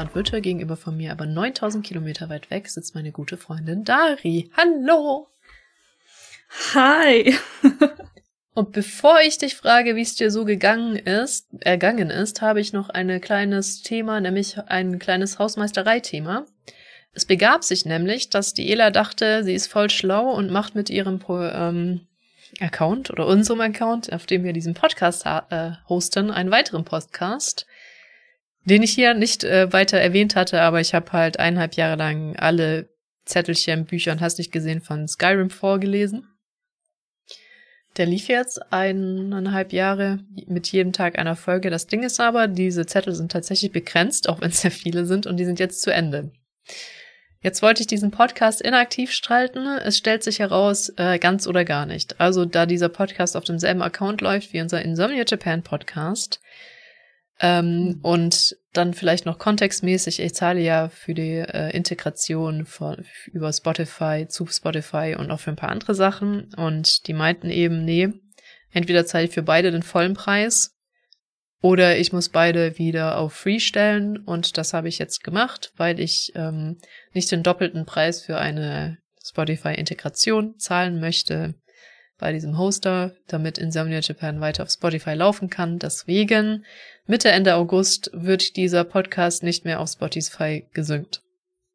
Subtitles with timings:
[0.00, 4.50] Und virtuell gegenüber von mir, aber 9000 Kilometer weit weg, sitzt meine gute Freundin Dari.
[4.56, 5.26] Hallo!
[6.74, 7.34] Hi!
[8.56, 12.72] und bevor ich dich frage, wie es dir so gegangen ist, ergangen ist, habe ich
[12.72, 16.46] noch ein kleines Thema, nämlich ein kleines Hausmeisterei-Thema.
[17.12, 20.90] Es begab sich nämlich, dass die Ela dachte, sie ist voll schlau und macht mit
[20.90, 22.06] ihrem ähm,
[22.60, 27.66] Account oder unserem Account, auf dem wir diesen Podcast äh, hosten, einen weiteren Podcast
[28.66, 32.36] den ich hier nicht äh, weiter erwähnt hatte, aber ich habe halt eineinhalb Jahre lang
[32.36, 32.90] alle
[33.24, 36.26] Zettelchen, Bücher und hast nicht gesehen von Skyrim vorgelesen.
[37.96, 41.70] Der lief jetzt eineinhalb Jahre mit jedem Tag einer Folge.
[41.70, 45.26] Das Ding ist aber, diese Zettel sind tatsächlich begrenzt, auch wenn es sehr viele sind,
[45.26, 46.30] und die sind jetzt zu Ende.
[47.40, 49.66] Jetzt wollte ich diesen Podcast inaktiv stralten.
[49.66, 52.20] Es stellt sich heraus, äh, ganz oder gar nicht.
[52.20, 56.40] Also, da dieser Podcast auf demselben Account läuft wie unser Insomnia Japan Podcast,
[57.40, 57.98] ähm, mhm.
[58.02, 64.26] und dann vielleicht noch kontextmäßig, ich zahle ja für die äh, Integration von, über Spotify
[64.28, 66.52] zu Spotify und auch für ein paar andere Sachen.
[66.54, 68.08] Und die meinten eben, nee,
[68.70, 70.76] entweder zahle ich für beide den vollen Preis
[71.62, 74.18] oder ich muss beide wieder auf Free stellen.
[74.18, 76.78] Und das habe ich jetzt gemacht, weil ich ähm,
[77.12, 81.54] nicht den doppelten Preis für eine Spotify-Integration zahlen möchte
[82.18, 85.78] bei diesem Hoster, damit Insomnia Japan weiter auf Spotify laufen kann.
[85.78, 86.64] Deswegen
[87.06, 91.22] Mitte, Ende August wird dieser Podcast nicht mehr auf Spotify gesynkt.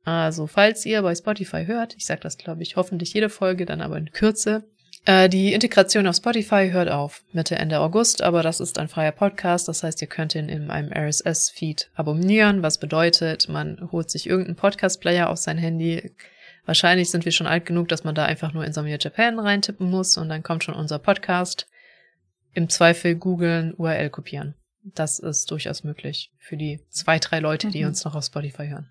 [0.03, 3.81] Also, falls ihr bei Spotify hört, ich sage das glaube ich hoffentlich jede Folge, dann
[3.81, 4.63] aber in Kürze,
[5.05, 9.11] äh, die Integration auf Spotify hört auf Mitte, Ende August, aber das ist ein freier
[9.11, 14.27] Podcast, das heißt, ihr könnt ihn in einem RSS-Feed abonnieren, was bedeutet, man holt sich
[14.27, 16.11] irgendeinen Podcast-Player auf sein Handy,
[16.65, 20.17] Wahrscheinlich sind wir schon alt genug, dass man da einfach nur Insomnia Japan reintippen muss
[20.17, 21.67] und dann kommt schon unser Podcast.
[22.53, 24.55] Im Zweifel googeln, URL kopieren.
[24.83, 27.89] Das ist durchaus möglich für die zwei, drei Leute, die mhm.
[27.89, 28.89] uns noch auf Spotify hören.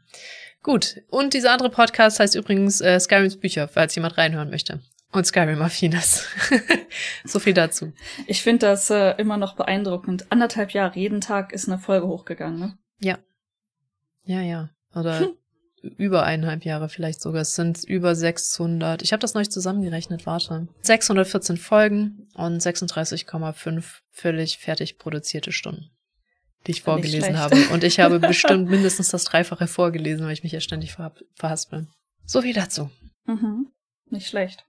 [0.63, 1.03] Gut.
[1.09, 4.81] Und dieser andere Podcast heißt übrigens äh, Skyrims Bücher, falls jemand reinhören möchte.
[5.13, 6.27] Und Skyrim Affines.
[7.25, 7.93] so viel dazu.
[8.27, 10.31] Ich finde das äh, immer noch beeindruckend.
[10.31, 12.79] Anderthalb Jahre, jeden Tag ist eine Folge hochgegangen, ne?
[13.01, 13.19] Ja.
[14.25, 14.71] Ja, ja.
[14.95, 15.31] Oder
[15.83, 17.43] über eineinhalb Jahre vielleicht sogar.
[17.43, 19.03] Es sind über 600.
[19.03, 20.69] Ich habe das nicht zusammengerechnet, warte.
[20.83, 25.91] 614 Folgen und 36,5 völlig fertig produzierte Stunden,
[26.67, 27.57] die ich vorgelesen habe.
[27.73, 31.87] Und ich habe bestimmt mindestens das Dreifache vorgelesen, weil ich mich ja ständig ver verhaspel.
[32.27, 32.91] So viel dazu.
[33.27, 33.69] Mhm.
[34.11, 34.65] Nicht schlecht.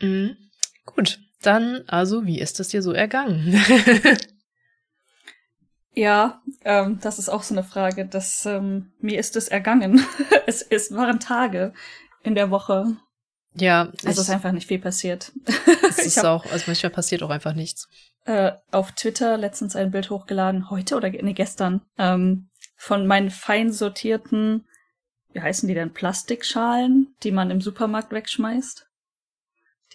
[0.00, 0.36] Mhm.
[0.84, 3.60] Gut, dann also, wie ist es dir so ergangen?
[5.96, 8.06] Ja, ähm, das ist auch so eine Frage.
[8.06, 10.04] Das, ähm, mir ist es ergangen.
[10.46, 11.72] es, es waren Tage
[12.22, 12.96] in der Woche.
[13.54, 13.90] Ja.
[14.04, 15.32] Also ist einfach nicht viel passiert.
[15.88, 17.88] Es ist auch, also manchmal passiert auch einfach nichts.
[18.24, 23.72] Äh, auf Twitter letztens ein Bild hochgeladen, heute oder nee, gestern, ähm, von meinen fein
[23.72, 24.66] sortierten,
[25.32, 28.88] wie heißen die denn, Plastikschalen, die man im Supermarkt wegschmeißt.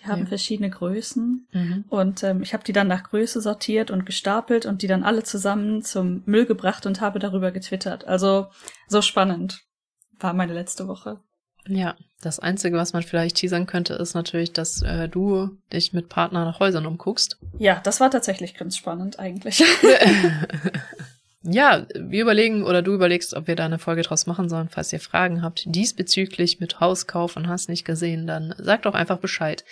[0.02, 0.28] Die haben ja.
[0.28, 1.48] verschiedene Größen.
[1.52, 1.86] Mhm.
[1.90, 5.24] Und ähm, ich habe die dann nach Größe sortiert und gestapelt und die dann alle
[5.24, 8.08] zusammen zum Müll gebracht und habe darüber getwittert.
[8.08, 8.48] Also
[8.88, 9.62] so spannend
[10.20, 11.20] war meine letzte Woche.
[11.68, 16.10] Ja, das Einzige, was man vielleicht teasern könnte, ist natürlich, dass äh, du dich mit
[16.10, 17.38] Partner nach Häusern umguckst.
[17.60, 19.64] Ja, das war tatsächlich ganz spannend eigentlich.
[21.44, 24.70] ja, wir überlegen oder du überlegst, ob wir da eine Folge draus machen sollen.
[24.70, 29.18] Falls ihr Fragen habt diesbezüglich mit Hauskauf und hast nicht gesehen, dann sagt doch einfach
[29.18, 29.64] Bescheid.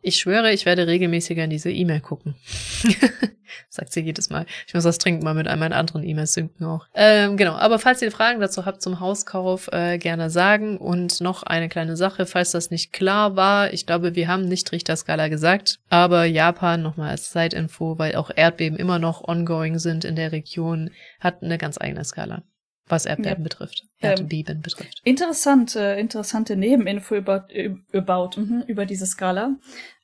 [0.00, 2.36] Ich schwöre, ich werde regelmäßiger in diese E-Mail gucken.
[3.68, 4.46] Sagt sie jedes Mal.
[4.66, 6.86] Ich muss das trinken mal mit meinen anderen E-Mails synken auch.
[6.94, 10.78] Ähm, genau, aber falls ihr Fragen dazu habt zum Hauskauf, äh, gerne sagen.
[10.78, 13.72] Und noch eine kleine Sache, falls das nicht klar war.
[13.72, 18.78] Ich glaube, wir haben nicht Richterskala gesagt, aber Japan nochmal als Zeitinfo, weil auch Erdbeben
[18.78, 20.90] immer noch ongoing sind in der Region,
[21.20, 22.42] hat eine ganz eigene Skala
[22.88, 23.42] was Erdbeben ja.
[23.42, 23.84] betrifft.
[24.00, 25.00] Erdbeben ähm, betrifft.
[25.04, 27.46] Interessante, interessante Nebeninfo über,
[27.92, 29.56] über, mhm, über diese Skala.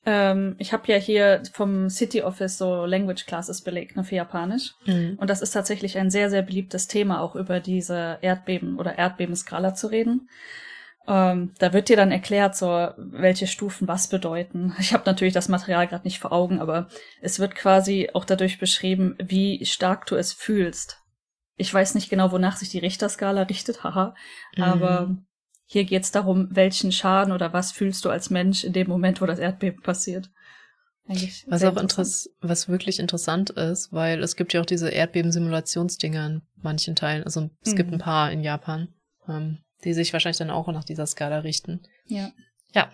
[0.07, 4.75] Ähm, ich habe ja hier vom City Office so Language Classes belegt, ne, für Japanisch.
[4.87, 5.17] Mhm.
[5.19, 9.75] Und das ist tatsächlich ein sehr, sehr beliebtes Thema, auch über diese Erdbeben oder Erdbebenskala
[9.75, 10.29] zu reden.
[11.07, 14.75] Ähm, da wird dir dann erklärt, so welche Stufen was bedeuten.
[14.79, 16.89] Ich habe natürlich das Material gerade nicht vor Augen, aber
[17.21, 21.04] es wird quasi auch dadurch beschrieben, wie stark du es fühlst
[21.57, 24.15] ich weiß nicht genau, wonach sich die Richterskala richtet, haha.
[24.57, 24.63] Mhm.
[24.63, 25.17] Aber
[25.67, 29.27] hier geht's darum, welchen Schaden oder was fühlst du als Mensch in dem Moment, wo
[29.27, 30.31] das Erdbeben passiert.
[31.07, 36.27] Eigentlich Was auch interess was wirklich interessant ist, weil es gibt ja auch diese Erdbeben-Simulationsdinger
[36.27, 37.25] in manchen Teilen.
[37.25, 37.77] Also es Mhm.
[37.77, 38.89] gibt ein paar in Japan,
[39.29, 41.83] ähm, die sich wahrscheinlich dann auch nach dieser Skala richten.
[42.07, 42.33] Ja.
[42.73, 42.91] Ja.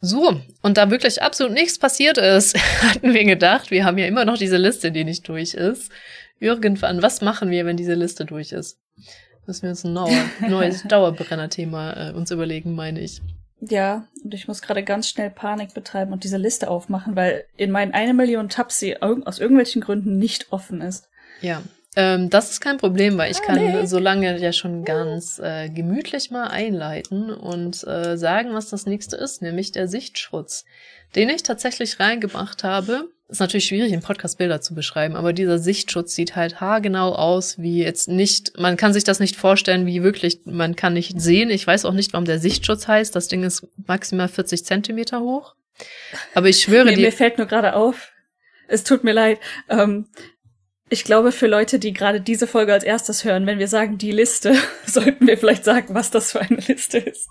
[0.00, 4.24] So, und da wirklich absolut nichts passiert ist, hatten wir gedacht, wir haben ja immer
[4.24, 5.90] noch diese Liste, die nicht durch ist.
[6.40, 8.78] Irgendwann, was machen wir, wenn diese Liste durch ist?
[9.46, 9.92] Müssen wir uns ein
[10.48, 13.20] neues Dauerbrenner-Thema äh, uns überlegen, meine ich.
[13.60, 17.70] Ja, und ich muss gerade ganz schnell Panik betreiben und diese Liste aufmachen, weil in
[17.72, 21.08] meinen eine Million Tabs sie aus irgendwelchen Gründen nicht offen ist.
[21.40, 21.62] Ja,
[21.96, 23.88] ähm, das ist kein Problem, weil ich kann Panik.
[23.88, 29.16] so lange ja schon ganz äh, gemütlich mal einleiten und äh, sagen, was das nächste
[29.16, 30.64] ist, nämlich der Sichtschutz,
[31.16, 33.08] den ich tatsächlich reingebracht habe.
[33.30, 37.58] Ist natürlich schwierig, im Podcast Bilder zu beschreiben, aber dieser Sichtschutz sieht halt haargenau aus,
[37.58, 41.50] wie jetzt nicht, man kann sich das nicht vorstellen, wie wirklich, man kann nicht sehen.
[41.50, 43.14] Ich weiß auch nicht, warum der Sichtschutz heißt.
[43.14, 45.54] Das Ding ist maximal 40 Zentimeter hoch.
[46.34, 47.02] Aber ich schwöre Mir, dir.
[47.02, 48.12] mir fällt nur gerade auf,
[48.66, 50.06] es tut mir leid, ähm,
[50.90, 54.12] ich glaube, für Leute, die gerade diese Folge als erstes hören, wenn wir sagen die
[54.12, 54.54] Liste,
[54.86, 57.28] sollten wir vielleicht sagen, was das für eine Liste ist.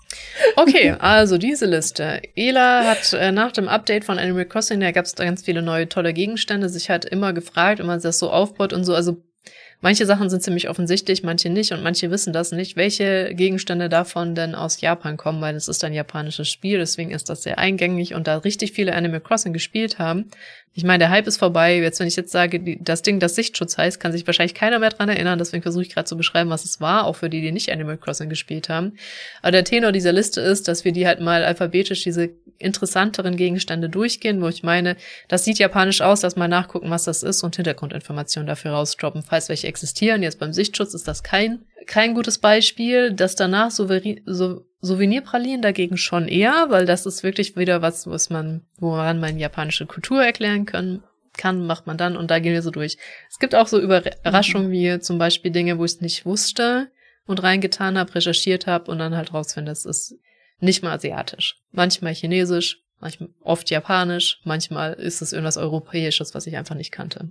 [0.56, 2.22] Okay, also diese Liste.
[2.36, 5.62] Ela hat äh, nach dem Update von Animal Crossing, da gab es da ganz viele
[5.62, 8.94] neue tolle Gegenstände, sich halt immer gefragt, immer das so aufbaut und so.
[8.94, 9.22] Also
[9.80, 14.34] manche Sachen sind ziemlich offensichtlich, manche nicht und manche wissen das nicht, welche Gegenstände davon
[14.34, 18.14] denn aus Japan kommen, weil es ist ein japanisches Spiel, deswegen ist das sehr eingängig
[18.14, 20.30] und da richtig viele Animal Crossing gespielt haben.
[20.78, 21.76] Ich meine, der Hype ist vorbei.
[21.76, 24.90] Jetzt, wenn ich jetzt sage, das Ding, das Sichtschutz heißt, kann sich wahrscheinlich keiner mehr
[24.90, 25.36] dran erinnern.
[25.36, 27.96] Deswegen versuche ich gerade zu beschreiben, was es war, auch für die, die nicht Animal
[27.96, 28.92] Crossing gespielt haben.
[29.42, 33.88] Aber der Tenor dieser Liste ist, dass wir die halt mal alphabetisch diese interessanteren Gegenstände
[33.88, 34.96] durchgehen, wo ich meine,
[35.28, 39.48] das sieht japanisch aus, lass mal nachgucken, was das ist und Hintergrundinformationen dafür rausdroppen, falls
[39.48, 40.22] welche existieren.
[40.22, 43.12] Jetzt beim Sichtschutz ist das kein, kein gutes Beispiel.
[43.12, 48.30] Das danach Souveri so Souvenirpralinen dagegen schon eher, weil das ist wirklich wieder was, was
[48.30, 51.02] man, woran man japanische Kultur erklären können
[51.38, 52.98] kann, macht man dann und da gehen wir so durch.
[53.30, 56.90] Es gibt auch so Überraschungen wie zum Beispiel Dinge, wo ich es nicht wusste
[57.26, 60.16] und reingetan habe, recherchiert habe und dann halt rausfinde, es ist
[60.60, 61.56] nicht mal asiatisch.
[61.72, 67.28] Manchmal chinesisch, manchmal oft japanisch, manchmal ist es irgendwas Europäisches, was ich einfach nicht kannte.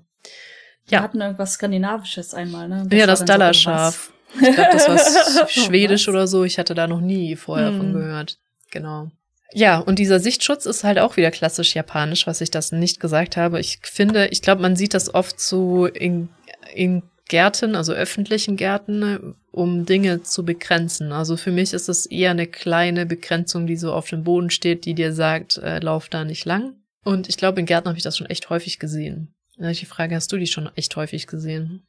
[0.88, 1.01] Wir Ja.
[1.03, 2.88] hatten irgendwas Skandinavisches einmal, ne?
[2.91, 3.63] ja, das dann so irgendwas.
[3.65, 4.12] Dallerschaf.
[4.41, 6.44] Ich glaube, das war Oh, schwedisch oder so.
[6.44, 7.77] Ich hatte da noch nie vorher Hm.
[7.77, 8.38] von gehört.
[8.71, 9.09] Genau.
[9.53, 13.38] Ja, und dieser Sichtschutz ist halt auch wieder klassisch japanisch, was ich das nicht gesagt
[13.38, 13.59] habe.
[13.62, 16.27] Ich finde, ich glaube, man sieht das oft so in,
[16.74, 21.12] in Gärten, also öffentlichen Gärten, um Dinge zu begrenzen.
[21.12, 24.85] Also für mich ist es eher eine kleine Begrenzung, die so auf dem Boden steht,
[24.85, 26.75] die dir sagt, äh, lauf da nicht lang.
[27.03, 29.33] Und ich glaube, in Gärten habe ich das schon echt häufig gesehen.
[29.57, 31.88] Die Frage, hast du die schon echt häufig gesehen?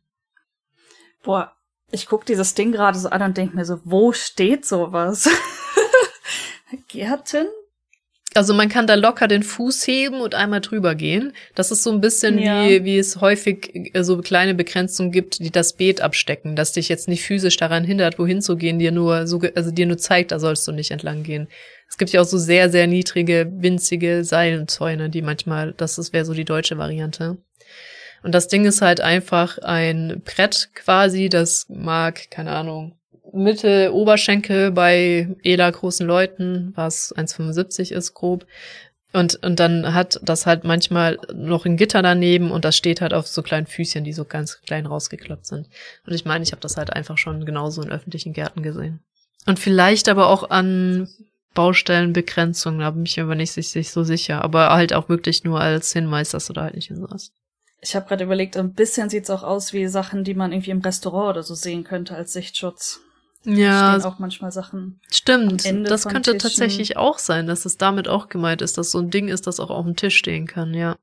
[1.22, 1.52] Boah,
[1.90, 5.28] ich guck dieses Ding gerade so an und denk mir so, wo steht sowas?
[6.88, 7.46] Gärten?
[8.38, 11.32] Also man kann da locker den Fuß heben und einmal drüber gehen.
[11.56, 12.68] Das ist so ein bisschen Ja.
[12.68, 16.88] wie, wie es häufig äh, so kleine Begrenzungen gibt, die das Beet abstecken, dass dich
[16.88, 20.30] jetzt nicht physisch daran hindert, wohin zu gehen, dir nur so, also dir nur zeigt,
[20.30, 21.48] da sollst du nicht entlang gehen.
[21.88, 26.24] Es gibt ja auch so sehr, sehr niedrige, winzige Seilenzäune, die manchmal, das ist wäre
[26.24, 27.38] so die deutsche Variante.
[28.22, 32.97] Und das Ding ist halt einfach ein Brett quasi, das mag, keine Ahnung,
[33.32, 38.46] Mitte Oberschenkel bei Ela großen Leuten, was 1,75 ist grob.
[39.12, 43.14] Und, und dann hat das halt manchmal noch ein Gitter daneben und das steht halt
[43.14, 45.68] auf so kleinen Füßchen, die so ganz klein rausgeklappt sind.
[46.06, 49.00] Und ich meine, ich habe das halt einfach schon genauso in öffentlichen Gärten gesehen.
[49.46, 51.08] Und vielleicht aber auch an
[51.54, 54.44] Baustellenbegrenzungen, da bin ich mir aber nicht sich so sicher.
[54.44, 57.32] Aber halt auch wirklich nur als Hinweis, dass du da halt nicht hin sollst.
[57.80, 60.80] Ich habe gerade überlegt, ein bisschen sieht's auch aus wie Sachen, die man irgendwie im
[60.80, 63.00] Restaurant oder so sehen könnte als Sichtschutz.
[63.44, 65.00] Ja, Stehen auch manchmal Sachen.
[65.10, 66.38] Stimmt, das könnte Tischen.
[66.38, 69.60] tatsächlich auch sein, dass es damit auch gemeint ist, dass so ein Ding ist, das
[69.60, 70.96] auch auf dem Tisch stehen kann, ja.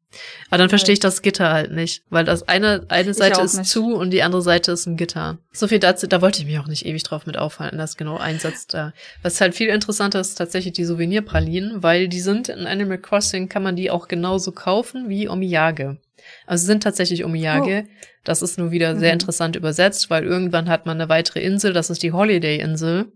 [0.50, 3.70] Aber dann verstehe ich das Gitter halt nicht, weil das eine, eine Seite ist nicht.
[3.70, 5.38] zu und die andere Seite ist ein Gitter.
[5.52, 8.18] So viel dazu, da wollte ich mich auch nicht ewig drauf mit aufhalten, das genau
[8.18, 8.94] einsetzt da.
[9.24, 13.64] Was halt viel interessanter ist, tatsächlich die Souvenirpralinen, weil die sind in Animal Crossing, kann
[13.64, 15.98] man die auch genauso kaufen wie Omiyage.
[16.46, 17.86] Also sie sind tatsächlich Omiyage.
[18.24, 19.14] Das ist nur wieder sehr Mhm.
[19.14, 23.12] interessant übersetzt, weil irgendwann hat man eine weitere Insel, das ist die Holiday-Insel.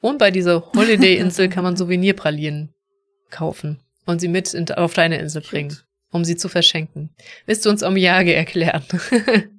[0.00, 2.72] Und bei dieser Holiday-Insel kann man Souvenirpralinen
[3.30, 5.76] kaufen und sie mit in, auf deine Insel bringen,
[6.10, 7.10] um sie zu verschenken.
[7.46, 8.84] Willst du uns Omiyage erklären?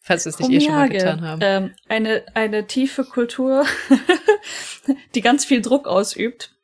[0.00, 1.40] Falls wir es nicht eh schon mal getan haben.
[1.42, 3.66] Ähm, eine, eine tiefe Kultur,
[5.14, 6.54] die ganz viel Druck ausübt.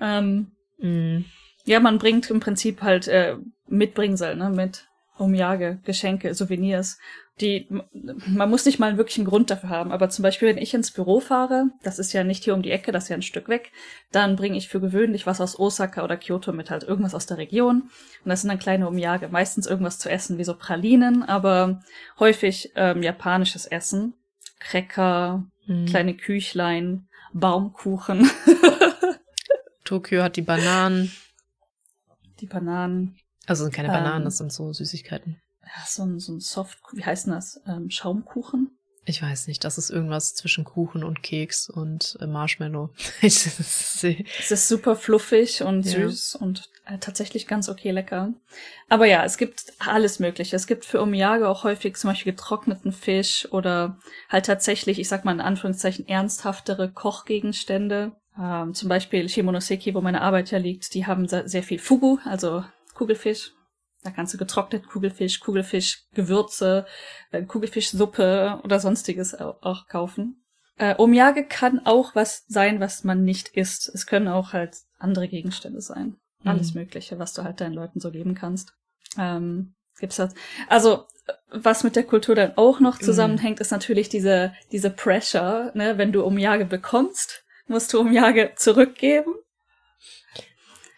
[0.00, 1.24] Ähm, Mm.
[1.64, 3.36] ja, man bringt im Prinzip halt äh,
[3.68, 4.88] Mitbringsel ne, mit.
[5.22, 6.98] Omyage, Geschenke, Souvenirs,
[7.40, 10.74] die, man muss nicht mal einen wirklichen Grund dafür haben, aber zum Beispiel, wenn ich
[10.74, 13.22] ins Büro fahre, das ist ja nicht hier um die Ecke, das ist ja ein
[13.22, 13.72] Stück weg,
[14.12, 17.38] dann bringe ich für gewöhnlich was aus Osaka oder Kyoto mit, halt irgendwas aus der
[17.38, 17.82] Region.
[18.24, 21.82] Und das sind dann kleine Omyage, meistens irgendwas zu essen, wie so Pralinen, aber
[22.18, 24.14] häufig ähm, japanisches Essen.
[24.60, 25.86] Cracker, hm.
[25.86, 28.30] kleine Küchlein, Baumkuchen.
[29.84, 31.10] Tokio hat die Bananen.
[32.40, 33.16] Die Bananen.
[33.46, 35.40] Also sind keine Bananen, ähm, das sind so Süßigkeiten
[35.76, 37.60] ja, so ein, so ein Soft, wie heißt denn das?
[37.66, 38.76] Ähm, Schaumkuchen?
[39.04, 42.90] Ich weiß nicht, das ist irgendwas zwischen Kuchen und Keks und äh, Marshmallow.
[43.20, 46.46] es ist super fluffig und süß ja.
[46.46, 48.32] und äh, tatsächlich ganz okay lecker.
[48.88, 50.54] Aber ja, es gibt alles Mögliche.
[50.54, 55.24] Es gibt für Omiyage auch häufig zum Beispiel getrockneten Fisch oder halt tatsächlich, ich sag
[55.24, 58.12] mal in Anführungszeichen, ernsthaftere Kochgegenstände.
[58.38, 62.62] Ähm, zum Beispiel Shimonoseki, wo meine Arbeit ja liegt, die haben sehr viel Fugu, also
[62.94, 63.52] Kugelfisch,
[64.02, 66.86] da kannst du getrocknet Kugelfisch, Kugelfisch, Gewürze,
[67.30, 70.44] äh, Kugelfischsuppe oder sonstiges auch kaufen.
[70.76, 73.88] Äh, Omyage kann auch was sein, was man nicht isst.
[73.88, 76.16] Es können auch halt andere Gegenstände sein.
[76.42, 76.50] Mhm.
[76.50, 78.74] Alles Mögliche, was du halt deinen Leuten so geben kannst.
[79.16, 80.34] Ähm, gibt's das?
[80.68, 81.06] Also,
[81.50, 83.04] was mit der Kultur dann auch noch mhm.
[83.04, 83.62] zusammenhängt, mhm.
[83.62, 85.98] ist natürlich diese, diese Pressure, ne?
[85.98, 89.34] Wenn du Omyage bekommst, musst du Omyage zurückgeben.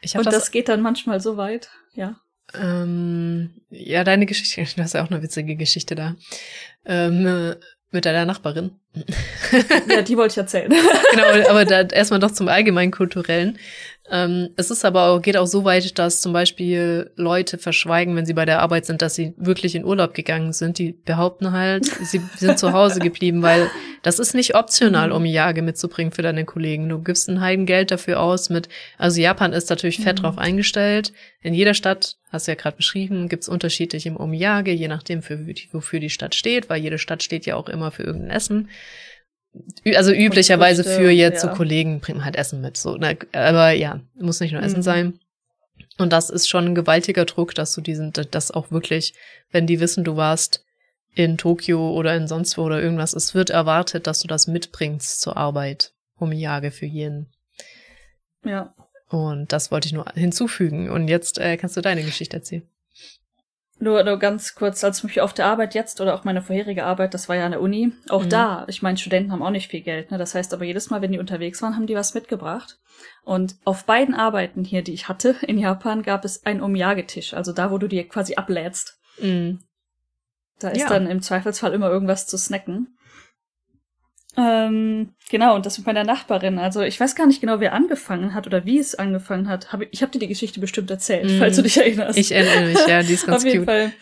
[0.01, 2.17] Ich Und das, das geht dann manchmal so weit, ja.
[2.55, 6.17] Ähm, ja, deine Geschichte, du hast ja auch eine witzige Geschichte da.
[6.85, 7.55] Ähm,
[7.95, 8.73] mit deiner Nachbarin.
[9.89, 10.71] ja, die wollte ich erzählen.
[11.13, 13.59] genau, aber da erstmal doch zum allgemeinen kulturellen.
[14.11, 18.27] Ähm, es ist aber auch, geht auch so weit, dass zum Beispiel Leute verschweigen, wenn
[18.27, 20.79] sie bei der Arbeit sind, dass sie wirklich in Urlaub gegangen sind.
[20.79, 23.71] Die behaupten halt, sie sind zu Hause geblieben, weil
[24.03, 26.91] das ist nicht optional, um Jage mitzubringen für deine Kollegen.
[26.91, 28.69] Du gibst ein Heidengeld dafür aus mit,
[28.99, 30.23] also Japan ist natürlich fett mhm.
[30.23, 31.15] drauf eingestellt.
[31.41, 35.47] In jeder Stadt, hast du ja gerade beschrieben, gibt's unterschiedlich im Omiyage, je nachdem, für,
[35.73, 38.69] wofür die Stadt steht, weil jede Stadt steht ja auch immer für irgendein Essen
[39.95, 41.51] also üblicherweise Früchte, für jetzt ja.
[41.51, 43.17] so Kollegen bringen halt Essen mit, so, ne?
[43.33, 44.83] aber ja, muss nicht nur Essen mhm.
[44.83, 45.19] sein.
[45.99, 49.15] Und das ist schon ein gewaltiger Druck, dass du diesen, das auch wirklich,
[49.51, 50.65] wenn die wissen, du warst
[51.15, 55.21] in Tokio oder in sonst wo oder irgendwas, es wird erwartet, dass du das mitbringst
[55.21, 57.33] zur Arbeit, um Jage für jeden.
[58.45, 58.75] Ja.
[59.09, 60.91] Und das wollte ich nur hinzufügen.
[60.91, 62.69] Und jetzt äh, kannst du deine Geschichte erzählen.
[63.85, 67.13] Nur, nur ganz kurz, als mich auf der Arbeit jetzt oder auch meine vorherige Arbeit,
[67.13, 68.31] das war ja eine Uni, auch mhm.
[68.31, 70.17] da, ich meine, Studenten haben auch nicht viel Geld, ne?
[70.17, 72.79] Das heißt aber jedes Mal, wenn die unterwegs waren, haben die was mitgebracht.
[73.25, 77.53] Und auf beiden Arbeiten hier, die ich hatte in Japan, gab es einen Umjagetisch, also
[77.53, 78.99] da, wo du dir quasi ablädst.
[79.21, 79.61] Mhm.
[80.61, 80.89] Da ist ja.
[80.89, 82.97] dann im Zweifelsfall immer irgendwas zu snacken.
[84.37, 86.59] Ähm, genau, und das mit meiner Nachbarin.
[86.59, 89.73] Also ich weiß gar nicht genau, wer angefangen hat oder wie es angefangen hat.
[89.73, 91.39] Hab, ich habe dir die Geschichte bestimmt erzählt, mm.
[91.39, 92.19] falls du dich erinnerst.
[92.19, 93.67] Ich erinnere mich, ja, die ist ganz Auf jeden cute.
[93.67, 93.93] Fall.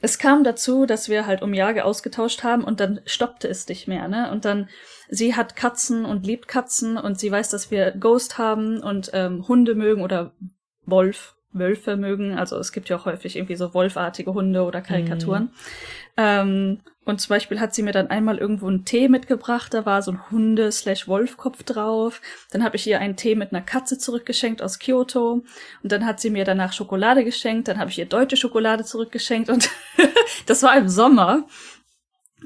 [0.00, 3.88] Es kam dazu, dass wir halt um Jahre ausgetauscht haben und dann stoppte es nicht
[3.88, 4.30] mehr, ne?
[4.30, 4.68] Und dann,
[5.08, 9.48] sie hat Katzen und liebt Katzen und sie weiß, dass wir Ghost haben und ähm,
[9.48, 10.32] Hunde mögen oder
[10.84, 12.36] Wolf, Wölfe mögen.
[12.36, 15.44] Also es gibt ja auch häufig irgendwie so wolfartige Hunde oder Karikaturen.
[15.44, 15.50] Mm.
[16.18, 20.00] Ähm, und zum Beispiel hat sie mir dann einmal irgendwo einen Tee mitgebracht, da war
[20.00, 22.22] so ein Hunde-Wolfkopf drauf.
[22.50, 25.44] Dann habe ich ihr einen Tee mit einer Katze zurückgeschenkt aus Kyoto.
[25.82, 27.68] Und dann hat sie mir danach Schokolade geschenkt.
[27.68, 29.50] Dann habe ich ihr deutsche Schokolade zurückgeschenkt.
[29.50, 29.68] Und
[30.46, 31.46] das war im Sommer.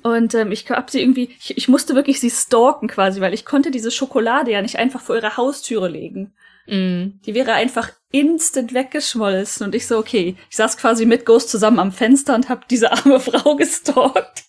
[0.02, 3.44] Und ähm, ich hab sie irgendwie, ich, ich musste wirklich sie stalken quasi, weil ich
[3.44, 6.34] konnte diese Schokolade ja nicht einfach vor ihre Haustüre legen.
[6.66, 7.20] Mm.
[7.24, 9.66] Die wäre einfach instant weggeschmolzen.
[9.66, 12.90] Und ich so, okay, ich saß quasi mit Ghost zusammen am Fenster und hab diese
[12.90, 14.47] arme Frau gestalkt.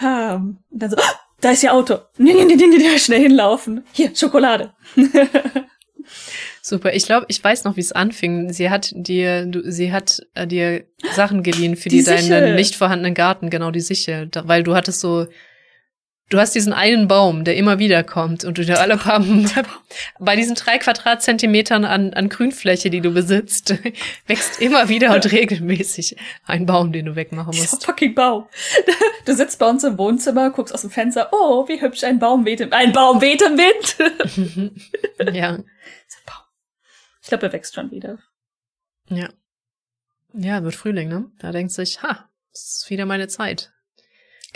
[0.00, 0.96] und dann so,
[1.40, 1.98] da ist ihr Auto.
[2.18, 3.84] Nee, nee, nee, nee, nee, schnell hinlaufen.
[3.92, 4.72] Hier, Schokolade.
[6.62, 6.94] Super.
[6.94, 8.52] Ich glaube, ich weiß noch, wie es anfing.
[8.52, 12.74] Sie hat dir, du, sie hat äh, dir Sachen geliehen für die, die deinen nicht
[12.74, 15.26] vorhandenen Garten, genau die Sichel, weil du hattest so
[16.28, 19.24] Du hast diesen einen Baum, der immer wieder kommt und du dir alle paar,
[20.18, 23.74] bei diesen drei Quadratzentimetern an, an Grünfläche, die du besitzt,
[24.26, 27.72] wächst immer wieder und regelmäßig ein Baum, den du wegmachen musst.
[27.72, 28.48] Dieser fucking Baum.
[29.24, 32.44] Du sitzt bei uns im Wohnzimmer, guckst aus dem Fenster, oh, wie hübsch ein Baum
[32.44, 35.36] weht im, ein Baum weht im Wind.
[35.36, 35.58] ja.
[37.22, 38.18] Ich glaube, er wächst schon wieder.
[39.08, 39.28] Ja.
[40.32, 41.30] Ja, wird Frühling, ne?
[41.38, 43.72] Da denkt sich, ha, es ist wieder meine Zeit.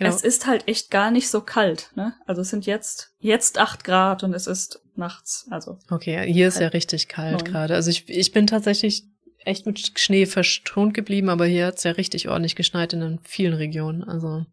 [0.00, 0.14] Genau.
[0.14, 2.14] Es ist halt echt gar nicht so kalt, ne?
[2.26, 5.78] Also es sind jetzt, jetzt acht Grad und es ist nachts, also.
[5.90, 7.75] Okay, hier ist ja richtig kalt gerade.
[7.75, 9.04] Also ich, ich bin tatsächlich
[9.45, 14.02] echt mit Schnee verstront geblieben, aber hier hat's ja richtig ordentlich geschneit in vielen Regionen.
[14.02, 14.47] Also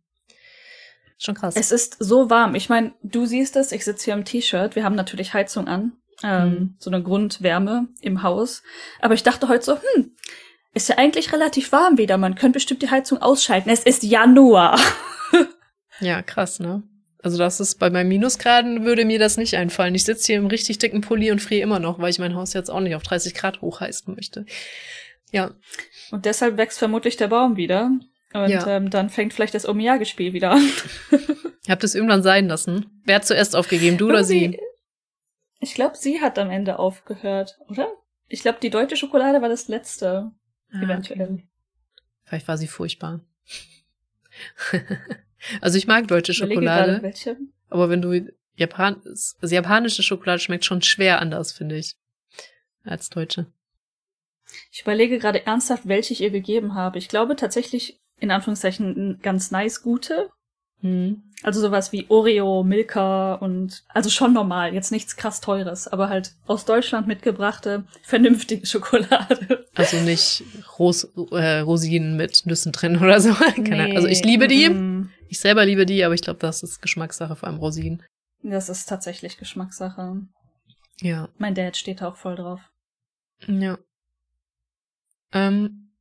[1.18, 1.56] schon krass.
[1.56, 2.54] Es ist so warm.
[2.54, 5.94] Ich meine, du siehst es, ich sitze hier im T-Shirt, wir haben natürlich Heizung an.
[6.24, 6.76] Ähm, mhm.
[6.78, 8.64] So eine Grundwärme im Haus.
[9.00, 10.12] Aber ich dachte heute so, hm,
[10.78, 12.18] ist ja eigentlich relativ warm wieder.
[12.18, 13.70] Man könnte bestimmt die Heizung ausschalten.
[13.70, 14.80] Es ist Januar.
[16.00, 16.84] ja, krass, ne?
[17.22, 19.96] Also das ist bei meinen Minusgraden würde mir das nicht einfallen.
[19.96, 22.54] Ich sitze hier im richtig dicken Pulli und friere immer noch, weil ich mein Haus
[22.54, 24.46] jetzt auch nicht auf 30 Grad hochheizen möchte.
[25.32, 25.52] Ja.
[26.12, 27.92] Und deshalb wächst vermutlich der Baum wieder.
[28.34, 28.68] Und ja.
[28.68, 30.70] ähm, dann fängt vielleicht das Omiyage-Spiel wieder an.
[31.12, 33.02] Ihr habt es irgendwann sein lassen.
[33.04, 34.60] Wer hat zuerst aufgegeben, du oder sie?
[35.60, 37.90] Ich glaube, sie hat am Ende aufgehört, oder?
[38.28, 40.32] Ich glaube, die deutsche Schokolade war das letzte.
[40.72, 41.34] Ah, eventuell.
[41.34, 41.48] Okay.
[42.24, 43.22] Vielleicht war sie furchtbar.
[45.62, 47.02] also ich mag deutsche Schokolade.
[47.02, 47.38] welche.
[47.70, 51.96] Aber wenn du Japan, also japanische Schokolade schmeckt schon schwer anders, finde ich,
[52.84, 53.46] als deutsche.
[54.72, 56.98] Ich überlege gerade ernsthaft, welche ich ihr gegeben habe.
[56.98, 60.30] Ich glaube tatsächlich, in Anführungszeichen, ganz nice gute.
[60.82, 61.24] Hm.
[61.44, 66.34] Also sowas wie Oreo, Milka und also schon normal, jetzt nichts krass teures, aber halt
[66.48, 69.66] aus Deutschland mitgebrachte vernünftige Schokolade.
[69.76, 70.44] Also nicht
[70.80, 73.36] Ros äh, Rosinen mit Nüssen drin oder so.
[73.58, 73.96] Nee.
[73.96, 74.70] Also ich liebe die.
[74.70, 75.10] Mm.
[75.30, 78.04] Ich selber liebe die, aber ich glaube, das ist Geschmackssache, vor allem Rosinen.
[78.44, 80.22] Das ist tatsächlich Geschmackssache.
[81.02, 81.30] Ja.
[81.38, 82.62] Mein Dad steht auch voll drauf.
[83.46, 83.78] Ja.
[85.34, 85.92] Ähm,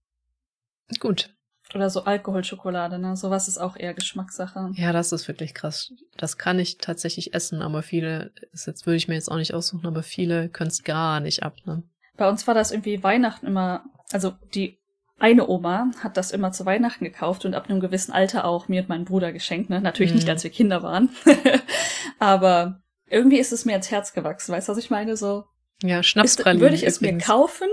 [1.00, 1.36] gut.
[1.75, 3.16] Oder so Alkoholschokolade, ne?
[3.16, 4.70] Sowas ist auch eher Geschmackssache.
[4.75, 5.92] Ja, das ist wirklich krass.
[6.16, 9.52] Das kann ich tatsächlich essen, aber viele, ist jetzt würde ich mir jetzt auch nicht
[9.52, 11.82] aussuchen, aber viele können es gar nicht ab, ne?
[12.16, 14.78] Bei uns war das irgendwie Weihnachten immer, also die
[15.18, 18.82] eine Oma hat das immer zu Weihnachten gekauft und ab einem gewissen Alter auch mir
[18.82, 19.80] und meinem Bruder geschenkt, ne?
[19.80, 20.18] Natürlich mhm.
[20.18, 21.11] nicht, als wir Kinder waren.
[22.18, 25.16] aber irgendwie ist es mir ins Herz gewachsen, weißt du, was ich meine?
[25.16, 25.44] So.
[25.82, 26.61] Ja, Schnapspralinen.
[26.61, 27.26] Würde ich es übrigens.
[27.26, 27.68] mir kaufen?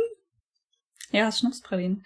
[1.12, 2.06] Ja, Schnapspralinen.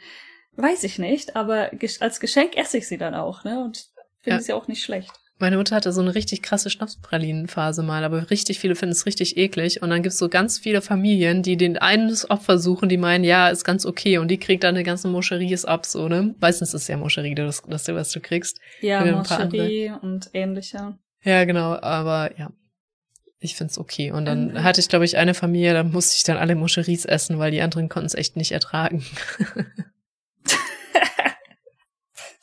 [0.58, 3.64] Weiß ich nicht, aber als Geschenk esse ich sie dann auch, ne?
[3.64, 3.86] Und
[4.22, 4.42] finde ja.
[4.42, 5.12] sie auch nicht schlecht.
[5.40, 9.38] Meine Mutter hatte so eine richtig krasse Schnapspralinenphase mal, aber richtig viele finden es richtig
[9.38, 9.84] eklig.
[9.84, 13.50] Und dann gibt's so ganz viele Familien, die den einen Opfer suchen, die meinen, ja,
[13.50, 14.18] ist ganz okay.
[14.18, 16.34] Und die kriegt dann eine ganze Moscheries ab, so, ne?
[16.40, 18.60] Meistens ist es ja Moscherie, das, das, was du kriegst.
[18.82, 20.98] Ja, Moscherie und ähnliche.
[21.24, 22.52] Ja, genau, aber ja.
[23.40, 24.10] Ich find's okay.
[24.10, 24.64] Und dann mhm.
[24.64, 27.62] hatte ich, glaube ich, eine Familie, da musste ich dann alle Moscheries essen, weil die
[27.62, 29.06] anderen konnten es echt nicht ertragen.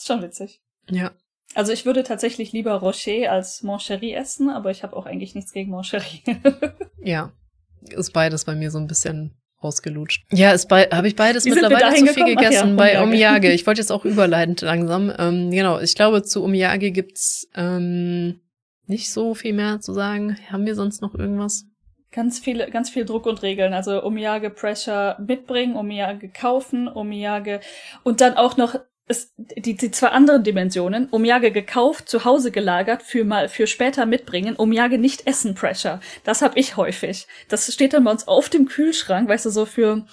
[0.05, 0.61] ist schon witzig.
[0.91, 1.13] Ja.
[1.55, 5.53] Also ich würde tatsächlich lieber Rocher als Moncherie essen, aber ich habe auch eigentlich nichts
[5.53, 6.23] gegen Moncherie.
[7.03, 7.33] ja,
[7.81, 10.25] ist beides bei mir so ein bisschen ausgelutscht.
[10.31, 13.51] Ja, ist bei habe ich beides Wie mittlerweile zu viel gegessen ja, bei Omiyage.
[13.53, 15.13] Ich wollte jetzt auch überleitend langsam.
[15.17, 18.41] Ähm, genau, ich glaube zu Omiyage gibt's ähm,
[18.87, 20.37] nicht so viel mehr zu sagen.
[20.51, 21.65] Haben wir sonst noch irgendwas?
[22.11, 23.73] Ganz viele, ganz viel Druck und Regeln.
[23.73, 27.61] Also Omiyage Pressure mitbringen, Omiyage kaufen, Omiyage
[28.03, 33.03] und dann auch noch es, die, die zwei anderen Dimensionen, Omiyage gekauft, zu Hause gelagert,
[33.03, 36.01] für mal für später mitbringen, Omiyage nicht essen Pressure.
[36.25, 37.27] Das habe ich häufig.
[37.49, 40.07] Das steht dann bei uns auf dem Kühlschrank, weißt du, so für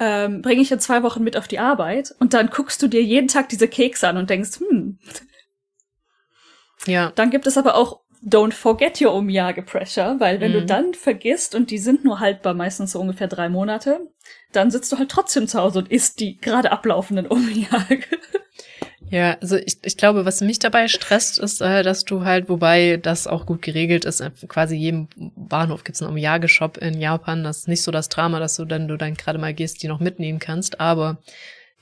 [0.00, 3.02] ähm, bringe ich in zwei Wochen mit auf die Arbeit und dann guckst du dir
[3.02, 4.98] jeden Tag diese Kekse an und denkst, hm.
[6.86, 7.12] Ja.
[7.16, 10.60] Dann gibt es aber auch don't forget your Omiyage Pressure, weil wenn mhm.
[10.60, 14.00] du dann vergisst und die sind nur haltbar, meistens so ungefähr drei Monate,
[14.52, 18.04] dann sitzt du halt trotzdem zu Hause und isst die gerade ablaufenden Omiyage.
[19.10, 22.98] Ja, also ich, ich glaube, was mich dabei stresst, ist, äh, dass du halt, wobei
[22.98, 27.42] das auch gut geregelt ist, äh, quasi jedem Bahnhof gibt's einen Omiyage-Shop in Japan.
[27.42, 29.88] Das ist nicht so das Drama, dass du dann, du dann gerade mal gehst, die
[29.88, 31.18] noch mitnehmen kannst, aber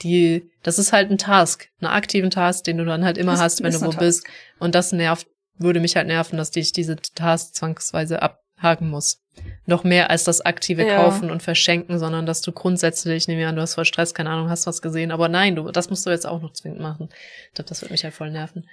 [0.02, 3.40] die, das ist halt ein Task, einen aktiven Task, den du dann halt immer das
[3.40, 4.26] hast, wenn du wo bist.
[4.58, 5.26] Und das nervt
[5.58, 9.22] würde mich halt nerven, dass ich diese Tasks zwangsweise abhaken muss.
[9.66, 10.96] Noch mehr als das aktive ja.
[10.96, 14.30] Kaufen und Verschenken, sondern dass du grundsätzlich, ich nehme an, du hast voll Stress, keine
[14.30, 17.08] Ahnung, hast was gesehen, aber nein, du, das musst du jetzt auch noch zwingend machen.
[17.48, 18.68] Ich glaube, das wird mich halt voll nerven.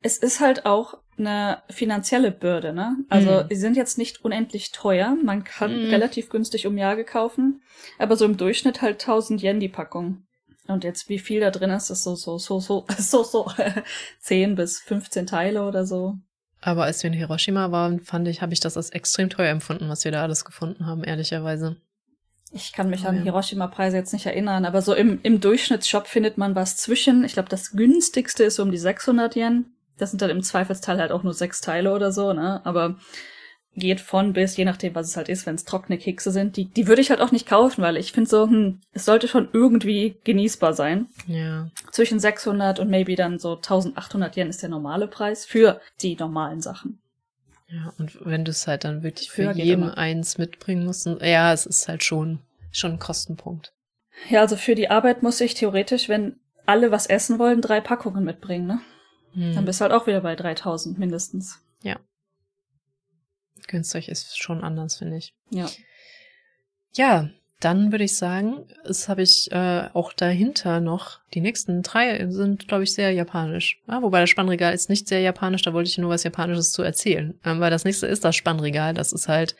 [0.00, 2.96] Es ist halt auch eine finanzielle Bürde, ne?
[3.08, 3.48] Also, mm.
[3.48, 5.16] die sind jetzt nicht unendlich teuer.
[5.22, 5.90] Man kann mm.
[5.90, 7.62] relativ günstig um Jahre kaufen,
[7.98, 10.23] aber so im Durchschnitt halt 1000 Yen die Packung.
[10.66, 13.50] Und jetzt, wie viel da drin ist, ist so, so, so, so, so, so,
[14.20, 16.16] 10 bis 15 Teile oder so.
[16.60, 19.88] Aber als wir in Hiroshima waren, fand ich, habe ich das als extrem teuer empfunden,
[19.90, 21.76] was wir da alles gefunden haben, ehrlicherweise.
[22.52, 23.22] Ich kann mich oh, an ja.
[23.24, 27.48] Hiroshima-Preise jetzt nicht erinnern, aber so im, im Durchschnittsshop findet man was zwischen, ich glaube,
[27.48, 29.66] das günstigste ist so um die 600 Yen.
[29.98, 32.64] Das sind dann im Zweifelsteil halt auch nur sechs Teile oder so, ne?
[32.64, 32.96] Aber
[33.76, 36.56] geht von bis, je nachdem, was es halt ist, wenn es trockene Kekse sind.
[36.56, 39.28] Die, die würde ich halt auch nicht kaufen, weil ich finde so, hm, es sollte
[39.28, 41.06] schon irgendwie genießbar sein.
[41.26, 41.68] Ja.
[41.90, 46.60] Zwischen 600 und maybe dann so 1800 Yen ist der normale Preis für die normalen
[46.60, 47.00] Sachen.
[47.68, 51.52] Ja, und wenn du es halt dann wirklich für, für jeden eins mitbringen musst, ja,
[51.52, 52.38] es ist halt schon,
[52.70, 53.72] schon ein Kostenpunkt.
[54.28, 58.24] Ja, also für die Arbeit muss ich theoretisch, wenn alle was essen wollen, drei Packungen
[58.24, 58.80] mitbringen, ne?
[59.32, 59.54] Hm.
[59.54, 61.60] Dann bist du halt auch wieder bei 3000 mindestens.
[61.82, 61.98] Ja.
[63.68, 65.34] Günstzeug ist schon anders, finde ich.
[65.50, 65.68] Ja.
[66.94, 72.28] Ja, dann würde ich sagen, es habe ich äh, auch dahinter noch, die nächsten drei
[72.28, 73.80] sind, glaube ich, sehr japanisch.
[73.88, 76.82] Ja, wobei das Spannregal ist nicht sehr japanisch, da wollte ich nur was Japanisches zu
[76.82, 77.38] erzählen.
[77.44, 78.92] Ähm, weil das nächste ist das Spannregal.
[78.92, 79.56] Das ist halt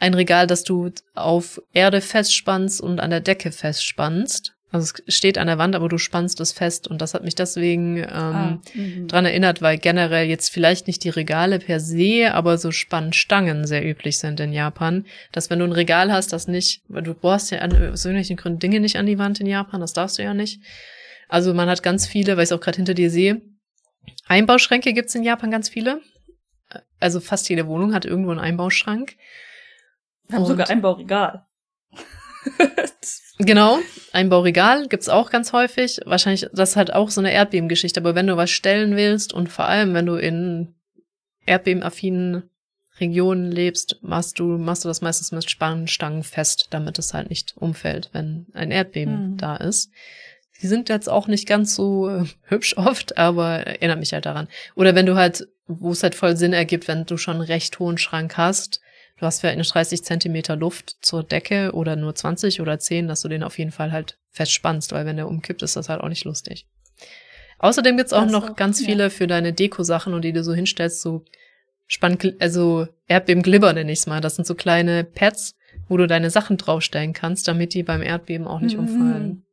[0.00, 4.53] ein Regal, das du auf Erde festspannst und an der Decke festspannst.
[4.74, 7.36] Also es steht an der Wand, aber du spannst es fest und das hat mich
[7.36, 9.06] deswegen ähm, ah, mhm.
[9.06, 13.88] dran erinnert, weil generell jetzt vielleicht nicht die Regale per se, aber so Spannstangen sehr
[13.88, 15.06] üblich sind in Japan.
[15.30, 18.36] Dass wenn du ein Regal hast, das nicht, weil du bohrst ja an, aus irgendwelchen
[18.36, 20.60] Gründen Dinge nicht an die Wand in Japan, das darfst du ja nicht.
[21.28, 23.42] Also man hat ganz viele, weil ich es auch gerade hinter dir sehe.
[24.26, 26.00] Einbauschränke gibt's in Japan ganz viele.
[26.98, 29.14] Also fast jede Wohnung hat irgendwo einen Einbauschrank.
[30.26, 31.46] Wir haben und sogar Einbauregal.
[33.38, 33.80] Genau,
[34.12, 36.00] Einbauregal gibt's auch ganz häufig.
[36.04, 37.98] Wahrscheinlich, das ist halt auch so eine Erdbebengeschichte.
[37.98, 40.74] Aber wenn du was stellen willst und vor allem, wenn du in
[41.44, 42.44] erdbebenaffinen
[43.00, 47.56] Regionen lebst, machst du, machst du das meistens mit Spannstangen fest, damit es halt nicht
[47.56, 49.36] umfällt, wenn ein Erdbeben mhm.
[49.36, 49.90] da ist.
[50.62, 54.46] Die sind jetzt auch nicht ganz so äh, hübsch oft, aber erinnert mich halt daran.
[54.76, 57.80] Oder wenn du halt, wo es halt voll Sinn ergibt, wenn du schon einen recht
[57.80, 58.80] hohen Schrank hast,
[59.18, 63.20] du hast vielleicht eine 30 Zentimeter Luft zur Decke oder nur 20 oder 10, dass
[63.20, 66.08] du den auf jeden Fall halt festspannst, weil wenn der umkippt, ist das halt auch
[66.08, 66.66] nicht lustig.
[67.58, 68.86] Außerdem gibt's auch das noch ganz ja.
[68.86, 71.24] viele für deine Deko-Sachen und die du so hinstellst, so
[71.86, 74.20] Spann, also Erdbeben-Glibber nenne ich's mal.
[74.20, 75.54] Das sind so kleine Pads,
[75.88, 78.88] wo du deine Sachen draufstellen kannst, damit die beim Erdbeben auch nicht mhm.
[78.88, 79.46] umfallen.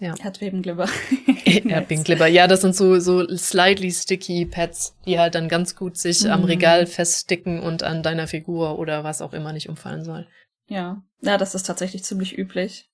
[0.00, 0.14] Ja.
[0.22, 0.88] Erdbebenglibber.
[1.44, 2.26] Erdbebenglibber.
[2.26, 6.30] Ja, das sind so, so slightly sticky Pads, die halt dann ganz gut sich mhm.
[6.30, 10.26] am Regal feststicken und an deiner Figur oder was auch immer nicht umfallen soll.
[10.66, 11.02] Ja.
[11.20, 12.88] Ja, das ist tatsächlich ziemlich üblich.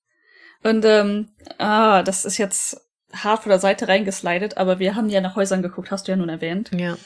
[0.63, 2.81] Und, ähm, ah, das ist jetzt
[3.13, 6.17] hart von der Seite reingeslidet, aber wir haben ja nach Häusern geguckt, hast du ja
[6.17, 6.71] nun erwähnt.
[6.73, 6.97] Ja.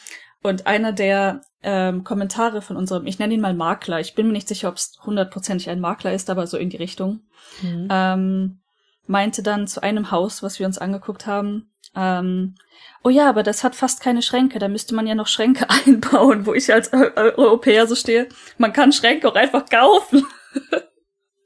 [0.41, 4.33] Und einer der ähm, Kommentare von unserem, ich nenne ihn mal Makler, ich bin mir
[4.33, 7.21] nicht sicher, ob es hundertprozentig ein Makler ist, aber so in die Richtung,
[7.61, 7.87] mhm.
[7.91, 8.60] ähm,
[9.07, 12.55] meinte dann zu einem Haus, was wir uns angeguckt haben, ähm,
[13.03, 16.45] oh ja, aber das hat fast keine Schränke, da müsste man ja noch Schränke einbauen,
[16.45, 18.29] wo ich als Europäer so stehe.
[18.57, 20.25] Man kann Schränke auch einfach kaufen.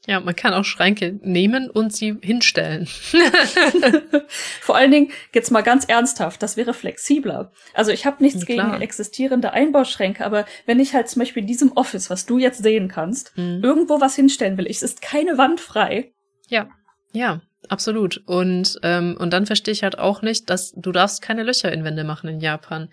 [0.07, 2.87] Ja, man kann auch Schränke nehmen und sie hinstellen.
[4.61, 7.51] Vor allen Dingen, jetzt mal ganz ernsthaft, das wäre flexibler.
[7.73, 11.47] Also ich habe nichts ja, gegen existierende Einbauschränke, aber wenn ich halt zum Beispiel in
[11.47, 13.61] diesem Office, was du jetzt sehen kannst, mhm.
[13.63, 16.13] irgendwo was hinstellen will, es ist keine Wand frei.
[16.49, 16.69] Ja.
[17.15, 18.21] Ja, absolut.
[18.25, 21.83] Und, ähm, und dann verstehe ich halt auch nicht, dass du darfst keine Löcher in
[21.83, 22.89] Wände machen in Japan.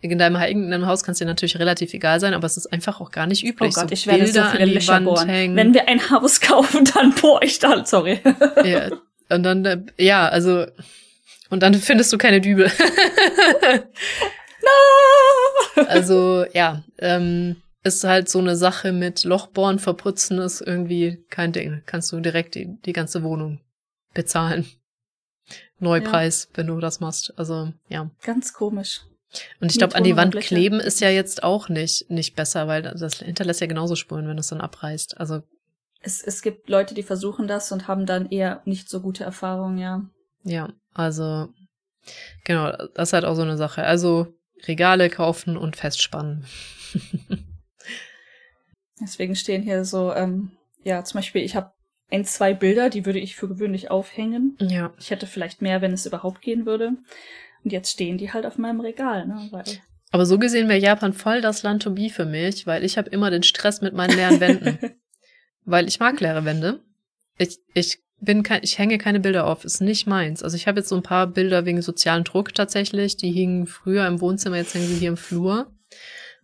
[0.00, 3.00] In deinem eigenen Haus kann es dir natürlich relativ egal sein, aber es ist einfach
[3.00, 3.72] auch gar nicht üblich.
[3.74, 5.28] Oh Gott, so ich werde Bilder so viele Löcher bohren.
[5.30, 5.56] Hängen.
[5.56, 8.20] Wenn wir ein Haus kaufen, dann bohr ich dann, sorry.
[8.64, 8.90] Ja,
[9.30, 10.66] und dann, äh, ja, also,
[11.48, 12.66] und dann findest du keine Dübel.
[14.60, 15.84] no!
[15.86, 21.82] Also, ja, ähm, ist halt so eine Sache mit Lochbohren verputzen ist irgendwie kein Ding.
[21.84, 23.60] Kannst du direkt die, die ganze Wohnung
[24.14, 24.66] bezahlen.
[25.78, 26.56] Neupreis, ja.
[26.56, 27.34] wenn du das machst.
[27.36, 28.10] Also, ja.
[28.22, 29.02] Ganz komisch.
[29.60, 32.82] Und ich glaube, an die Wand kleben ist ja jetzt auch nicht, nicht besser, weil
[32.82, 35.20] das hinterlässt ja genauso Spuren, wenn du es dann abreißt.
[35.20, 35.42] Also.
[36.00, 39.76] Es, es gibt Leute, die versuchen das und haben dann eher nicht so gute Erfahrungen,
[39.76, 40.08] ja.
[40.44, 41.48] Ja, also,
[42.44, 43.84] genau, das ist halt auch so eine Sache.
[43.84, 44.32] Also,
[44.66, 46.46] Regale kaufen und festspannen.
[49.00, 50.52] Deswegen stehen hier so, ähm,
[50.82, 51.72] ja, zum Beispiel, ich habe
[52.10, 54.56] ein, zwei Bilder, die würde ich für gewöhnlich aufhängen.
[54.60, 54.92] Ja.
[54.98, 56.92] Ich hätte vielleicht mehr, wenn es überhaupt gehen würde.
[57.64, 59.48] Und jetzt stehen die halt auf meinem Regal, ne?
[59.50, 59.64] Weil
[60.10, 63.10] Aber so gesehen wäre Japan voll das Land to be für mich, weil ich habe
[63.10, 64.78] immer den Stress mit meinen leeren Wänden.
[65.64, 66.80] weil ich mag leere Wände.
[67.38, 70.42] Ich, ich bin kein, ich hänge keine Bilder auf, ist nicht meins.
[70.42, 74.06] Also ich habe jetzt so ein paar Bilder wegen sozialen Druck tatsächlich, die hingen früher
[74.06, 75.72] im Wohnzimmer, jetzt hängen sie hier im Flur.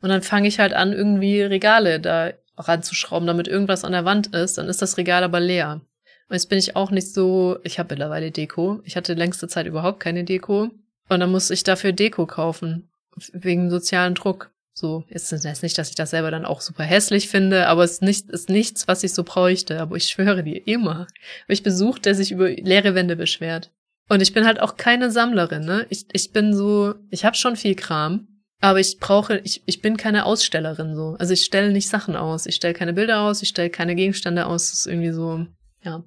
[0.01, 4.35] Und dann fange ich halt an, irgendwie Regale da ranzuschrauben, damit irgendwas an der Wand
[4.35, 5.81] ist, dann ist das Regal aber leer.
[6.29, 8.81] Und jetzt bin ich auch nicht so, ich habe mittlerweile Deko.
[8.85, 10.71] Ich hatte längste Zeit überhaupt keine Deko.
[11.09, 12.89] Und dann muss ich dafür Deko kaufen.
[13.33, 14.53] Wegen sozialen Druck.
[14.73, 17.95] So, ist es nicht, dass ich das selber dann auch super hässlich finde, aber es
[17.95, 19.81] ist, nicht, ist nichts, was ich so bräuchte.
[19.81, 21.09] Aber ich schwöre dir, immer.
[21.49, 23.73] Ich besucht, der sich über leere Wände beschwert.
[24.09, 25.87] Und ich bin halt auch keine Sammlerin, ne?
[25.91, 28.29] Ich, ich bin so, ich habe schon viel Kram,
[28.61, 31.17] aber ich brauche, ich, ich bin keine Ausstellerin so.
[31.19, 32.47] Also ich stelle nicht Sachen aus.
[32.47, 34.71] Ich stelle keine Bilder aus, ich stelle keine Gegenstände aus.
[34.71, 35.47] Das ist irgendwie so,
[35.83, 36.05] ja.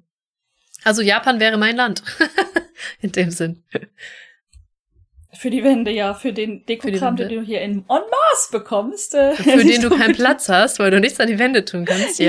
[0.84, 2.02] Also Japan wäre mein Land.
[3.00, 3.64] in dem Sinn.
[5.32, 9.14] Für die Wände, ja, für den Dekokram, den du hier in En masse bekommst.
[9.14, 12.20] Äh, für den du keinen Platz hast, weil du nichts an die Wände tun kannst,
[12.20, 12.26] ja.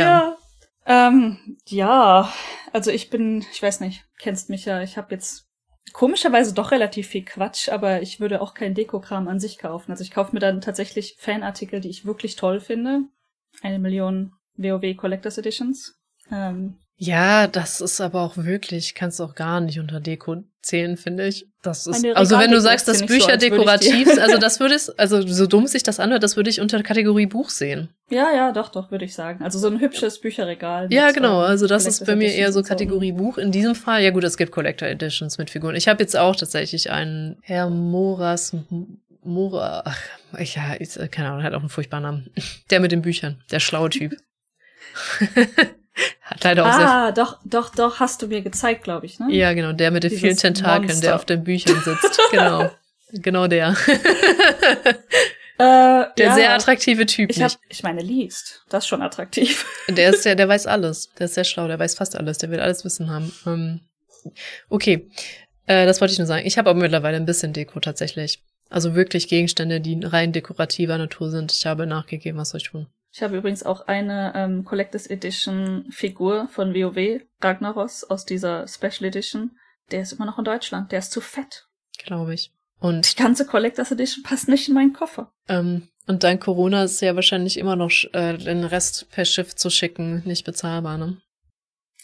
[0.85, 2.33] Ja, ähm, ja.
[2.73, 5.45] also ich bin, ich weiß nicht, kennst mich ja, ich habe jetzt
[5.95, 9.91] komischerweise doch relativ viel Quatsch, aber ich würde auch kein Dekokram an sich kaufen.
[9.91, 13.03] Also ich kaufe mir dann tatsächlich Fanartikel, die ich wirklich toll finde.
[13.61, 15.97] Eine Million WoW Collectors Editions.
[16.29, 20.97] Ähm, ja, das ist aber auch wirklich, kannst du auch gar nicht unter Deko zählen,
[20.97, 21.47] finde ich.
[21.61, 24.89] Das ist, also wenn du sagst, dass Bücher so, dekorativ sind, also das würde es,
[24.89, 27.89] also so dumm sich das anhört, das würde ich unter Kategorie Buch sehen.
[28.09, 29.43] Ja, ja, doch, doch, würde ich sagen.
[29.43, 30.87] Also so ein hübsches Bücherregal.
[30.91, 33.17] Ja, genau, also das ist bei mir eher so Kategorie so.
[33.17, 33.37] Buch.
[33.37, 35.75] In diesem Fall, ja gut, es gibt Collector Editions mit Figuren.
[35.75, 38.53] Ich habe jetzt auch tatsächlich einen Herr Moras
[39.25, 39.99] Mora, ach,
[40.37, 42.29] ich, ja, ich, keine Ahnung, hat auch einen furchtbaren Namen.
[42.69, 44.15] Der mit den Büchern, der schlaue Typ.
[46.21, 49.27] Hat leider auch ah, doch, doch, doch, hast du mir gezeigt, glaube ich, ne?
[49.29, 51.07] Ja, genau, der mit den Dieses vielen Tentakeln, Monster.
[51.07, 52.19] der auf den Büchern sitzt.
[52.31, 52.69] genau.
[53.11, 53.75] Genau der.
[55.57, 56.35] Äh, der ja.
[56.35, 57.29] sehr attraktive Typ.
[57.29, 58.65] Ich, hab, ich meine, liest.
[58.67, 59.65] Das ist schon attraktiv.
[59.87, 61.11] Der ist ja, der weiß alles.
[61.17, 63.31] Der ist sehr schlau, der weiß fast alles, der will alles wissen haben.
[63.45, 63.79] Ähm,
[64.67, 65.09] okay.
[65.65, 66.45] Äh, das wollte ich nur sagen.
[66.45, 68.43] Ich habe aber mittlerweile ein bisschen Deko tatsächlich.
[68.69, 71.53] Also wirklich Gegenstände, die rein dekorativer Natur sind.
[71.53, 72.87] Ich habe nachgegeben, was soll ich tun.
[73.15, 79.05] Ich habe übrigens auch eine ähm, Collectors Edition Figur von WoW, Ragnaros, aus dieser Special
[79.05, 79.51] Edition.
[79.91, 80.91] Der ist immer noch in Deutschland.
[80.91, 81.65] Der ist zu fett.
[81.97, 82.51] Glaube ich.
[82.77, 85.31] Und die ganze Collectors Edition passt nicht in meinen Koffer.
[85.47, 89.69] Ähm, und dein Corona ist ja wahrscheinlich immer noch äh, den Rest per Schiff zu
[89.69, 91.15] schicken, nicht bezahlbar, ne?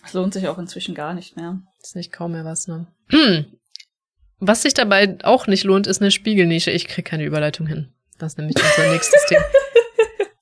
[0.04, 1.62] Das lohnt sich auch inzwischen gar nicht mehr.
[1.84, 2.88] Ist nicht kaum mehr was, ne?
[4.40, 6.72] Was sich dabei auch nicht lohnt, ist eine Spiegelnische.
[6.72, 7.94] Ich krieg keine Überleitung hin.
[8.18, 9.44] Das ist nämlich unser nächstes Thema.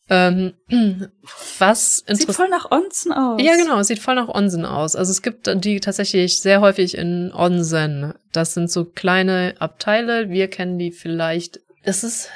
[0.10, 0.54] Ähm,
[1.60, 3.42] was Sieht voll nach Onsen aus.
[3.42, 4.96] Ja, genau, sieht voll nach Onsen aus.
[4.96, 8.14] Also es gibt die tatsächlich sehr häufig in Onsen.
[8.32, 10.30] Das sind so kleine Abteile.
[10.30, 11.60] Wir kennen die vielleicht.
[11.84, 12.30] Das ist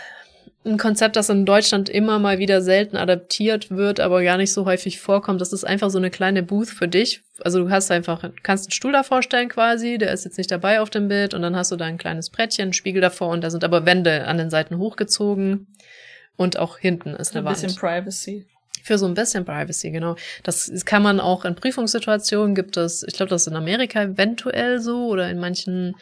[0.66, 4.66] ein Konzept, das in Deutschland immer mal wieder selten adaptiert wird, aber gar nicht so
[4.66, 5.42] häufig vorkommt.
[5.42, 7.22] Das ist einfach so eine kleine Booth für dich.
[7.42, 10.80] Also du hast einfach, kannst einen Stuhl da vorstellen quasi, der ist jetzt nicht dabei
[10.80, 13.44] auf dem Bild und dann hast du da ein kleines Brettchen, einen Spiegel davor und
[13.44, 15.68] da sind aber Wände an den Seiten hochgezogen.
[16.36, 17.58] Und auch hinten ist eine Wand.
[17.58, 18.48] Ein bisschen Privacy.
[18.84, 20.16] Für so ein bisschen Privacy, genau.
[20.44, 24.80] Das kann man auch in Prüfungssituationen gibt es, ich glaube, das ist in Amerika eventuell
[24.80, 25.96] so oder in manchen,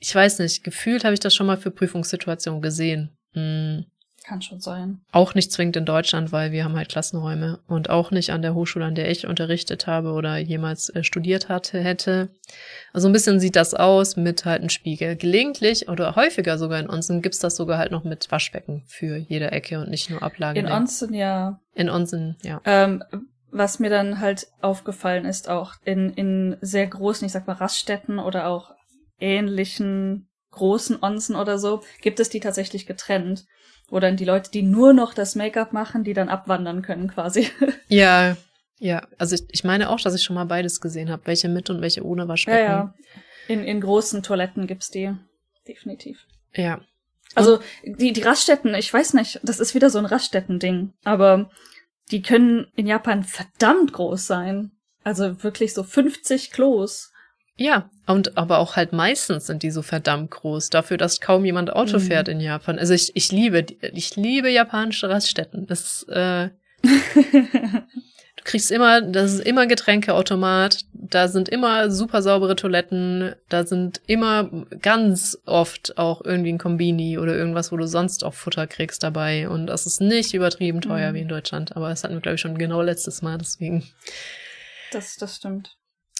[0.00, 3.16] ich weiß nicht, gefühlt habe ich das schon mal für Prüfungssituationen gesehen.
[3.34, 3.86] Hm.
[4.26, 5.02] Kann schon sein.
[5.12, 8.54] Auch nicht zwingend in Deutschland, weil wir haben halt Klassenräume und auch nicht an der
[8.54, 12.30] Hochschule, an der ich unterrichtet habe oder jemals äh, studiert hatte, hätte.
[12.94, 15.16] Also ein bisschen sieht das aus mit halt einem Spiegel.
[15.16, 19.52] Gelegentlich oder häufiger sogar in Onsen gibt's das sogar halt noch mit Waschbecken für jede
[19.52, 20.58] Ecke und nicht nur Ablage.
[20.58, 21.60] In Onsen, ja.
[21.74, 22.62] In Onsen, ja.
[22.64, 23.04] Ähm,
[23.50, 28.18] was mir dann halt aufgefallen ist, auch in, in sehr großen, ich sag mal, Raststätten
[28.18, 28.72] oder auch
[29.20, 33.44] ähnlichen großen Onsen oder so, gibt es die tatsächlich getrennt
[33.94, 37.48] wo dann die Leute, die nur noch das Make-up machen, die dann abwandern können quasi.
[37.88, 38.36] Ja,
[38.80, 39.06] ja.
[39.18, 41.80] Also ich, ich meine auch, dass ich schon mal beides gesehen habe, welche mit und
[41.80, 42.58] welche ohne Waschbecken.
[42.58, 42.94] Ja, ja.
[43.46, 45.14] In, in großen Toiletten gibt's die.
[45.68, 46.26] Definitiv.
[46.54, 46.80] Ja.
[47.36, 51.50] Also die, die Raststätten, ich weiß nicht, das ist wieder so ein Raststätten-Ding, aber
[52.10, 54.72] die können in Japan verdammt groß sein.
[55.04, 57.12] Also wirklich so 50 Klos.
[57.56, 61.72] Ja, und aber auch halt meistens sind die so verdammt groß, dafür, dass kaum jemand
[61.72, 62.02] Auto mhm.
[62.02, 62.78] fährt in Japan.
[62.78, 65.66] Also ich, ich liebe, ich liebe japanische Raststätten.
[65.66, 66.48] Das, äh,
[66.82, 74.00] du kriegst immer, das ist immer Getränkeautomat, da sind immer super saubere Toiletten, da sind
[74.08, 79.04] immer ganz oft auch irgendwie ein Kombini oder irgendwas, wo du sonst auch Futter kriegst
[79.04, 79.48] dabei.
[79.48, 81.14] Und das ist nicht übertrieben teuer mhm.
[81.14, 81.76] wie in Deutschland.
[81.76, 83.84] Aber das hatten wir, glaube ich, schon genau letztes Mal, deswegen.
[84.90, 85.76] Das, das stimmt.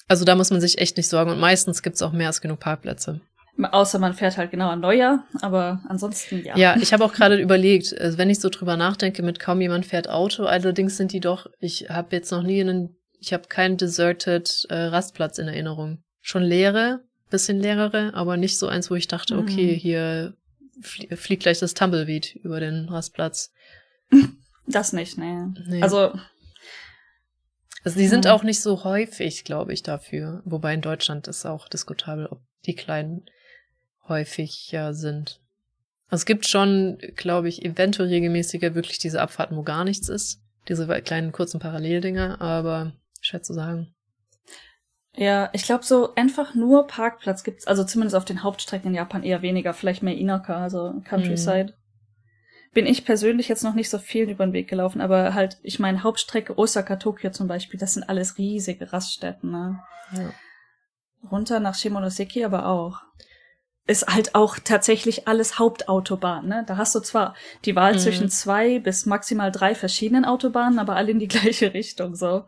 [0.08, 2.60] Also da muss man sich echt nicht sorgen und meistens gibt's auch mehr als genug
[2.60, 3.20] Parkplätze.
[3.56, 6.56] Außer man fährt halt genau an Neujahr, aber ansonsten ja.
[6.56, 9.86] Ja, ich habe auch gerade überlegt, also wenn ich so drüber nachdenke, mit kaum jemand
[9.86, 13.76] fährt Auto, allerdings sind die doch, ich habe jetzt noch nie einen, ich habe keinen
[13.76, 16.02] deserted äh, Rastplatz in Erinnerung.
[16.20, 19.76] Schon leere, bisschen leerere, aber nicht so eins, wo ich dachte, okay, mhm.
[19.76, 20.34] hier
[20.80, 23.52] flie fliegt gleich das Tumbleweed über den Rastplatz.
[24.66, 25.44] Das nicht, nee.
[25.66, 25.82] nee.
[25.82, 26.12] Also
[27.84, 30.42] also die sind auch nicht so häufig, glaube ich, dafür.
[30.44, 33.26] Wobei in Deutschland ist auch diskutabel, ob die kleinen
[34.08, 35.40] häufiger sind.
[36.08, 40.40] Also es gibt schon, glaube ich, eventuell regelmäßiger wirklich diese Abfahrten, wo gar nichts ist.
[40.68, 43.94] Diese kleinen kurzen Paralleldinger, aber schwer zu sagen.
[45.16, 49.22] Ja, ich glaube, so einfach nur Parkplatz gibt's, also zumindest auf den Hauptstrecken in Japan
[49.22, 51.72] eher weniger, vielleicht mehr Inaka, also Countryside.
[51.72, 51.83] Mhm
[52.74, 55.78] bin ich persönlich jetzt noch nicht so viel über den Weg gelaufen, aber halt, ich
[55.78, 59.80] meine, Hauptstrecke Osaka, Tokio zum Beispiel, das sind alles riesige Raststätten, ne?
[60.12, 60.32] Ja.
[61.30, 63.00] Runter nach Shimonoseki aber auch.
[63.86, 66.64] Ist halt auch tatsächlich alles Hauptautobahn, ne?
[66.66, 67.34] Da hast du zwar
[67.64, 67.98] die Wahl mhm.
[67.98, 72.44] zwischen zwei bis maximal drei verschiedenen Autobahnen, aber alle in die gleiche Richtung, so.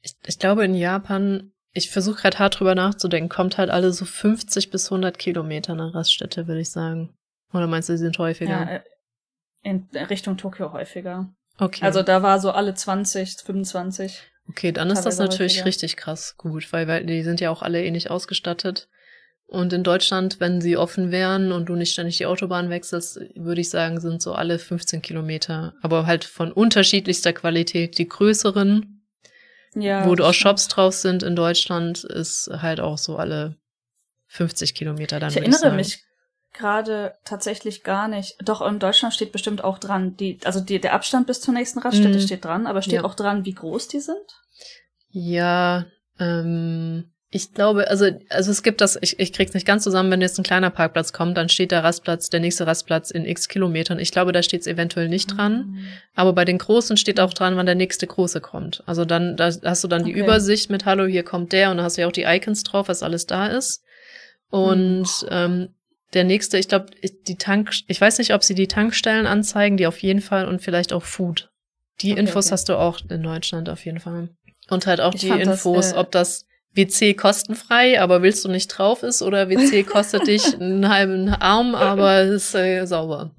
[0.00, 4.04] Ich, ich glaube, in Japan ich versuche gerade hart drüber nachzudenken, kommt halt alle so
[4.04, 7.12] 50 bis 100 Kilometer nach Raststätte, würde ich sagen.
[7.54, 8.50] Oder meinst du, sie sind häufiger?
[8.50, 8.80] Ja, äh,
[9.62, 11.32] in Richtung Tokio häufiger.
[11.58, 11.84] Okay.
[11.84, 14.22] Also da war so alle 20, 25.
[14.48, 15.66] Okay, dann ist das natürlich häufiger.
[15.66, 18.88] richtig krass gut, weil, weil die sind ja auch alle ähnlich ausgestattet.
[19.46, 23.60] Und in Deutschland, wenn sie offen wären und du nicht ständig die Autobahn wechselst, würde
[23.60, 25.74] ich sagen, sind so alle 15 Kilometer.
[25.80, 27.98] Aber halt von unterschiedlichster Qualität.
[27.98, 29.06] Die größeren,
[29.74, 33.56] ja, wo du auch Shops drauf sind in Deutschland, ist halt auch so alle
[34.28, 35.30] 50 Kilometer dann.
[35.30, 36.04] Ich erinnere ich mich
[36.54, 38.36] gerade tatsächlich gar nicht.
[38.42, 41.80] Doch, in Deutschland steht bestimmt auch dran, die, also die, der Abstand bis zur nächsten
[41.80, 42.20] Raststätte mm.
[42.20, 43.04] steht dran, aber steht ja.
[43.04, 44.16] auch dran, wie groß die sind?
[45.10, 45.84] Ja,
[46.18, 50.20] ähm, ich glaube, also, also es gibt das, ich, ich krieg's nicht ganz zusammen, wenn
[50.20, 53.98] jetzt ein kleiner Parkplatz kommt, dann steht der Rastplatz, der nächste Rastplatz in x Kilometern.
[53.98, 55.66] Ich glaube, da steht's eventuell nicht dran.
[55.66, 55.86] Mhm.
[56.14, 58.84] Aber bei den großen steht auch dran, wann der nächste große kommt.
[58.86, 60.12] Also dann, da hast du dann okay.
[60.12, 62.62] die Übersicht mit Hallo, hier kommt der und da hast du ja auch die Icons
[62.62, 63.82] drauf, was alles da ist.
[64.50, 65.28] Und mhm.
[65.30, 65.68] ähm,
[66.14, 66.86] der nächste, ich glaube,
[67.26, 70.62] die Tank, ich weiß nicht, ob sie die Tankstellen anzeigen, die auf jeden Fall und
[70.62, 71.50] vielleicht auch Food.
[72.00, 72.52] Die okay, Infos okay.
[72.52, 74.30] hast du auch in Deutschland auf jeden Fall.
[74.68, 78.48] Und halt auch ich die Infos, das, äh, ob das WC kostenfrei, aber willst du
[78.48, 83.34] nicht drauf ist oder WC kostet dich einen halben Arm, aber ist äh, sauber.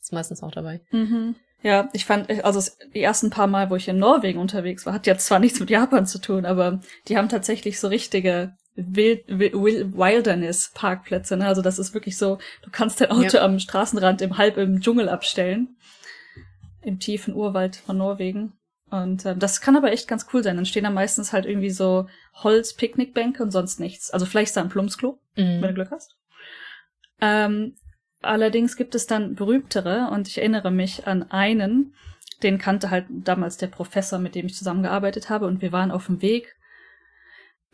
[0.00, 0.80] Ist meistens auch dabei.
[0.90, 1.36] Mhm.
[1.62, 2.60] Ja, ich fand, also
[2.92, 5.70] die ersten paar Mal, wo ich in Norwegen unterwegs war, hat jetzt zwar nichts mit
[5.70, 11.36] Japan zu tun, aber die haben tatsächlich so richtige Wild, Wild, Wilderness-Parkplätze.
[11.36, 11.46] Ne?
[11.46, 13.42] Also das ist wirklich so, du kannst dein Auto ja.
[13.42, 15.76] am Straßenrand im halb im Dschungel abstellen.
[16.80, 18.54] Im tiefen Urwald von Norwegen.
[18.90, 20.56] Und ähm, das kann aber echt ganz cool sein.
[20.56, 24.10] Dann stehen da meistens halt irgendwie so Holz-Picknickbänke und sonst nichts.
[24.10, 25.62] Also vielleicht ist da ein Plumpsklo, mhm.
[25.62, 26.16] wenn du Glück hast.
[27.20, 27.76] Ähm,
[28.20, 31.94] allerdings gibt es dann berühmtere und ich erinnere mich an einen,
[32.42, 36.06] den kannte halt damals der Professor, mit dem ich zusammengearbeitet habe und wir waren auf
[36.06, 36.56] dem Weg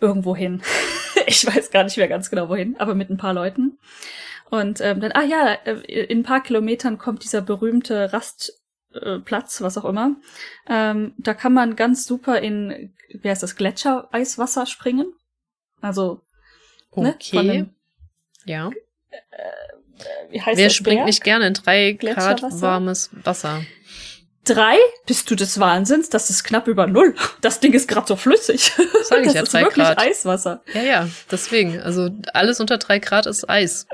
[0.01, 0.63] irgendwo hin.
[1.27, 3.79] ich weiß gar nicht mehr ganz genau wohin, aber mit ein paar Leuten.
[4.51, 8.53] Und ähm, dann, ah ja, äh, in ein paar Kilometern kommt dieser berühmte Rast,
[8.95, 10.17] äh, was auch immer.
[10.69, 15.13] Ähm, da kann man ganz super in, wie heißt das, Gletschereiswasser springen.
[15.81, 16.23] Also,
[16.97, 17.43] ne, okay.
[17.43, 17.75] Ne, dem,
[18.47, 18.71] ja.
[19.11, 21.07] Äh, wie heißt Wer das springt Berg?
[21.07, 23.63] nicht gerne in drei Grad warmes Wasser?
[24.49, 24.77] Drei?
[25.07, 26.09] Bist du des Wahnsinns?
[26.09, 27.15] Das ist knapp über null.
[27.41, 28.73] Das Ding ist gerade so flüssig.
[29.05, 29.99] Sag ich das ja, ist drei wirklich Grad.
[29.99, 30.63] Eiswasser.
[30.73, 31.81] Ja, ja, deswegen.
[31.81, 33.87] Also alles unter drei Grad ist Eis.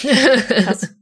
[0.00, 0.94] Krass.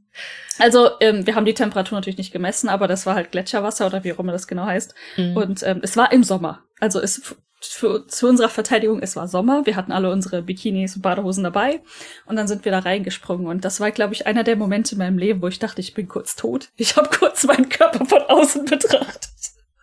[0.57, 4.03] Also, ähm, wir haben die Temperatur natürlich nicht gemessen, aber das war halt Gletscherwasser oder
[4.03, 4.93] wie auch immer das genau heißt.
[5.17, 5.35] Mhm.
[5.35, 6.63] Und ähm, es war im Sommer.
[6.79, 7.35] Also es
[7.73, 9.65] für, zu unserer Verteidigung, es war Sommer.
[9.65, 11.81] Wir hatten alle unsere Bikinis und Badehosen dabei.
[12.25, 13.47] Und dann sind wir da reingesprungen.
[13.47, 15.93] Und das war, glaube ich, einer der Momente in meinem Leben, wo ich dachte, ich
[15.93, 16.69] bin kurz tot.
[16.75, 19.29] Ich habe kurz meinen Körper von außen betrachtet.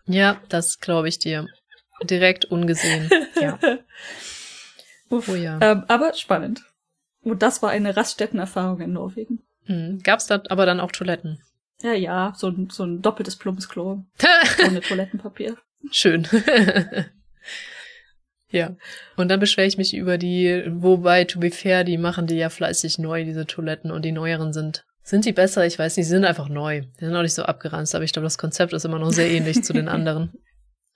[0.07, 1.47] Ja, das glaube ich dir.
[2.03, 3.11] Direkt ungesehen.
[3.40, 3.59] Ja.
[5.09, 5.59] Uff, oh ja.
[5.61, 6.62] Ähm, aber spannend.
[7.23, 9.42] Und das war eine Raststättenerfahrung in Norwegen.
[9.66, 10.01] Hm.
[10.03, 11.40] Gab's da aber dann auch Toiletten?
[11.83, 14.05] Ja, ja, so ein, so ein doppeltes Plumpsklo.
[14.66, 15.57] ohne Toilettenpapier.
[15.90, 16.29] Schön.
[18.53, 18.77] Ja.
[19.17, 22.51] Und dann beschwere ich mich über die, wobei, to be fair, die machen die ja
[22.51, 24.85] fleißig neu, diese Toiletten, und die neueren sind.
[25.03, 25.67] Sind die besser?
[25.67, 26.83] Ich weiß nicht, sie sind einfach neu.
[27.01, 29.31] Die sind auch nicht so abgeranzt, aber ich glaube, das Konzept ist immer noch sehr
[29.31, 30.33] ähnlich zu den anderen.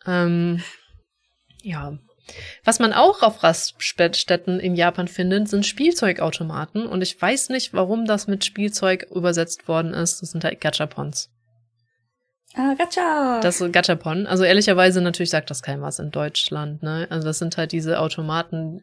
[0.07, 0.62] Ähm,
[1.62, 1.99] ja,
[2.64, 6.87] was man auch auf Raststätten in Japan findet, sind Spielzeugautomaten.
[6.87, 10.23] Und ich weiß nicht, warum das mit Spielzeug übersetzt worden ist.
[10.23, 11.31] Das sind halt Gachapons.
[12.57, 13.40] Ah, Gacha!
[13.42, 14.27] Das ist Gachapon.
[14.27, 17.07] Also ehrlicherweise natürlich sagt das kein was in Deutschland, ne?
[17.11, 18.83] Also das sind halt diese Automaten,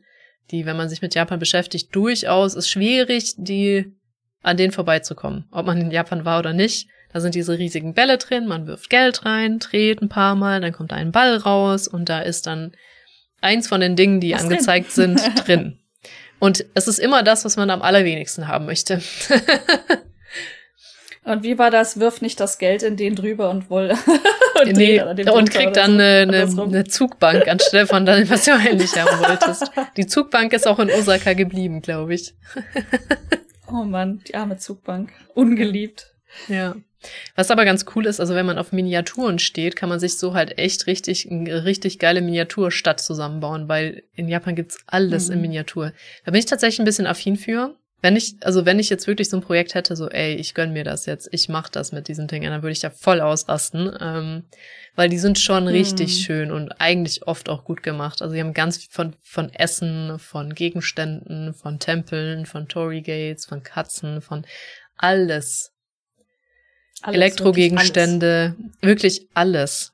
[0.51, 3.95] die, wenn man sich mit Japan beschäftigt, durchaus ist schwierig, die
[4.43, 5.45] an denen vorbeizukommen.
[5.51, 6.87] Ob man in Japan war oder nicht.
[7.11, 10.73] Da sind diese riesigen Bälle drin, man wirft Geld rein, dreht ein paar Mal, dann
[10.73, 12.73] kommt ein Ball raus und da ist dann
[13.39, 15.17] eins von den Dingen, die was angezeigt drin?
[15.17, 15.79] sind, drin.
[16.39, 19.01] Und es ist immer das, was man am allerwenigsten haben möchte.
[21.23, 21.99] und wie war das?
[21.99, 23.93] Wirf nicht das Geld in den drüber und woll.
[24.61, 25.97] und, nee, und krieg dann so.
[25.97, 29.71] eine, eine, eine, Zugbank anstelle von dem, was du eigentlich haben wolltest.
[29.97, 32.33] Die Zugbank ist auch in Osaka geblieben, glaube ich.
[33.67, 35.11] oh Mann, die arme Zugbank.
[35.33, 36.13] Ungeliebt.
[36.47, 36.75] Ja.
[37.35, 40.33] Was aber ganz cool ist, also wenn man auf Miniaturen steht, kann man sich so
[40.33, 45.33] halt echt richtig, eine richtig geile Miniaturstadt zusammenbauen, weil in Japan gibt's alles mhm.
[45.33, 45.93] in Miniatur.
[46.25, 47.75] Da bin ich tatsächlich ein bisschen affin für.
[48.03, 50.73] Wenn ich, also wenn ich jetzt wirklich so ein Projekt hätte, so, ey, ich gönn
[50.73, 53.95] mir das jetzt, ich mach das mit diesen Dingen, dann würde ich da voll ausrasten.
[53.99, 54.43] Ähm,
[54.95, 56.21] weil die sind schon richtig mhm.
[56.21, 58.21] schön und eigentlich oft auch gut gemacht.
[58.21, 63.45] Also die haben ganz viel von, von Essen, von Gegenständen, von Tempeln, von Tory Gates,
[63.45, 64.45] von Katzen, von
[64.97, 65.73] alles
[67.01, 69.93] alles, Elektrogegenstände, wirklich alles.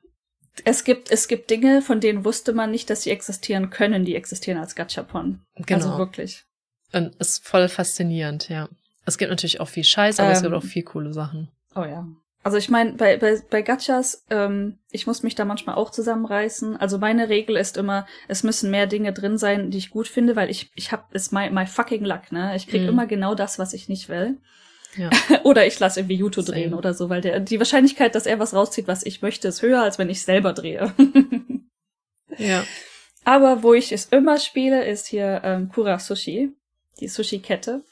[0.64, 4.14] Es gibt, es gibt Dinge, von denen wusste man nicht, dass sie existieren können, die
[4.14, 5.40] existieren als Gachapon.
[5.54, 5.86] Genau.
[5.86, 6.44] Also wirklich.
[6.92, 8.68] Und ist voll faszinierend, ja.
[9.06, 11.48] Es gibt natürlich auch viel Scheiß, aber ähm, es gibt auch viel coole Sachen.
[11.74, 12.06] Oh ja.
[12.42, 16.76] Also ich meine, bei, bei, bei Gachas, ähm, ich muss mich da manchmal auch zusammenreißen.
[16.78, 20.36] Also meine Regel ist immer, es müssen mehr Dinge drin sein, die ich gut finde,
[20.36, 22.56] weil ich, ich hab, ist my, my fucking luck, ne?
[22.56, 22.88] Ich krieg mhm.
[22.88, 24.38] immer genau das, was ich nicht will.
[24.96, 25.10] Ja.
[25.44, 28.54] oder ich lasse irgendwie YouTube drehen oder so, weil der, die Wahrscheinlichkeit, dass er was
[28.54, 30.94] rauszieht, was ich möchte, ist höher, als wenn ich selber drehe.
[32.38, 32.64] ja.
[33.24, 36.54] Aber wo ich es immer spiele, ist hier ähm, Kura Sushi,
[37.00, 37.82] die Sushi-Kette.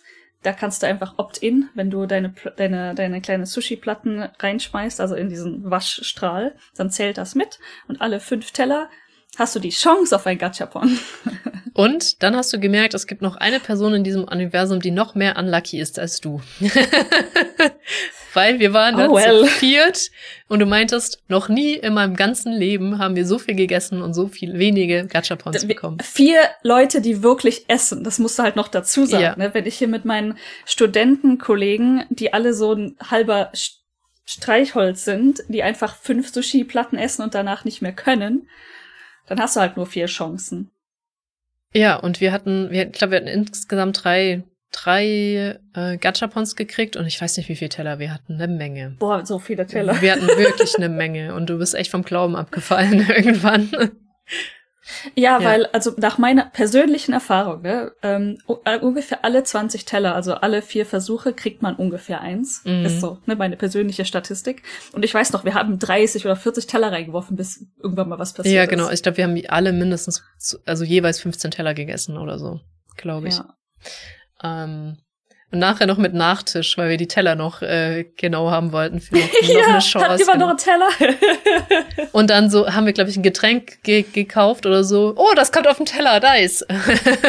[0.43, 5.29] Da kannst du einfach opt-in, wenn du deine, deine, deine kleine Sushi-Platten reinschmeißt, also in
[5.29, 7.59] diesen Waschstrahl, dann zählt das mit.
[7.89, 8.89] Und alle fünf Teller
[9.37, 10.99] hast du die Chance auf ein Gachapon.
[11.75, 15.15] Und dann hast du gemerkt, es gibt noch eine Person in diesem Universum, die noch
[15.15, 16.41] mehr unlucky ist als du.
[18.35, 19.41] Weil wir waren oh, well.
[19.41, 20.11] zu viert
[20.49, 24.15] und du meintest, noch nie in meinem ganzen Leben haben wir so viel gegessen und
[24.15, 25.99] so viel wenige Gachapons bekommen.
[26.01, 29.23] Vier Leute, die wirklich essen, das musst du halt noch dazu sagen.
[29.23, 29.37] Ja.
[29.37, 29.55] Ne?
[29.55, 33.51] Wenn ich hier mit meinen Studentenkollegen, die alle so ein halber
[34.25, 38.49] Streichholz sind, die einfach fünf Sushi-Platten essen und danach nicht mehr können,
[39.27, 40.71] dann hast du halt nur vier Chancen.
[41.73, 44.43] Ja, und wir hatten, wir, ich glaube, wir hatten insgesamt drei,
[44.73, 48.35] drei äh, Gachapons gekriegt und ich weiß nicht, wie viele Teller wir hatten.
[48.35, 48.97] Eine Menge.
[48.99, 50.01] Boah, so viele Teller.
[50.01, 53.71] Wir hatten wirklich eine Menge und du bist echt vom Glauben abgefallen irgendwann.
[55.15, 60.15] Ja, ja, weil, also nach meiner persönlichen Erfahrung, ne, ähm, äh, ungefähr alle 20 Teller,
[60.15, 62.63] also alle vier Versuche, kriegt man ungefähr eins.
[62.65, 62.87] Mhm.
[62.87, 64.63] Ist so, ne, meine persönliche Statistik.
[64.93, 68.33] Und ich weiß noch, wir haben 30 oder 40 Teller reingeworfen, bis irgendwann mal was
[68.33, 68.89] passiert Ja, genau.
[68.89, 68.95] Ist.
[68.95, 70.25] Ich glaube, wir haben alle mindestens,
[70.65, 72.61] also jeweils 15 Teller gegessen oder so,
[72.97, 73.37] glaube ich.
[73.37, 73.55] Ja.
[74.43, 74.99] Ähm,
[75.51, 79.15] und nachher noch mit Nachtisch, weil wir die Teller noch äh, genau haben wollten für
[79.19, 80.09] noch, noch ja, eine Chance.
[80.09, 80.39] Habt ihr genau.
[80.39, 80.89] noch einen Teller?
[82.13, 85.15] und dann so haben wir, glaube ich, ein Getränk ge gekauft oder so.
[85.17, 86.67] Oh, das kommt auf den Teller, nice.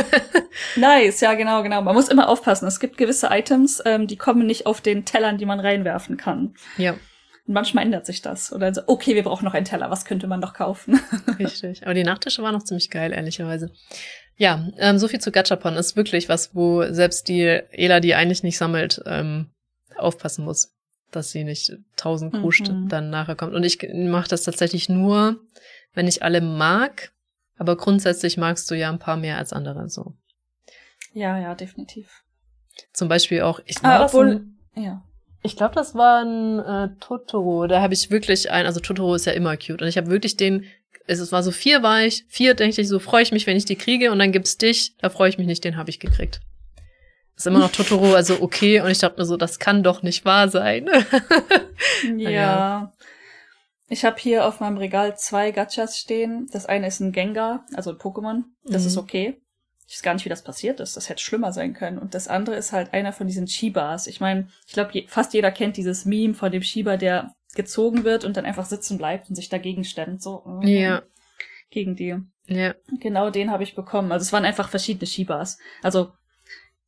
[0.76, 1.82] nice, ja, genau, genau.
[1.82, 2.68] Man muss immer aufpassen.
[2.68, 6.56] Es gibt gewisse Items, ähm, die kommen nicht auf den Tellern, die man reinwerfen kann.
[6.78, 6.92] Ja.
[6.92, 8.52] Und manchmal ändert sich das.
[8.52, 11.00] Oder so, okay, wir brauchen noch einen Teller, was könnte man noch kaufen?
[11.40, 11.84] Richtig.
[11.84, 13.72] Aber die Nachtische waren noch ziemlich geil, ehrlicherweise.
[14.40, 18.42] Ja, ähm, so viel zu Gachapon ist wirklich was, wo selbst die Ela, die eigentlich
[18.42, 19.48] nicht sammelt, ähm,
[19.98, 20.74] aufpassen muss,
[21.12, 22.88] dass sie nicht tausend Kruscht mhm.
[22.88, 23.54] dann nachher kommt.
[23.54, 25.42] Und ich mache das tatsächlich nur,
[25.94, 27.12] wenn ich alle mag,
[27.58, 30.14] aber grundsätzlich magst du ja ein paar mehr als andere so.
[31.12, 32.24] Ja, ja, definitiv.
[32.94, 35.04] Zum Beispiel auch, ich ah, obwohl, ein, ja.
[35.42, 37.68] Ich glaube, das war ein äh, Totoro.
[37.68, 39.82] Da habe ich wirklich ein, also Totoro ist ja immer cute.
[39.82, 40.64] Und ich habe wirklich den
[41.08, 43.76] es war so vier weich, vier denke ich, so freue ich mich, wenn ich die
[43.76, 46.40] kriege und dann gibt's dich, da freue ich mich nicht, den habe ich gekriegt.
[47.36, 50.26] ist immer noch Totoro, also okay und ich dachte mir so, das kann doch nicht
[50.26, 50.88] wahr sein.
[52.18, 52.30] ja.
[52.30, 52.94] ja.
[53.92, 56.48] Ich habe hier auf meinem Regal zwei Gachas stehen.
[56.52, 58.44] Das eine ist ein Gengar, also ein Pokémon.
[58.64, 58.88] Das mhm.
[58.88, 59.42] ist okay.
[59.88, 60.96] Ich weiß gar nicht, wie das passiert ist.
[60.96, 61.98] Das hätte schlimmer sein können.
[61.98, 64.06] Und das andere ist halt einer von diesen Shibas.
[64.06, 68.04] Ich meine, ich glaube, je, fast jeder kennt dieses Meme von dem Shiba, der gezogen
[68.04, 70.44] wird und dann einfach sitzen bleibt und sich dagegen stemmt, so.
[70.46, 70.68] Mhm.
[70.68, 71.02] Ja.
[71.70, 72.18] Gegen die.
[72.48, 72.74] Ja.
[73.00, 74.12] Genau den habe ich bekommen.
[74.12, 75.60] Also es waren einfach verschiedene Shibas.
[75.84, 76.12] Also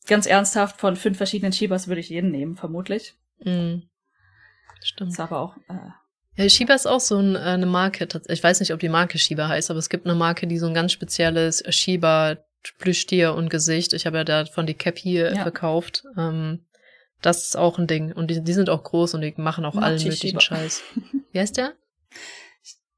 [0.07, 3.15] ganz ernsthaft, von fünf verschiedenen Shibas würde ich jeden nehmen, vermutlich.
[3.43, 3.83] Mhm.
[4.83, 5.11] Stimmt.
[5.11, 5.57] Ist aber auch.
[5.69, 8.07] Äh, ja, Shiba ist auch so ein, äh, eine Marke.
[8.27, 10.67] Ich weiß nicht, ob die Marke Shiba heißt, aber es gibt eine Marke, die so
[10.67, 12.37] ein ganz spezielles Shiba
[12.77, 13.93] Plüschtier und Gesicht.
[13.93, 15.41] Ich habe ja davon die Cap hier ja.
[15.41, 16.03] verkauft.
[16.17, 16.65] Ähm,
[17.21, 18.11] das ist auch ein Ding.
[18.11, 20.83] Und die, die sind auch groß und die machen auch Mochi allen möglichen Scheiß.
[21.31, 21.73] Wie heißt der?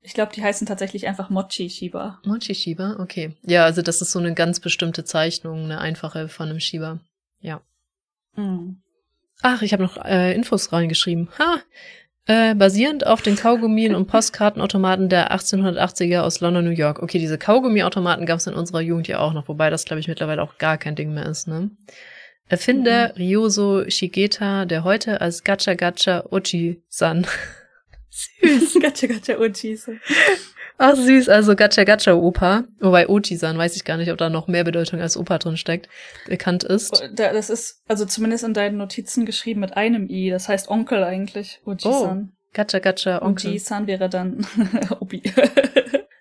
[0.02, 2.20] Ich glaube, die heißen tatsächlich einfach Mochi Shiba.
[2.26, 3.36] Mochi Shiba, okay.
[3.44, 7.00] Ja, also das ist so eine ganz bestimmte Zeichnung, eine einfache von einem Shiba.
[7.40, 7.62] Ja.
[8.36, 8.82] Mhm.
[9.42, 11.30] Ach, ich habe noch äh, Infos reingeschrieben.
[11.40, 11.60] Ha!
[12.26, 17.04] Äh, basierend auf den Kaugummien und Postkartenautomaten der 1880er aus London, New York.
[17.04, 20.08] Okay, diese Kaugummiautomaten gab es in unserer Jugend ja auch noch, wobei das, glaube ich,
[20.08, 21.72] mittlerweile auch gar kein Ding mehr ist, ne?
[22.48, 23.22] Erfinder mhm.
[23.22, 27.26] Ryoso Shigeta, der heute als Gacha Gacha Ochi-san.
[28.10, 28.80] süß.
[28.82, 30.00] Gacha Gacha Ochi-san.
[30.78, 32.66] Ach süß, also Gacha Gacha Opa.
[32.80, 35.88] Wobei Ochi-san, weiß ich gar nicht, ob da noch mehr Bedeutung als Opa drin steckt,
[36.28, 37.02] bekannt ist.
[37.02, 40.30] Oh, das ist also zumindest in deinen Notizen geschrieben mit einem I.
[40.30, 42.32] Das heißt Onkel eigentlich, Ochi-san.
[42.32, 43.52] Oh, Gacha Gacha Onkel.
[43.52, 44.46] Ochi-san wäre dann
[45.00, 45.24] Opi.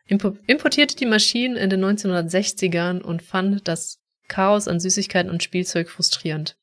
[0.07, 4.02] Importierte die Maschinen in den 1960ern und fand das
[4.33, 6.57] Chaos an Süßigkeiten und Spielzeug frustrierend.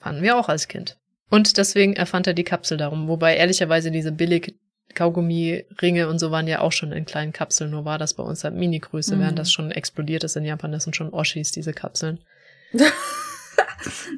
[0.00, 0.98] Fanden wir auch als Kind.
[1.30, 4.56] Und deswegen erfand er die Kapsel darum, wobei ehrlicherweise diese billig
[4.94, 8.42] Kaugummi-Ringe und so waren ja auch schon in kleinen Kapseln, nur war das bei uns
[8.42, 9.20] halt Mini-Größe, mhm.
[9.20, 10.72] während das schon explodiert ist in Japan.
[10.72, 12.18] Das sind schon Oshis, diese Kapseln.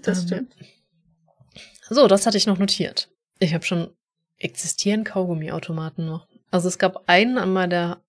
[0.03, 0.55] das ähm, stimmt.
[1.91, 3.11] So, das hatte ich noch notiert.
[3.39, 3.91] Ich habe schon,
[4.39, 6.27] existieren Kaugummi-Automaten noch?
[6.51, 8.03] Also es gab einen an meiner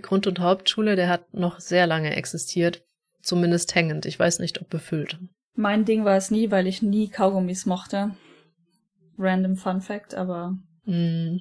[0.00, 2.82] Grund- und Hauptschule, der hat noch sehr lange existiert.
[3.22, 4.06] Zumindest hängend.
[4.06, 5.18] Ich weiß nicht, ob befüllt.
[5.54, 8.14] Mein Ding war es nie, weil ich nie Kaugummis mochte.
[9.18, 10.56] Random Fun Fact, aber
[10.88, 11.40] Mm,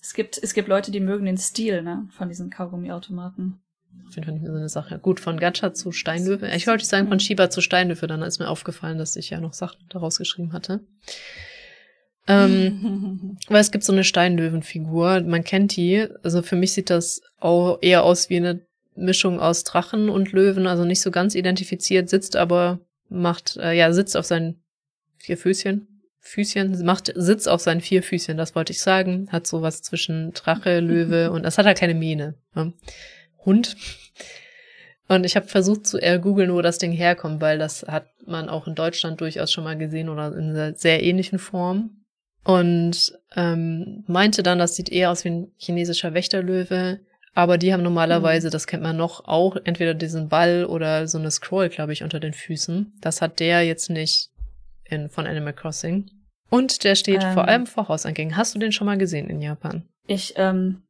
[0.00, 3.60] es gibt, es gibt Leute, die mögen den Stil, ne, von diesen Kaugummiautomaten.
[4.08, 4.98] auf jeden Fall nicht mehr so eine Sache.
[4.98, 6.50] Gut, von Gacha zu Steinlöwe.
[6.56, 9.52] Ich wollte sagen von Shiba zu Steinlöwe, dann ist mir aufgefallen, dass ich ja noch
[9.52, 10.80] Sachen daraus geschrieben hatte.
[12.26, 16.08] Ähm, weil es gibt so eine Steinlöwenfigur, man kennt die.
[16.24, 20.66] Also für mich sieht das auch eher aus wie eine Mischung aus Drachen und Löwen,
[20.66, 24.62] also nicht so ganz identifiziert, sitzt aber, macht, äh, ja, sitzt auf seinen
[25.18, 25.88] vier Füßchen.
[26.20, 29.28] Füßchen, macht Sitz auf seinen vier Füßchen, das wollte ich sagen.
[29.30, 32.34] Hat sowas zwischen Drache, Löwe und das hat halt keine Mähne.
[32.54, 32.72] Ne?
[33.44, 33.76] Hund.
[35.08, 38.48] Und ich habe versucht zu äh, googeln, wo das Ding herkommt, weil das hat man
[38.48, 42.02] auch in Deutschland durchaus schon mal gesehen oder in einer sehr ähnlichen Form.
[42.44, 47.00] Und ähm, meinte dann, das sieht eher aus wie ein chinesischer Wächterlöwe.
[47.34, 51.30] Aber die haben normalerweise, das kennt man noch, auch entweder diesen Ball oder so eine
[51.30, 52.92] Scroll, glaube ich, unter den Füßen.
[53.00, 54.30] Das hat der jetzt nicht
[54.84, 56.10] in, von Animal Crossing.
[56.50, 57.32] Und der steht Ähm.
[57.32, 58.36] vor allem vor Hauseingängen.
[58.36, 59.88] Hast du den schon mal gesehen in Japan?
[60.06, 60.82] Ich ähm,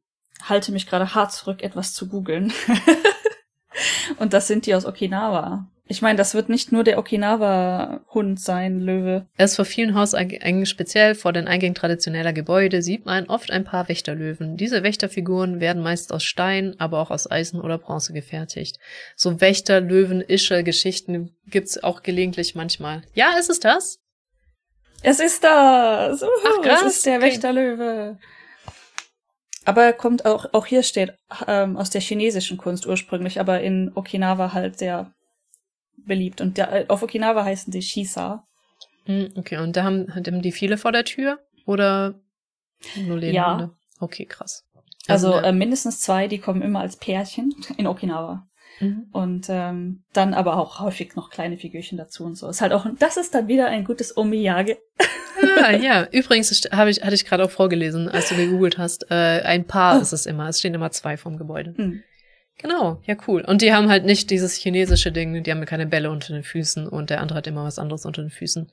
[0.43, 2.51] halte mich gerade hart zurück, etwas zu googeln.
[4.19, 5.67] Und das sind die aus Okinawa.
[5.93, 9.27] Ich meine, das wird nicht nur der Okinawa-Hund sein, Löwe.
[9.37, 13.87] Erst vor vielen Hauseingängen, speziell vor den Eingängen traditioneller Gebäude, sieht man oft ein paar
[13.89, 14.57] Wächterlöwen.
[14.57, 18.79] Diese Wächterfiguren werden meist aus Stein, aber auch aus Eisen oder Bronze gefertigt.
[19.15, 23.03] So Wächterlöwen-Ische-Geschichten gibt's auch gelegentlich manchmal.
[23.13, 23.99] Ja, ist es das?
[25.03, 26.23] Es ist das!
[26.23, 27.21] Uhu, Ach, krass, Es ist der.
[27.21, 28.17] Wächterlöwe.
[29.63, 31.13] Aber er kommt auch, auch hier steht,
[31.47, 35.13] ähm, aus der chinesischen Kunst ursprünglich, aber in Okinawa halt sehr
[35.97, 36.41] beliebt.
[36.41, 38.45] Und der, auf Okinawa heißen die Shisa.
[39.05, 41.39] Hm, Okay, und da haben, haben die viele vor der Tür?
[41.65, 42.15] Oder
[42.95, 43.71] nur Lehnhunde?
[43.99, 44.63] Okay, krass.
[45.07, 48.47] Also ne- äh, mindestens zwei, die kommen immer als Pärchen in Okinawa.
[48.79, 49.07] Mhm.
[49.11, 52.49] Und ähm, dann aber auch häufig noch kleine Figürchen dazu und so.
[52.49, 54.77] Ist halt auch, das ist dann wieder ein gutes Omiyage.
[55.61, 59.11] Ah, ja, übrigens st- hab ich, hatte ich gerade auch vorgelesen, als du gegoogelt hast.
[59.11, 60.01] Äh, ein Paar Oh.
[60.01, 60.47] ist es immer.
[60.49, 61.73] Es stehen immer zwei vorm Gebäude.
[61.77, 62.01] Hm.
[62.57, 63.41] Genau, ja, cool.
[63.41, 66.87] Und die haben halt nicht dieses chinesische Ding, die haben keine Bälle unter den Füßen
[66.87, 68.71] und der andere hat immer was anderes unter den Füßen.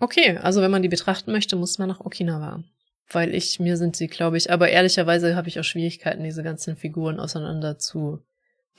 [0.00, 2.64] Okay, also wenn man die betrachten möchte, muss man nach Okinawa.
[3.08, 6.76] Weil ich, mir sind sie, glaube ich, aber ehrlicherweise habe ich auch Schwierigkeiten, diese ganzen
[6.76, 8.22] Figuren auseinander zu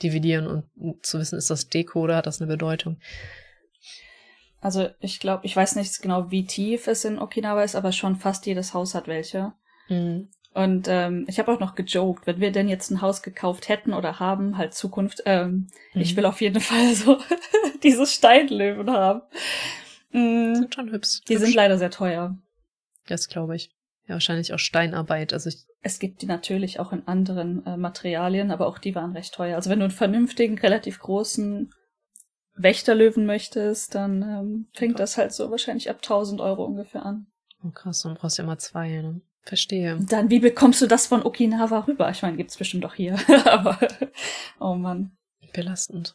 [0.02, 2.98] dividieren und zu wissen, ist das Deko oder hat das eine Bedeutung?
[4.60, 8.16] Also ich glaube, ich weiß nicht genau, wie tief es in Okinawa ist, aber schon
[8.16, 9.52] fast jedes Haus hat welche.
[9.88, 10.30] Mhm.
[10.54, 13.92] Und ähm, ich habe auch noch gejoked, wenn wir denn jetzt ein Haus gekauft hätten
[13.92, 16.16] oder haben, halt Zukunft, ähm, ich Mhm.
[16.18, 17.18] will auf jeden Fall so
[17.82, 19.20] diese Steinlöwen haben.
[20.12, 21.20] Mm, Sind schon hübsch.
[21.28, 21.44] die hübsch.
[21.46, 22.38] sind leider sehr teuer.
[23.06, 23.70] Das glaube ich.
[24.06, 25.32] Ja, wahrscheinlich auch Steinarbeit.
[25.32, 29.12] Also ich, Es gibt die natürlich auch in anderen äh, Materialien, aber auch die waren
[29.12, 29.56] recht teuer.
[29.56, 31.70] Also wenn du einen vernünftigen, relativ großen
[32.56, 37.26] Wächterlöwen möchtest, dann ähm, fängt das halt so wahrscheinlich ab 1000 Euro ungefähr an.
[37.64, 39.20] oh krass, dann brauchst du ja immer zwei, ne?
[39.44, 39.98] Verstehe.
[40.08, 42.10] Dann, wie bekommst du das von Okinawa rüber?
[42.10, 43.78] Ich meine, gibt's bestimmt auch hier, aber
[44.58, 45.12] oh Mann,
[45.54, 46.14] Belastend.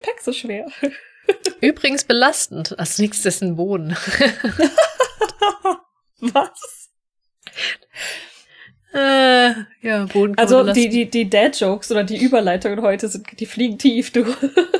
[0.00, 0.66] Pack so schwer.
[1.60, 2.78] Übrigens belastend.
[2.78, 3.96] Als nächstes ein Boden.
[6.20, 6.90] Was?
[8.92, 10.36] äh, ja, Boden.
[10.36, 14.26] Also die, die, die Dad-Jokes oder die Überleitungen heute sind, die fliegen tief, du.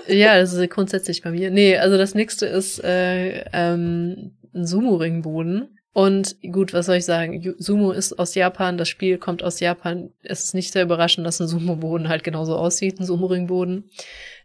[0.07, 1.51] Ja, das ist grundsätzlich bei mir.
[1.51, 5.74] Nee, also das nächste ist äh, ähm, ein Sumo-Ringboden.
[5.95, 7.55] Und gut, was soll ich sagen?
[7.57, 10.11] Sumo ist aus Japan, das Spiel kommt aus Japan.
[10.25, 13.89] Es ist nicht sehr überraschend, dass ein Sumo-Boden halt genauso aussieht, ein Sumo-Ringboden.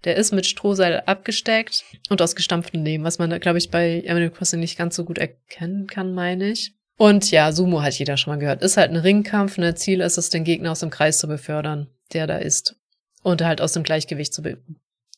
[0.04, 4.30] Der ist mit Strohseil abgesteckt und aus gestampftem Lehm, was man, glaube ich, bei Animal
[4.30, 6.76] Crossing nicht ganz so gut erkennen kann, meine ich.
[6.97, 8.62] Und ja, Sumo hat jeder schon mal gehört.
[8.62, 9.58] Ist halt ein Ringkampf.
[9.58, 9.74] Ne?
[9.74, 12.76] Ziel ist es, den Gegner aus dem Kreis zu befördern, der da ist.
[13.24, 14.60] Und halt aus dem Gleichgewicht zu, be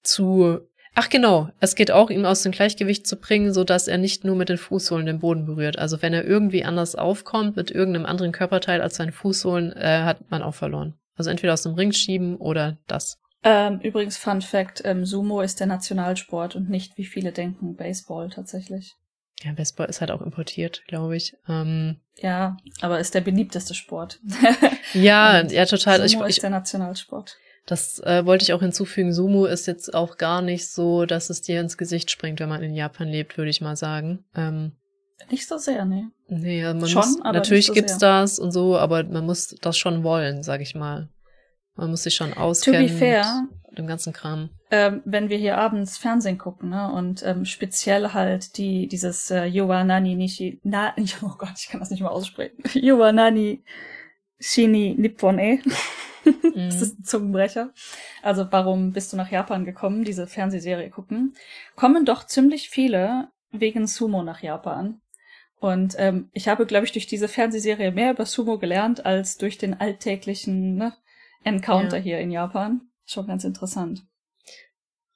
[0.01, 0.61] zu
[0.93, 4.25] Ach genau, es geht auch, ihn aus dem Gleichgewicht zu bringen, so dass er nicht
[4.25, 5.79] nur mit den Fußsohlen den Boden berührt.
[5.79, 10.29] Also wenn er irgendwie anders aufkommt mit irgendeinem anderen Körperteil als seinen Fußsohlen, äh, hat
[10.29, 10.95] man auch verloren.
[11.15, 13.19] Also entweder aus dem Ring schieben oder das.
[13.43, 18.29] Ähm, übrigens, Fun Fact, ähm, Sumo ist der Nationalsport und nicht, wie viele denken, Baseball
[18.29, 18.95] tatsächlich.
[19.43, 21.35] Ja, Baseball ist halt auch importiert, glaube ich.
[21.47, 24.19] Ähm, Ja, aber ist der beliebteste Sport.
[24.93, 26.05] ja, ja, total.
[26.05, 27.37] Ich, Sumo ich, ist der Nationalsport.
[27.66, 29.14] Das äh, wollte ich auch hinzufügen.
[29.14, 32.64] Sumo ist jetzt auch gar nicht so, dass es dir ins Gesicht springt, wenn man
[32.64, 34.26] in Japan lebt, würde ich mal sagen.
[34.36, 34.74] Ähm,
[35.30, 36.05] Nicht so sehr, nee.
[36.28, 38.09] Nee, also man Schon, muss, natürlich so gibt's sehr.
[38.22, 41.09] das und so, aber man muss das schon wollen, sag ich mal.
[41.76, 44.49] Man muss sich schon To auskennen be fair, mit dem ganzen Kram.
[44.72, 49.45] ähm, wenn wir hier abends Fernsehen gucken, ne, und ähm, speziell halt die, dieses äh,
[49.45, 52.57] Yowanani Nishi, na, oh Gott, ich kann das nicht mal aussprechen.
[52.74, 53.64] Yowanani
[54.39, 55.62] Shini Nippon E.
[56.55, 57.74] das ist ein Zungenbrecher.
[58.22, 61.34] Also warum bist du nach Japan gekommen, diese Fernsehserie gucken?
[61.76, 65.01] Kommen doch ziemlich viele wegen Sumo nach Japan.
[65.59, 69.57] Und ähm, ich habe, glaube ich, durch diese Fernsehserie mehr über Sumo gelernt als durch
[69.57, 70.93] den alltäglichen ne,
[71.43, 72.03] Encounter ja.
[72.03, 72.82] hier in Japan.
[73.05, 74.03] Schon ganz interessant.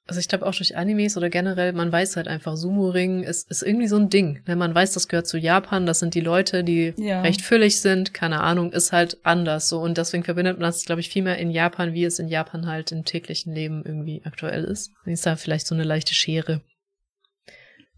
[0.08, 3.62] Also ich glaube auch durch Animes oder generell, man weiß halt einfach, Sumo-Ring ist, ist
[3.62, 4.40] irgendwie so ein Ding.
[4.46, 4.54] Ne?
[4.54, 7.22] Man weiß, das gehört zu Japan, das sind die Leute, die ja.
[7.22, 9.80] recht füllig sind, keine Ahnung, ist halt anders so.
[9.80, 12.66] Und deswegen verbindet man das, glaube ich, viel mehr in Japan, wie es in Japan
[12.66, 14.92] halt im täglichen Leben irgendwie aktuell ist.
[15.04, 16.62] Ist da vielleicht so eine leichte Schere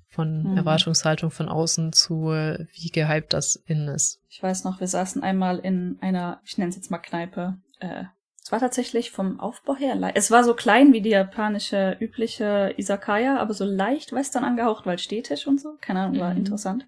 [0.08, 0.56] von mhm.
[0.56, 4.18] Erwartungshaltung von außen zu, wie gehypt das innen ist.
[4.30, 8.04] Ich weiß noch, wir saßen einmal in einer, ich nenne es jetzt mal Kneipe, äh,
[8.48, 13.36] es war tatsächlich vom Aufbau her, es war so klein wie die japanische übliche Isakaya,
[13.36, 15.76] aber so leicht western angehaucht, weil städtisch und so.
[15.82, 16.38] Keine Ahnung, war mhm.
[16.38, 16.86] interessant.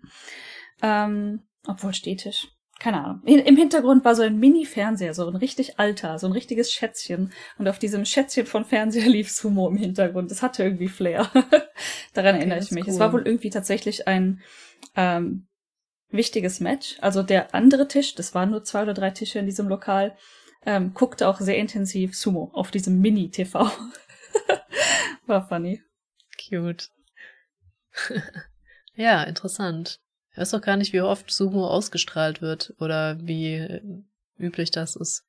[0.81, 2.49] Ähm, obwohl städtisch.
[2.79, 3.23] Keine Ahnung.
[3.27, 7.31] Im Hintergrund war so ein Mini-Fernseher, so ein richtig alter, so ein richtiges Schätzchen.
[7.59, 10.31] Und auf diesem Schätzchen von Fernseher lief Sumo im Hintergrund.
[10.31, 11.31] Das hatte irgendwie Flair.
[12.15, 12.85] Daran okay, erinnere ich mich.
[12.85, 12.95] Cool.
[12.95, 14.41] Es war wohl irgendwie tatsächlich ein
[14.97, 15.47] ähm,
[16.09, 16.97] wichtiges Match.
[17.03, 20.17] Also der andere Tisch, das waren nur zwei oder drei Tische in diesem Lokal,
[20.67, 23.71] ähm, guckte auch sehr intensiv Sumo auf diesem Mini-TV.
[25.27, 25.83] War funny.
[26.39, 26.91] Cute.
[28.95, 30.01] ja, interessant.
[30.33, 33.81] Ich weiß doch gar nicht, wie oft Sumo ausgestrahlt wird oder wie
[34.39, 35.25] üblich das ist.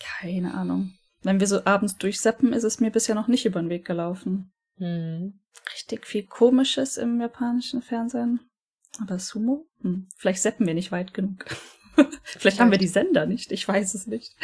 [0.00, 0.94] Keine Ahnung.
[1.22, 4.52] Wenn wir so abends durchseppen, ist es mir bisher noch nicht über den Weg gelaufen.
[4.78, 5.40] Hm.
[5.72, 8.40] Richtig viel Komisches im japanischen Fernsehen.
[9.00, 9.66] Aber Sumo?
[9.82, 10.08] Hm.
[10.16, 11.44] Vielleicht seppen wir nicht weit genug.
[12.22, 14.34] Vielleicht haben wir die Sender nicht, ich weiß es nicht.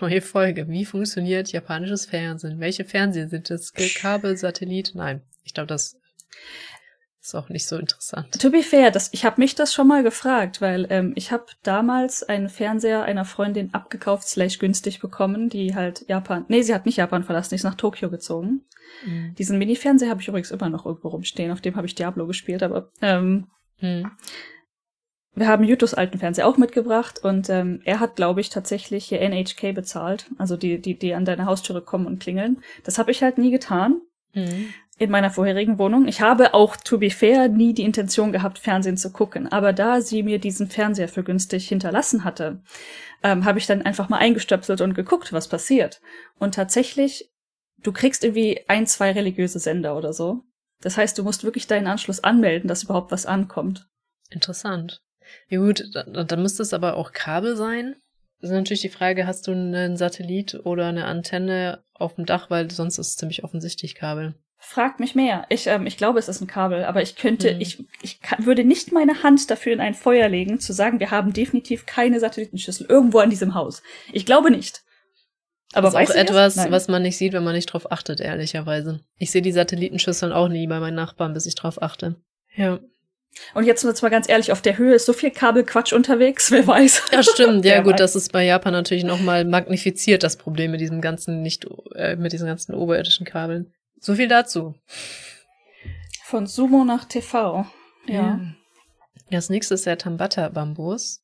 [0.00, 0.68] Neue Folge.
[0.68, 2.60] Wie funktioniert japanisches Fernsehen?
[2.60, 3.72] Welche Fernseher sind es?
[3.72, 4.92] Kabel, Satellit?
[4.94, 5.22] Nein.
[5.44, 5.96] Ich glaube, das
[7.22, 8.40] ist auch nicht so interessant.
[8.40, 11.46] To be fair, das, ich habe mich das schon mal gefragt, weil ähm, ich habe
[11.62, 16.86] damals einen Fernseher einer Freundin abgekauft, slash günstig bekommen, die halt Japan, nee, sie hat
[16.86, 18.64] nicht Japan verlassen, die ist nach Tokio gezogen.
[19.04, 19.34] Mhm.
[19.36, 22.62] Diesen Mini-Fernseher habe ich übrigens immer noch irgendwo rumstehen, auf dem habe ich Diablo gespielt,
[22.62, 23.48] aber ähm,
[23.80, 24.10] mhm
[25.36, 29.20] wir haben Jutos alten Fernseher auch mitgebracht und ähm, er hat, glaube ich, tatsächlich hier
[29.20, 32.62] NHK bezahlt, also die, die, die an deine Haustüre kommen und klingeln.
[32.84, 34.00] Das habe ich halt nie getan.
[34.32, 34.72] Mhm.
[34.98, 36.08] In meiner vorherigen Wohnung.
[36.08, 39.46] Ich habe auch, to be fair, nie die Intention gehabt, Fernsehen zu gucken.
[39.52, 42.62] Aber da sie mir diesen Fernseher für günstig hinterlassen hatte,
[43.22, 46.00] ähm, habe ich dann einfach mal eingestöpselt und geguckt, was passiert.
[46.38, 47.30] Und tatsächlich,
[47.82, 50.44] du kriegst irgendwie ein, zwei religiöse Sender oder so.
[50.80, 53.86] Das heißt, du musst wirklich deinen Anschluss anmelden, dass überhaupt was ankommt.
[54.30, 55.02] Interessant.
[55.48, 57.96] Ja gut, dann, dann müsste es aber auch Kabel sein.
[58.40, 62.50] Das ist natürlich die Frage, hast du einen Satellit oder eine Antenne auf dem Dach,
[62.50, 64.34] weil sonst ist es ziemlich offensichtlich Kabel.
[64.58, 65.46] Fragt mich mehr.
[65.48, 67.60] Ich, ähm, ich glaube, es ist ein Kabel, aber ich könnte, hm.
[67.60, 71.10] ich, ich kann, würde nicht meine Hand dafür in ein Feuer legen, zu sagen, wir
[71.10, 73.82] haben definitiv keine Satellitenschüssel irgendwo an diesem Haus.
[74.12, 74.82] Ich glaube nicht.
[75.72, 79.00] Aber das ist auch etwas, was man nicht sieht, wenn man nicht drauf achtet, ehrlicherweise.
[79.18, 82.16] Ich sehe die Satellitenschüsseln auch nie bei meinen Nachbarn, bis ich drauf achte.
[82.54, 82.80] Ja.
[83.54, 86.66] Und jetzt jetzt mal ganz ehrlich, auf der Höhe ist so viel Kabelquatsch unterwegs, wer
[86.66, 87.02] weiß.
[87.12, 87.64] Ja, stimmt.
[87.64, 88.00] Ja, gut, weiß.
[88.00, 92.32] das ist bei Japan natürlich nochmal magnifiziert, das Problem mit diesem ganzen nicht, äh, mit
[92.32, 93.72] diesen ganzen oberirdischen Kabeln.
[94.00, 94.74] So viel dazu.
[96.24, 97.66] Von Sumo nach TV.
[98.06, 98.14] Ja.
[98.14, 98.40] ja.
[99.30, 101.22] Das nächste ist der Tambata-Bambus.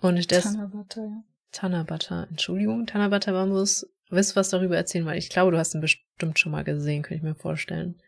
[0.00, 0.44] Und das.
[0.44, 1.22] Tanabata, ja.
[1.52, 3.86] Tanabata, Entschuldigung, Tanabata-Bambus.
[4.10, 5.06] Willst du was darüber erzählen?
[5.06, 8.00] Weil ich glaube, du hast ihn bestimmt schon mal gesehen, könnte ich mir vorstellen.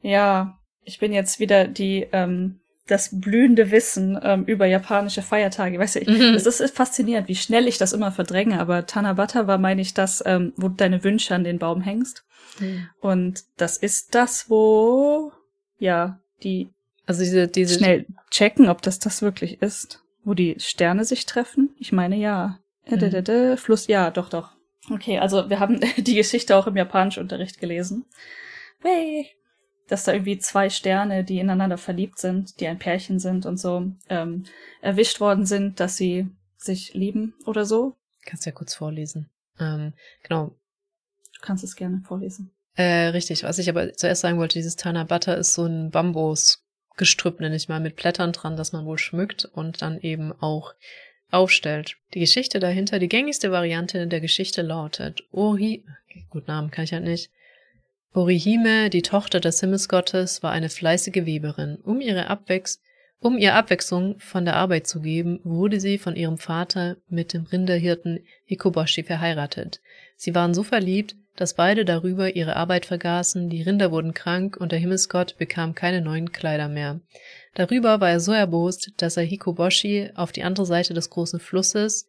[0.00, 5.78] Ja, ich bin jetzt wieder die ähm, das blühende Wissen ähm, über japanische Feiertage.
[5.78, 6.34] Weißt du, ich, mhm.
[6.34, 8.60] es ist faszinierend, wie schnell ich das immer verdränge.
[8.60, 12.24] Aber Tanabata war, meine ich, das, ähm, wo du deine Wünsche an den Baum hängst.
[12.60, 12.88] Mhm.
[13.00, 15.32] Und das ist das, wo
[15.78, 16.70] ja die
[17.06, 21.74] also diese diese schnell checken, ob das das wirklich ist, wo die Sterne sich treffen.
[21.78, 22.60] Ich meine ja.
[22.88, 23.56] Mhm.
[23.56, 24.52] Fluss, ja, doch, doch.
[24.90, 28.04] Okay, also wir haben die Geschichte auch im Japanischunterricht gelesen.
[28.80, 29.28] Hey
[29.88, 33.90] dass da irgendwie zwei Sterne, die ineinander verliebt sind, die ein Pärchen sind und so,
[34.08, 34.44] ähm,
[34.80, 37.96] erwischt worden sind, dass sie sich lieben oder so.
[38.24, 39.30] Kannst ja kurz vorlesen.
[39.60, 40.54] Ähm, genau.
[41.34, 42.50] Du kannst es gerne vorlesen.
[42.74, 43.42] Äh, richtig.
[43.44, 47.80] Was ich aber zuerst sagen wollte, dieses Tanabata ist so ein Bambusgestrüpp, nenne ich mal,
[47.80, 50.74] mit Blättern dran, das man wohl schmückt und dann eben auch
[51.30, 51.96] aufstellt.
[52.14, 55.84] Die Geschichte dahinter, die gängigste Variante der Geschichte lautet, Ohi,
[56.30, 57.30] gut Namen kann ich halt nicht,
[58.16, 61.76] Orihime, die Tochter des Himmelsgottes, war eine fleißige Weberin.
[61.84, 62.80] Um, ihre Abwechs
[63.18, 67.44] um ihr Abwechslung von der Arbeit zu geben, wurde sie von ihrem Vater mit dem
[67.44, 69.80] Rinderhirten Hikoboshi verheiratet.
[70.16, 74.72] Sie waren so verliebt, dass beide darüber ihre Arbeit vergaßen, die Rinder wurden krank und
[74.72, 77.00] der Himmelsgott bekam keine neuen Kleider mehr.
[77.54, 82.06] Darüber war er so erbost, dass er Hikoboshi auf die andere Seite des großen Flusses,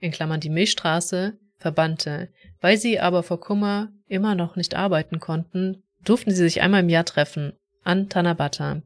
[0.00, 2.28] in Klammern die Milchstraße, verbannte.
[2.60, 6.88] Weil sie aber vor Kummer immer noch nicht arbeiten konnten, durften sie sich einmal im
[6.88, 7.52] Jahr treffen,
[7.84, 8.82] an Tanabata.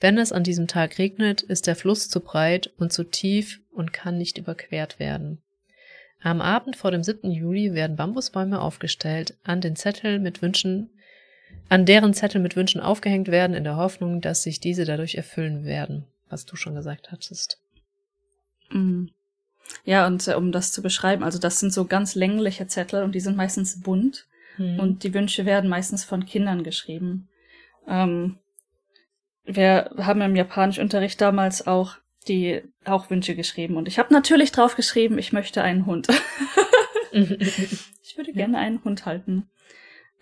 [0.00, 3.92] Wenn es an diesem Tag regnet, ist der Fluss zu breit und zu tief und
[3.92, 5.42] kann nicht überquert werden.
[6.22, 7.30] Am Abend vor dem 7.
[7.30, 10.90] Juli werden Bambusbäume aufgestellt, an den Zettel mit Wünschen,
[11.68, 15.64] an deren Zettel mit Wünschen aufgehängt werden, in der Hoffnung, dass sich diese dadurch erfüllen
[15.64, 17.58] werden, was du schon gesagt hattest.
[18.70, 19.10] Mhm.
[19.84, 23.14] Ja, und äh, um das zu beschreiben, also das sind so ganz längliche Zettel und
[23.14, 24.26] die sind meistens bunt
[24.58, 24.80] mhm.
[24.80, 27.28] und die Wünsche werden meistens von Kindern geschrieben.
[27.86, 28.38] Ähm,
[29.44, 31.96] wir haben im Japanischunterricht damals auch
[32.28, 36.08] die auch Wünsche geschrieben und ich habe natürlich drauf geschrieben, ich möchte einen Hund.
[37.12, 39.48] ich würde gerne einen Hund halten.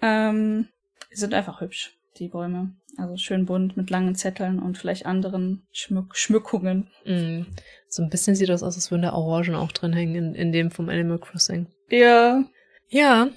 [0.02, 0.68] Ähm,
[1.10, 2.74] die sind einfach hübsch, die Bäume.
[2.96, 6.90] Also schön bunt mit langen Zetteln und vielleicht anderen Schmück Schmückungen.
[7.04, 7.42] Mm.
[7.88, 10.52] So ein bisschen sieht das aus, als würden da Orangen auch drin hängen in, in
[10.52, 11.66] dem vom Animal Crossing.
[11.88, 12.44] Ja.
[12.88, 13.28] Ja.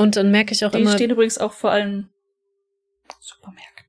[0.00, 0.90] Und dann merke ich auch die immer.
[0.90, 2.08] Die stehen übrigens auch vor allem
[3.20, 3.86] Supermärkten.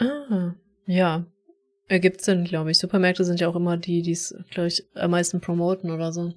[0.00, 0.54] Ah,
[0.86, 1.26] ja.
[1.88, 2.78] Ergibt Sinn, glaube ich.
[2.78, 6.32] Supermärkte sind ja auch immer die, die es, glaube ich, am meisten promoten oder so.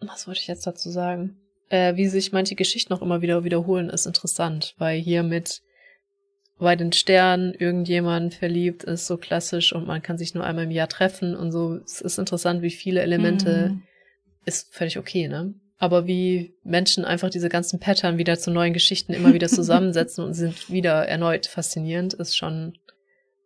[0.00, 1.36] Was wollte ich jetzt dazu sagen?
[1.68, 5.62] Äh, wie sich manche Geschichten auch immer wieder wiederholen, ist interessant, weil hier mit
[6.58, 10.70] bei den Sternen irgendjemand verliebt ist, so klassisch und man kann sich nur einmal im
[10.70, 11.76] Jahr treffen und so.
[11.84, 13.82] Es ist interessant, wie viele Elemente mhm.
[14.44, 15.54] ist völlig okay, ne?
[15.78, 20.34] Aber wie Menschen einfach diese ganzen Pattern wieder zu neuen Geschichten immer wieder zusammensetzen und
[20.34, 22.78] sind wieder erneut faszinierend, ist schon,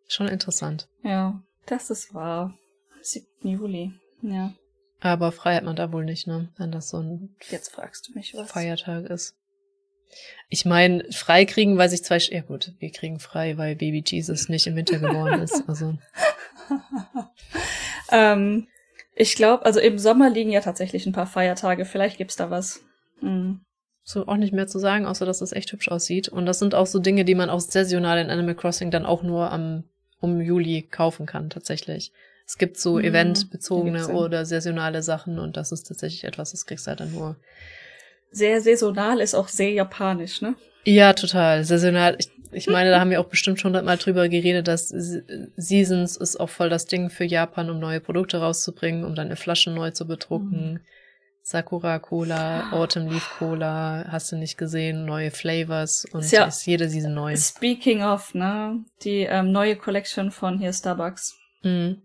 [0.09, 0.89] schon interessant.
[1.03, 2.55] Ja, das ist wahr.
[3.03, 3.27] 7.
[3.43, 4.55] Juli, ja.
[5.01, 6.51] Aber frei hat man da wohl nicht, ne?
[6.59, 8.51] Wenn das so ein Jetzt fragst du mich was.
[8.51, 9.35] Feiertag ist.
[10.49, 14.03] Ich meine, frei kriegen, weil sich zwei, Sch ja gut, wir kriegen frei, weil Baby
[14.07, 15.97] Jesus nicht im Winter geboren ist, also.
[18.11, 18.69] ähm,
[19.15, 22.83] ich glaube, also im Sommer liegen ja tatsächlich ein paar Feiertage, vielleicht gibt's da was.
[23.21, 23.61] Mhm.
[24.03, 26.29] So auch nicht mehr zu sagen, außer dass es echt hübsch aussieht.
[26.29, 29.23] Und das sind auch so Dinge, die man auch saisonal in Animal Crossing dann auch
[29.23, 29.85] nur am,
[30.21, 32.13] um Juli kaufen kann, tatsächlich.
[32.47, 36.87] Es gibt so mhm, eventbezogene oder saisonale Sachen und das ist tatsächlich etwas, das kriegst
[36.87, 37.37] du halt dann nur
[38.31, 40.55] sehr saisonal ist auch sehr japanisch, ne?
[40.85, 41.65] Ja, total.
[41.65, 42.17] Saisonal.
[42.19, 46.39] Ich, ich meine, da haben wir auch bestimmt schon mal drüber geredet, dass Seasons ist
[46.39, 50.07] auch voll das Ding für Japan, um neue Produkte rauszubringen, um deine Flaschen neu zu
[50.07, 50.73] bedrucken.
[50.73, 50.81] Mhm.
[51.43, 56.89] Sakura Cola, Autumn Leaf Cola, hast du nicht gesehen, neue Flavors und ja, ist jede
[56.89, 57.35] Season neu.
[57.37, 61.37] Speaking of, ne, die ähm, neue Collection von hier Starbucks.
[61.63, 62.03] Mhm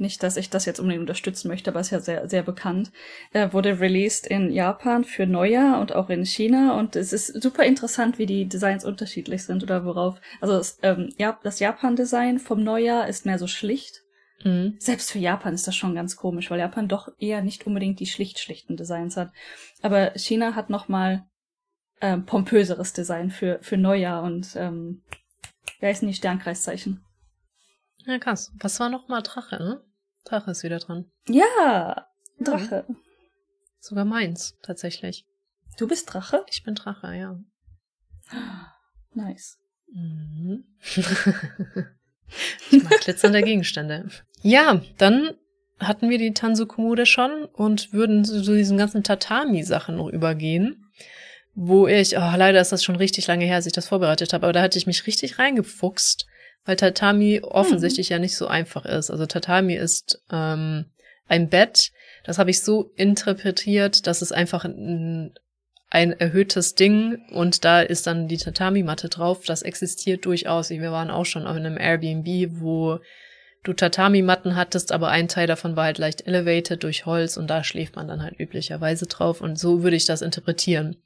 [0.00, 2.90] nicht, dass ich das jetzt unbedingt unterstützen möchte, aber ist ja sehr, sehr bekannt,
[3.32, 7.64] äh, wurde released in Japan für Neujahr und auch in China und es ist super
[7.64, 12.62] interessant, wie die Designs unterschiedlich sind oder worauf, also das, ähm, ja, das Japan-Design vom
[12.62, 14.02] Neujahr ist mehr so schlicht.
[14.44, 14.76] Mhm.
[14.78, 18.06] Selbst für Japan ist das schon ganz komisch, weil Japan doch eher nicht unbedingt die
[18.06, 19.32] schlicht schlichten Designs hat.
[19.82, 21.26] Aber China hat noch mal
[22.00, 25.02] ähm, pompöseres Design für, für Neujahr und ähm,
[25.80, 27.04] wer ist denn die Sternkreiszeichen?
[28.06, 28.52] Ja, krass.
[28.60, 29.84] Was war noch mal Drache, ne?
[30.24, 31.10] Drache ist wieder dran.
[31.28, 32.08] Ja,
[32.40, 32.84] Drache.
[32.88, 32.94] Ja.
[33.80, 35.24] Sogar meins, tatsächlich.
[35.78, 36.44] Du bist Drache?
[36.50, 37.38] Ich bin Drache, ja.
[39.14, 39.58] Nice.
[39.92, 40.64] Mhm.
[42.70, 44.08] ich mag glitzernde Gegenstände.
[44.42, 45.36] Ja, dann
[45.78, 50.84] hatten wir die Tanzu-Kommode schon und würden zu diesen ganzen Tatami-Sachen noch übergehen.
[51.54, 54.46] Wo ich, oh, leider ist das schon richtig lange her, als ich das vorbereitet habe,
[54.46, 56.26] aber da hatte ich mich richtig reingefuchst
[56.64, 58.14] weil Tatami offensichtlich mhm.
[58.14, 59.10] ja nicht so einfach ist.
[59.10, 60.86] Also Tatami ist ähm,
[61.26, 61.92] ein Bett,
[62.24, 65.32] das habe ich so interpretiert, dass es einfach ein,
[65.90, 69.44] ein erhöhtes Ding und da ist dann die Tatami-Matte drauf.
[69.46, 70.70] Das existiert durchaus.
[70.70, 73.00] Wir waren auch schon auf einem Airbnb, wo
[73.62, 77.64] du Tatami-Matten hattest, aber ein Teil davon war halt leicht elevated durch Holz und da
[77.64, 80.96] schläft man dann halt üblicherweise drauf und so würde ich das interpretieren.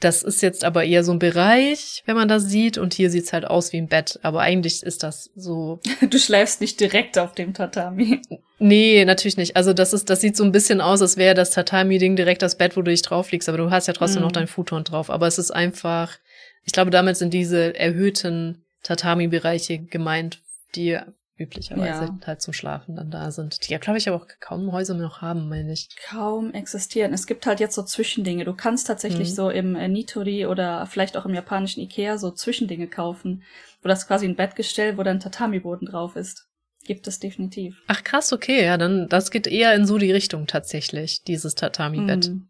[0.00, 2.78] Das ist jetzt aber eher so ein Bereich, wenn man das sieht.
[2.78, 4.18] Und hier sieht's halt aus wie ein Bett.
[4.22, 5.80] Aber eigentlich ist das so.
[6.08, 8.20] Du schläfst nicht direkt auf dem Tatami.
[8.60, 9.56] Nee, natürlich nicht.
[9.56, 12.56] Also das ist, das sieht so ein bisschen aus, als wäre das Tatami-Ding direkt das
[12.56, 13.48] Bett, wo du dich drauf liegst.
[13.48, 14.24] Aber du hast ja trotzdem mm.
[14.24, 14.34] noch mhm.
[14.34, 15.10] dein Futon drauf.
[15.10, 16.16] Aber es ist einfach,
[16.64, 20.40] ich glaube, damit sind diese erhöhten Tatami-Bereiche gemeint,
[20.74, 20.98] die
[21.38, 22.18] üblicherweise ja.
[22.26, 23.66] halt zum Schlafen dann da sind.
[23.66, 25.88] Die ja, glaube ich, aber auch kaum Häuser mehr noch haben, meine ich.
[26.04, 27.12] Kaum existieren.
[27.12, 28.44] Es gibt halt jetzt so Zwischendinge.
[28.44, 29.34] Du kannst tatsächlich mhm.
[29.34, 33.44] so im äh, Nitori oder vielleicht auch im japanischen Ikea so Zwischendinge kaufen,
[33.82, 36.48] wo das quasi ein Bettgestell, wo dann Tatami-Boden drauf ist.
[36.84, 37.82] Gibt es definitiv.
[37.86, 42.28] Ach krass, okay, ja, dann das geht eher in so die Richtung tatsächlich, dieses Tatami-Bett.
[42.28, 42.48] Mhm.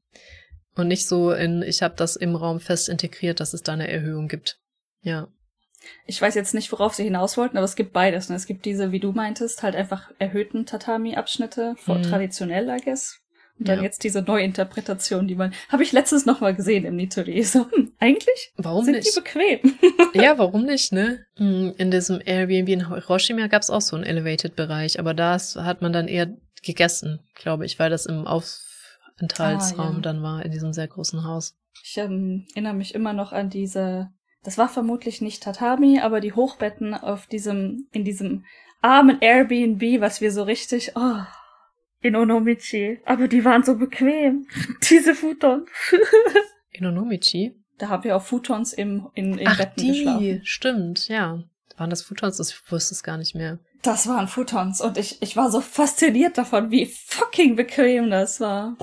[0.74, 3.90] Und nicht so in, ich habe das im Raum fest integriert, dass es da eine
[3.90, 4.60] Erhöhung gibt.
[5.02, 5.28] Ja.
[6.06, 8.28] Ich weiß jetzt nicht, worauf sie hinaus wollten, aber es gibt beides.
[8.28, 8.36] Ne?
[8.36, 12.02] Es gibt diese, wie du meintest, halt einfach erhöhten Tatami-Abschnitte, mhm.
[12.02, 13.20] traditionell, I guess.
[13.58, 13.84] Und dann ja.
[13.84, 17.42] jetzt diese Neuinterpretation, die man, habe ich letztens noch mal gesehen im Nitori.
[17.42, 19.08] So, hm, eigentlich warum sind nicht?
[19.08, 19.60] die bequem.
[20.14, 21.26] ja, warum nicht, ne?
[21.36, 25.82] Hm, in diesem Airbnb in Hiroshima gab es auch so einen Elevated-Bereich, aber da hat
[25.82, 30.00] man dann eher gegessen, glaube ich, weil das im Aufenthaltsraum ah, ja.
[30.00, 31.56] dann war, in diesem sehr großen Haus.
[31.82, 34.10] Ich ähm, erinnere mich immer noch an diese,
[34.44, 38.44] das war vermutlich nicht Tatami, aber die Hochbetten auf diesem, in diesem
[38.80, 41.20] armen Airbnb, was wir so richtig, oh,
[42.00, 43.00] in Onomichi.
[43.04, 44.46] Aber die waren so bequem.
[44.88, 45.68] Diese Futons.
[46.72, 47.56] in Onomichi?
[47.78, 50.40] Da haben wir auch Futons im, in, in Ach, Betten die, geschlafen.
[50.44, 51.42] stimmt, ja.
[51.76, 52.40] Waren das Futons?
[52.40, 53.58] Ich wusste es gar nicht mehr.
[53.82, 58.76] Das waren Futons und ich, ich war so fasziniert davon, wie fucking bequem das war.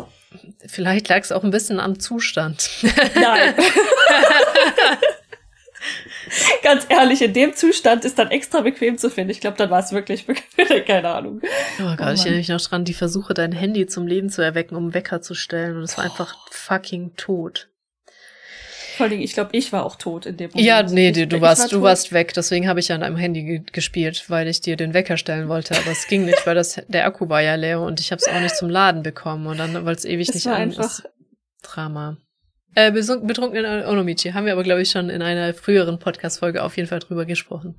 [0.66, 2.70] Vielleicht lag es auch ein bisschen am Zustand.
[3.16, 3.56] Nein.
[6.64, 9.32] Ganz ehrlich, in dem Zustand ist dann extra bequem zu finden.
[9.32, 10.86] Ich glaube, dann war es wirklich bequem.
[10.86, 11.42] Keine Ahnung.
[11.80, 14.42] Oh Gott, oh ich erinnere mich noch dran, die Versuche, dein Handy zum Leben zu
[14.42, 15.78] erwecken, um Wecker zu stellen.
[15.78, 17.70] Und es war einfach fucking tot.
[18.96, 20.66] Vor allem, ich glaube, ich war auch tot in dem Moment.
[20.66, 22.34] Ja, nee, ich, du warst, war du warst weg.
[22.34, 25.76] Deswegen habe ich an einem Handy gespielt, weil ich dir den Wecker stellen wollte.
[25.76, 28.28] Aber es ging nicht, weil das, der Akku war ja leer und ich habe es
[28.28, 29.48] auch nicht zum Laden bekommen.
[29.48, 31.02] Und dann, weil es ewig nicht war an einfach
[31.62, 32.18] Drama.
[32.76, 36.90] Äh, betrunkenen Onomichi haben wir aber, glaube ich, schon in einer früheren Podcast-Folge auf jeden
[36.90, 37.76] Fall drüber gesprochen.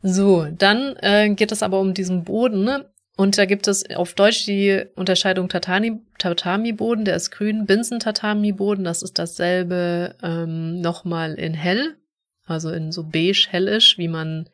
[0.00, 2.90] So, dann äh, geht es aber um diesen Boden, ne?
[3.16, 9.18] Und da gibt es auf Deutsch die Unterscheidung Tatami-Boden, der ist grün, Binsen-Tatami-Boden, das ist
[9.18, 11.96] dasselbe ähm, nochmal in hell,
[12.44, 14.50] also in so beige, hellisch, wie man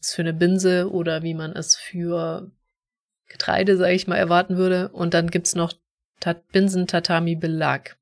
[0.00, 2.50] es für eine Binse oder wie man es für
[3.28, 4.88] Getreide, sage ich mal, erwarten würde.
[4.88, 5.72] Und dann gibt's noch
[6.18, 7.96] Tat Binsen-Tatami-Belag.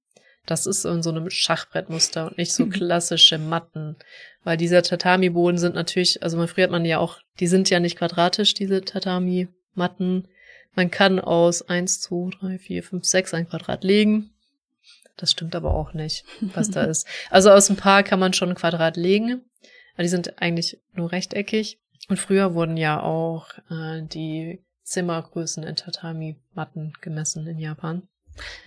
[0.46, 3.96] Das ist in so einem Schachbrettmuster und nicht so klassische Matten.
[4.44, 7.78] Weil diese Tatami-Boden sind natürlich, also man früher hat man ja auch, die sind ja
[7.78, 10.28] nicht quadratisch, diese Tatami-Matten.
[10.74, 14.30] Man kann aus eins, zwei, drei, vier, fünf, sechs ein Quadrat legen.
[15.16, 16.24] Das stimmt aber auch nicht,
[16.54, 17.06] was da ist.
[17.30, 19.42] Also aus ein paar kann man schon ein Quadrat legen.
[19.94, 21.78] Aber die sind eigentlich nur rechteckig.
[22.08, 28.08] Und früher wurden ja auch äh, die Zimmergrößen in Tatami-Matten gemessen in Japan.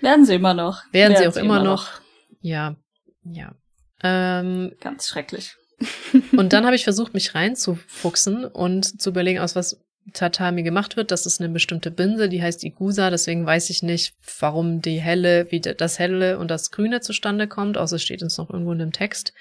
[0.01, 0.83] Werden sie immer noch.
[0.91, 1.91] Werden, Werden sie auch sie immer, immer noch.
[1.91, 2.01] noch.
[2.41, 2.75] Ja,
[3.23, 3.55] ja.
[4.03, 5.55] Ähm, Ganz schrecklich.
[6.37, 11.11] und dann habe ich versucht, mich reinzufuchsen und zu überlegen, aus was Tatami gemacht wird.
[11.11, 13.09] Das ist eine bestimmte Binse, die heißt Igusa.
[13.09, 17.77] Deswegen weiß ich nicht, warum die helle, wie das helle und das grüne zustande kommt.
[17.77, 19.33] Außer es steht uns noch irgendwo in dem Text.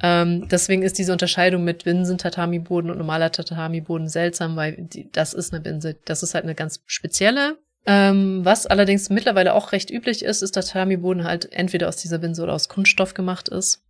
[0.00, 5.34] Ähm, deswegen ist diese Unterscheidung mit Binsen, Tatami-Boden und normaler Tatami-Boden seltsam, weil die, das
[5.34, 5.96] ist eine Binse.
[6.04, 10.56] Das ist halt eine ganz spezielle ähm, was allerdings mittlerweile auch recht üblich ist, ist,
[10.56, 13.82] dass Tatami-Boden halt entweder aus dieser Binse oder aus Kunststoff gemacht ist.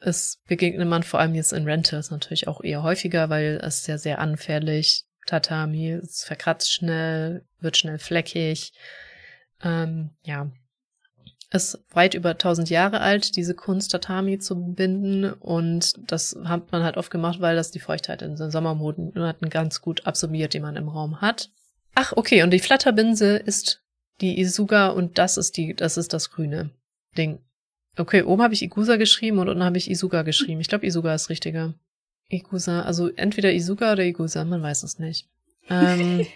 [0.00, 3.98] Es begegnet man vor allem jetzt in Rentals natürlich auch eher häufiger, weil es ja
[3.98, 5.04] sehr anfällig.
[5.26, 8.72] Tatami, es verkratzt schnell, wird schnell fleckig.
[9.62, 10.50] Ähm, ja,
[11.52, 16.82] ist weit über 1000 Jahre alt, diese Kunst Tatami zu binden und das hat man
[16.82, 20.76] halt oft gemacht, weil das die Feuchtheit in den Sommermonaten ganz gut absorbiert, die man
[20.76, 21.50] im Raum hat.
[21.94, 23.82] Ach, okay, und die Flatterbinse ist
[24.20, 26.70] die Isuga und das ist die, das ist das grüne
[27.16, 27.40] Ding.
[27.96, 30.60] Okay, oben habe ich Igusa geschrieben und unten habe ich Isuga geschrieben.
[30.60, 31.74] Ich glaube, Isuga ist richtiger.
[32.28, 35.28] Igusa, also entweder Isuga oder Igusa, man weiß es nicht.
[35.68, 36.26] Ähm,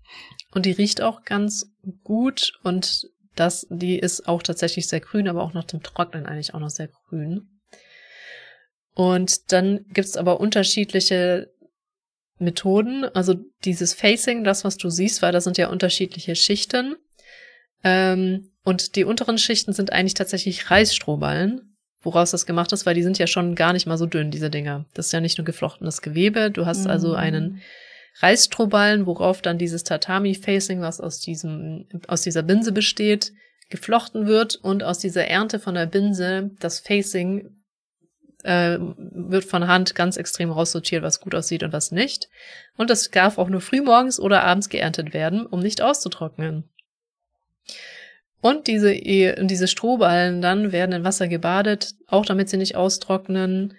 [0.52, 1.70] und die riecht auch ganz
[2.02, 6.54] gut und das, die ist auch tatsächlich sehr grün, aber auch nach dem Trocknen eigentlich
[6.54, 7.48] auch noch sehr grün.
[8.94, 11.52] Und dann gibt's aber unterschiedliche
[12.38, 13.04] Methoden.
[13.04, 16.96] Also dieses Facing, das, was du siehst, weil da sind ja unterschiedliche Schichten.
[17.82, 23.02] Ähm, und die unteren Schichten sind eigentlich tatsächlich Reisstrohballen, woraus das gemacht ist, weil die
[23.02, 24.86] sind ja schon gar nicht mal so dünn, diese Dinger.
[24.94, 26.50] Das ist ja nicht nur geflochtenes Gewebe.
[26.50, 27.14] Du hast also mhm.
[27.14, 27.62] also einen
[28.20, 33.32] Reisstrohballen, worauf dann dieses Tatami-Facing, was aus diesem, aus dieser Binse besteht,
[33.70, 37.50] geflochten wird und aus dieser Ernte von der Binse das Facing
[38.44, 42.28] äh, wird von Hand ganz extrem raussortiert, was gut aussieht und was nicht.
[42.76, 46.64] Und das darf auch nur frühmorgens oder abends geerntet werden, um nicht auszutrocknen.
[48.40, 53.74] Und diese, diese Strohballen dann werden in Wasser gebadet, auch damit sie nicht austrocknen.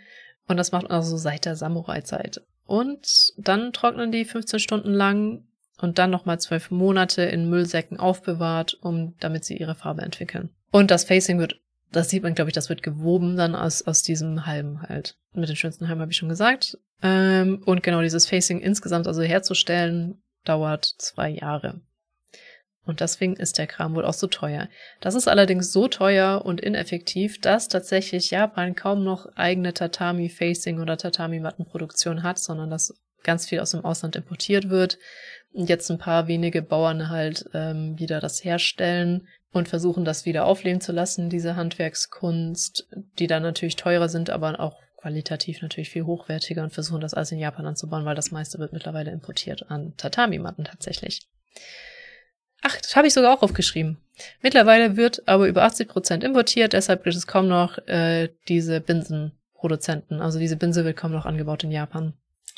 [0.48, 2.42] Und das macht man also seit der Samurai-Zeit.
[2.66, 5.44] Und dann trocknen die 15 Stunden lang
[5.80, 10.50] und dann nochmal zwölf Monate in Müllsäcken aufbewahrt, um damit sie ihre Farbe entwickeln.
[10.72, 11.60] Und das Facing wird
[11.96, 15.18] das sieht man, glaube ich, das wird gewoben dann aus, aus diesem Halben halt.
[15.34, 16.78] Mit den schönsten Halben habe ich schon gesagt.
[17.02, 21.82] Ähm, und genau dieses Facing insgesamt also herzustellen, dauert zwei Jahre.
[22.86, 24.70] Und deswegen ist der Kram wohl auch so teuer.
[25.02, 30.98] Das ist allerdings so teuer und ineffektiv, dass tatsächlich Japan kaum noch eigene Tatami-Facing oder
[30.98, 32.94] Tatami-Mattenproduktion hat, sondern dass
[33.24, 35.00] ganz viel aus dem Ausland importiert wird.
[35.52, 40.46] Und jetzt ein paar wenige Bauern halt ähm, wieder das herstellen und versuchen, das wieder
[40.46, 42.88] aufleben zu lassen, diese Handwerkskunst,
[43.20, 47.32] die dann natürlich teurer sind, aber auch qualitativ natürlich viel hochwertiger und versuchen das alles
[47.32, 51.28] in Japan anzubauen, weil das meiste wird mittlerweile importiert an Tatami-Matten tatsächlich.
[52.64, 53.98] Ach, das habe ich sogar auch aufgeschrieben.
[54.42, 60.22] Mittlerweile wird aber über 80 Prozent importiert, deshalb gibt es kaum noch äh, diese Binsenproduzenten.
[60.22, 62.14] Also diese Binse wird kaum noch angebaut in Japan.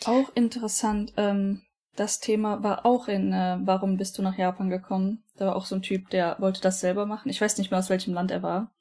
[0.06, 1.12] Auch interessant.
[1.18, 1.64] Ähm,
[1.98, 5.24] das Thema war auch in äh, Warum bist du nach Japan gekommen?
[5.36, 7.30] Da war auch so ein Typ, der wollte das selber machen.
[7.30, 8.72] Ich weiß nicht mehr, aus welchem Land er war.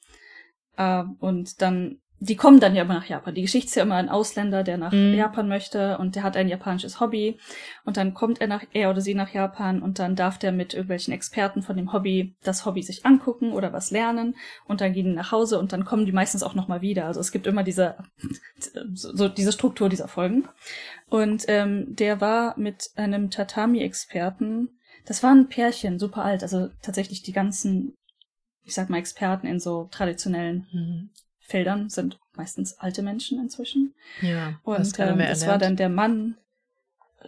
[0.76, 3.34] Äh, und dann die kommen dann ja immer nach Japan.
[3.34, 5.14] Die Geschichte ist ja immer ein Ausländer, der nach mhm.
[5.14, 7.38] Japan möchte und der hat ein japanisches Hobby
[7.84, 10.72] und dann kommt er nach er oder sie nach Japan und dann darf der mit
[10.72, 15.06] irgendwelchen Experten von dem Hobby das Hobby sich angucken oder was lernen und dann gehen
[15.06, 17.04] die nach Hause und dann kommen die meistens auch noch mal wieder.
[17.04, 17.96] Also es gibt immer diese
[18.94, 20.48] so diese Struktur dieser Folgen
[21.08, 24.78] und ähm, der war mit einem Tatami-Experten.
[25.04, 27.96] Das war ein Pärchen, super alt, also tatsächlich die ganzen
[28.66, 31.10] ich sag mal, Experten in so traditionellen mhm.
[31.38, 33.94] Feldern sind meistens alte Menschen inzwischen.
[34.20, 36.36] Ja, und ähm, das war dann der Mann,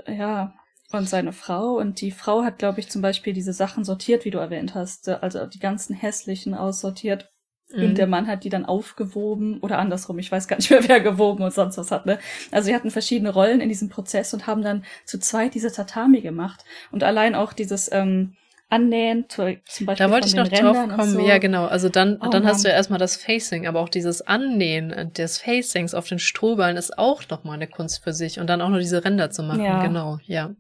[0.07, 0.55] ja,
[0.91, 1.79] und seine Frau.
[1.79, 5.09] Und die Frau hat, glaube ich, zum Beispiel diese Sachen sortiert, wie du erwähnt hast.
[5.09, 7.31] Also die ganzen hässlichen aussortiert.
[7.73, 7.85] Mhm.
[7.85, 10.19] Und der Mann hat die dann aufgewoben oder andersrum.
[10.19, 12.07] Ich weiß gar nicht mehr, wer gewoben und sonst was hat.
[12.07, 12.19] Ne?
[12.51, 16.21] Also sie hatten verschiedene Rollen in diesem Prozess und haben dann zu zweit diese Tatami
[16.21, 16.65] gemacht.
[16.91, 18.35] Und allein auch dieses ähm,
[18.71, 19.97] annähen, zum Beispiel.
[19.97, 21.21] Da wollte ich noch drauf kommen, so.
[21.21, 21.67] ja genau.
[21.67, 25.39] Also dann, oh, dann hast du ja erstmal das Facing, aber auch dieses Annähen des
[25.39, 28.79] Facings auf den Strohballen ist auch nochmal eine Kunst für sich und dann auch noch
[28.79, 29.83] diese Ränder zu machen, ja.
[29.83, 30.55] genau, ja.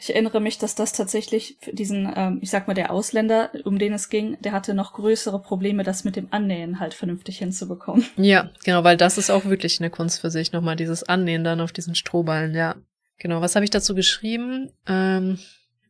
[0.00, 3.78] Ich erinnere mich, dass das tatsächlich für diesen, ähm, ich sag mal, der Ausländer, um
[3.78, 8.04] den es ging, der hatte noch größere Probleme, das mit dem Annähen halt vernünftig hinzubekommen.
[8.16, 11.60] Ja, genau, weil das ist auch wirklich eine Kunst für sich, nochmal dieses Annähen dann
[11.60, 12.76] auf diesen Strohballen, ja.
[13.18, 14.70] Genau, was habe ich dazu geschrieben?
[14.86, 15.38] Ähm,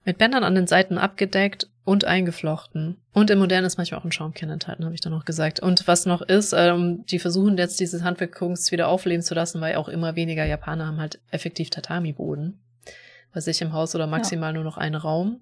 [0.05, 2.97] mit Bändern an den Seiten abgedeckt und eingeflochten.
[3.13, 5.61] Und im Modernen ist manchmal auch ein Schaumkern enthalten, habe ich dann noch gesagt.
[5.61, 9.77] Und was noch ist, ähm, die versuchen jetzt diese Handwerkkunst wieder aufleben zu lassen, weil
[9.77, 12.59] auch immer weniger Japaner haben halt effektiv Tatami-Boden.
[13.33, 14.55] Bei sich im Haus oder maximal ja.
[14.55, 15.41] nur noch einen Raum.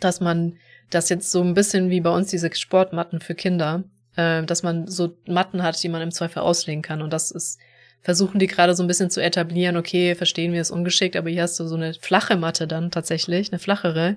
[0.00, 0.56] Dass man
[0.90, 3.84] das jetzt so ein bisschen wie bei uns diese Sportmatten für Kinder,
[4.16, 7.02] äh, dass man so Matten hat, die man im Zweifel auslegen kann.
[7.02, 7.58] Und das ist
[8.06, 11.42] versuchen die gerade so ein bisschen zu etablieren, okay, verstehen wir es ungeschickt, aber hier
[11.42, 14.14] hast du so eine flache Matte dann tatsächlich, eine flachere,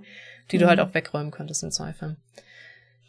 [0.52, 0.62] die mhm.
[0.62, 2.16] du halt auch wegräumen könntest im Zweifel.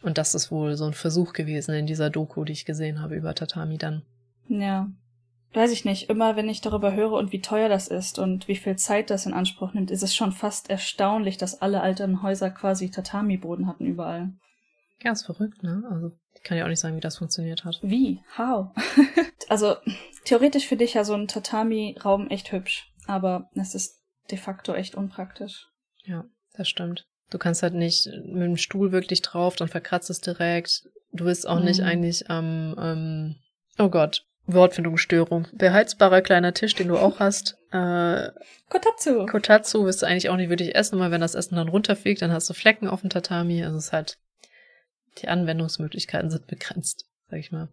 [0.00, 3.14] Und das ist wohl so ein Versuch gewesen in dieser Doku, die ich gesehen habe
[3.14, 4.00] über Tatami dann.
[4.48, 4.88] Ja.
[5.52, 6.08] Weiß ich nicht.
[6.08, 9.26] Immer wenn ich darüber höre und wie teuer das ist und wie viel Zeit das
[9.26, 13.86] in Anspruch nimmt, ist es schon fast erstaunlich, dass alle alten Häuser quasi Tatami-Boden hatten
[13.86, 14.32] überall.
[15.02, 15.82] Ja, ist verrückt, ne?
[15.90, 17.80] Also, ich kann ja auch nicht sagen, wie das funktioniert hat.
[17.82, 18.20] Wie?
[18.38, 18.68] How?
[19.48, 19.76] also,
[20.24, 23.98] theoretisch finde ich ja so ein Tatami-Raum echt hübsch, aber es ist
[24.30, 25.68] de facto echt unpraktisch.
[26.04, 27.06] Ja, das stimmt.
[27.30, 30.88] Du kannst halt nicht mit dem Stuhl wirklich drauf, dann verkratzt es direkt.
[31.12, 31.64] Du bist auch mhm.
[31.64, 33.36] nicht eigentlich am, ähm,
[33.78, 35.46] oh Gott, Wortfindungsstörung.
[35.52, 37.56] Beheizbarer kleiner Tisch, den du auch hast.
[37.72, 38.30] Äh,
[38.68, 39.26] Kotatsu.
[39.26, 42.32] Kotatsu wirst du eigentlich auch nicht wirklich essen, weil wenn das Essen dann runterfliegt, dann
[42.32, 43.64] hast du Flecken auf dem Tatami.
[43.64, 44.18] Also es ist halt,
[45.18, 47.68] die Anwendungsmöglichkeiten sind begrenzt sag ich mal.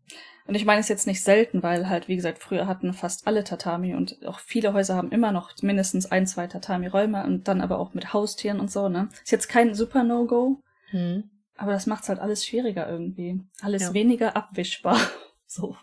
[0.46, 3.44] Und ich meine es jetzt nicht selten, weil halt, wie gesagt, früher hatten fast alle
[3.44, 7.80] Tatami und auch viele Häuser haben immer noch mindestens ein, zwei Tatami-Räume und dann aber
[7.80, 9.10] auch mit Haustieren und so, ne?
[9.24, 10.62] Ist jetzt kein super No-Go,
[10.92, 11.30] hm.
[11.58, 13.42] aber das macht's halt alles schwieriger irgendwie.
[13.62, 13.94] Alles ja.
[13.94, 15.00] weniger abwischbar.
[15.48, 15.76] so.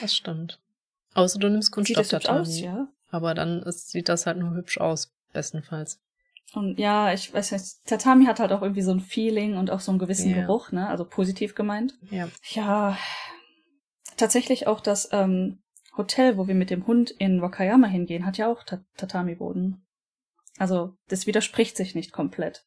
[0.00, 0.60] Das stimmt.
[1.14, 2.44] Außer du nimmst Kunststoff-Tatami.
[2.44, 2.88] Sieht das aus, ja?
[3.10, 6.00] Aber dann ist, sieht das halt nur hübsch aus, bestenfalls.
[6.54, 9.80] Und ja, ich weiß nicht, Tatami hat halt auch irgendwie so ein Feeling und auch
[9.80, 10.42] so einen gewissen yeah.
[10.42, 10.88] Geruch, ne?
[10.88, 11.94] Also positiv gemeint.
[12.10, 12.28] Ja.
[12.50, 12.96] Ja.
[14.16, 15.62] Tatsächlich auch das ähm,
[15.96, 18.64] Hotel, wo wir mit dem Hund in Wakayama hingehen, hat ja auch
[18.96, 19.84] Tatami-Boden.
[20.58, 22.64] Also, das widerspricht sich nicht komplett.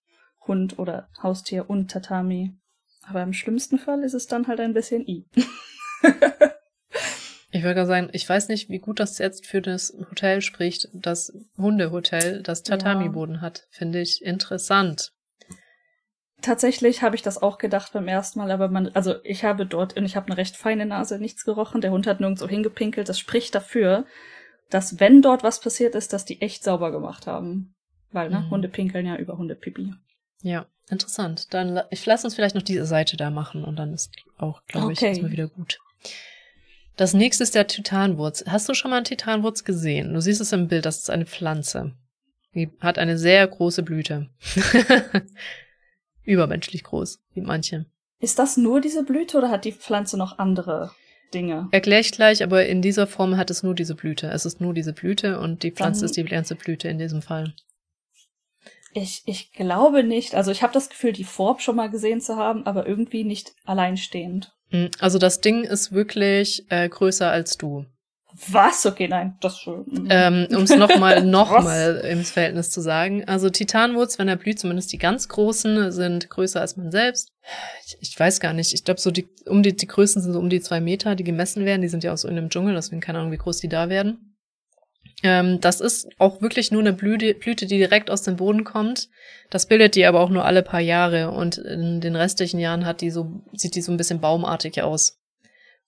[0.47, 2.55] Hund oder Haustier und Tatami.
[3.03, 5.27] Aber im schlimmsten Fall ist es dann halt ein bisschen i.
[7.51, 11.33] Ich würde sagen, ich weiß nicht, wie gut das jetzt für das Hotel spricht, das
[11.57, 13.41] Hundehotel, das Tatami-Boden ja.
[13.41, 13.67] hat.
[13.69, 15.11] Finde ich interessant.
[16.41, 19.97] Tatsächlich habe ich das auch gedacht beim ersten Mal, aber man, also ich habe dort,
[19.97, 21.81] und ich habe eine recht feine Nase, nichts gerochen.
[21.81, 23.09] Der Hund hat nirgendwo hingepinkelt.
[23.09, 24.05] Das spricht dafür,
[24.69, 27.75] dass wenn dort was passiert ist, dass die echt sauber gemacht haben.
[28.11, 28.49] Weil, ne, mhm.
[28.49, 29.93] Hunde pinkeln ja über Hundepipi.
[30.41, 31.53] Ja, interessant.
[31.53, 34.87] Dann ich lass uns vielleicht noch diese Seite da machen und dann ist auch, glaube
[34.87, 34.93] okay.
[34.93, 35.79] ich, erstmal wieder gut.
[36.97, 38.43] Das nächste ist der Titanwurz.
[38.47, 40.13] Hast du schon mal einen Titanwurz gesehen?
[40.13, 41.93] Du siehst es im Bild, das ist eine Pflanze.
[42.53, 44.29] Die hat eine sehr große Blüte.
[46.23, 47.85] übermenschlich groß, wie manche.
[48.19, 50.91] Ist das nur diese Blüte oder hat die Pflanze noch andere
[51.33, 51.69] Dinge?
[51.71, 54.27] Erkläre ich gleich, aber in dieser Form hat es nur diese Blüte.
[54.27, 57.21] Es ist nur diese Blüte und die Pflanze Dann- ist die ganze Blüte in diesem
[57.21, 57.53] Fall.
[58.93, 60.35] Ich, ich glaube nicht.
[60.35, 63.53] Also ich habe das Gefühl, die Form schon mal gesehen zu haben, aber irgendwie nicht
[63.63, 64.53] alleinstehend.
[64.71, 67.85] Mm, Also das Ding ist wirklich äh, größer als du.
[68.47, 68.85] Was?
[68.85, 69.83] Okay, nein, das schon.
[69.87, 70.07] mhm.
[70.09, 71.63] Ähm, um es nochmal noch Was?
[71.65, 73.25] mal ins Verhältnis zu sagen.
[73.27, 77.33] Also Titanwurz, wenn er blüht, zumindest die ganz großen, sind größer als man selbst.
[77.85, 78.73] Ich, ich weiß gar nicht.
[78.73, 81.25] Ich glaube, so die, um die, die Größen sind so um die zwei Meter, die
[81.25, 81.81] gemessen werden.
[81.81, 83.89] Die sind ja auch so in einem Dschungel, deswegen keine Ahnung, wie groß die da
[83.89, 84.30] werden.
[85.23, 89.09] Ähm, das ist auch wirklich nur eine Blüte, Blüte, die direkt aus dem Boden kommt.
[89.49, 93.01] Das bildet die aber auch nur alle paar Jahre und in den restlichen Jahren hat
[93.01, 95.19] die so, sieht die so ein bisschen baumartig aus,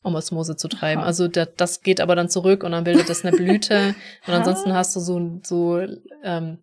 [0.01, 1.01] um Osmose zu treiben.
[1.01, 1.07] Aha.
[1.07, 3.95] Also da, das geht aber dann zurück und dann bildet das eine Blüte
[4.27, 5.79] und ansonsten hast du so, so,
[6.23, 6.59] ähm,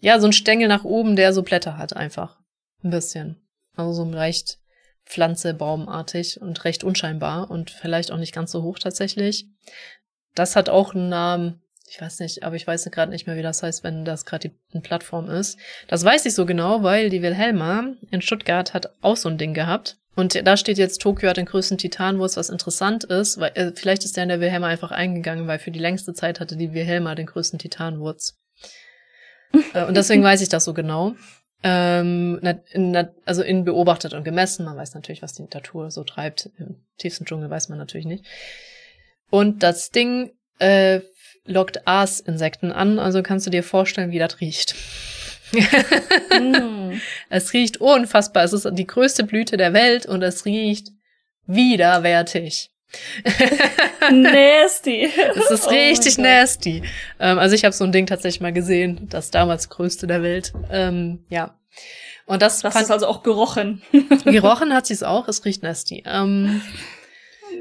[0.00, 2.38] ja, so ein Stängel nach oben, der so Blätter hat einfach.
[2.82, 3.36] Ein bisschen.
[3.74, 4.58] Also so leicht
[5.04, 9.46] Pflanze, baumartig und recht unscheinbar und vielleicht auch nicht ganz so hoch tatsächlich.
[10.34, 13.42] Das hat auch einen Namen, ich weiß nicht, aber ich weiß gerade nicht mehr, wie
[13.42, 15.58] das heißt, wenn das gerade die Plattform ist.
[15.88, 19.54] Das weiß ich so genau, weil die Wilhelma in Stuttgart hat auch so ein Ding
[19.54, 19.96] gehabt.
[20.16, 24.04] Und da steht jetzt, Tokio hat den größten Titanwurz, was interessant ist, weil äh, vielleicht
[24.04, 27.14] ist der in der Wilhelma einfach eingegangen, weil für die längste Zeit hatte die Wilhelma
[27.14, 28.38] den größten Titanwurz.
[29.74, 31.14] äh, und deswegen weiß ich das so genau.
[31.62, 32.40] Ähm,
[32.72, 34.64] in, also in beobachtet und gemessen.
[34.64, 36.50] Man weiß natürlich, was die Natur so treibt.
[36.58, 38.24] Im tiefsten Dschungel weiß man natürlich nicht.
[39.28, 41.00] Und das Ding äh,
[41.46, 44.74] lockt Aasinsekten an, also kannst du dir vorstellen, wie das riecht.
[46.30, 47.00] Hm.
[47.28, 48.44] Es riecht unfassbar.
[48.44, 50.88] Es ist die größte Blüte der Welt und es riecht
[51.46, 52.70] widerwärtig.
[54.10, 55.08] Nasty.
[55.36, 56.24] Es ist Oh richtig Gott.
[56.24, 56.82] nasty.
[57.20, 60.52] Ähm, also ich habe so ein Ding tatsächlich mal gesehen, das damals größte der Welt.
[60.70, 61.58] Ähm, ja.
[62.26, 63.82] Und das Das fand, ist also auch gerochen.
[64.24, 66.02] gerochen hat sie es auch, es riecht nasty.
[66.06, 66.60] Ähm,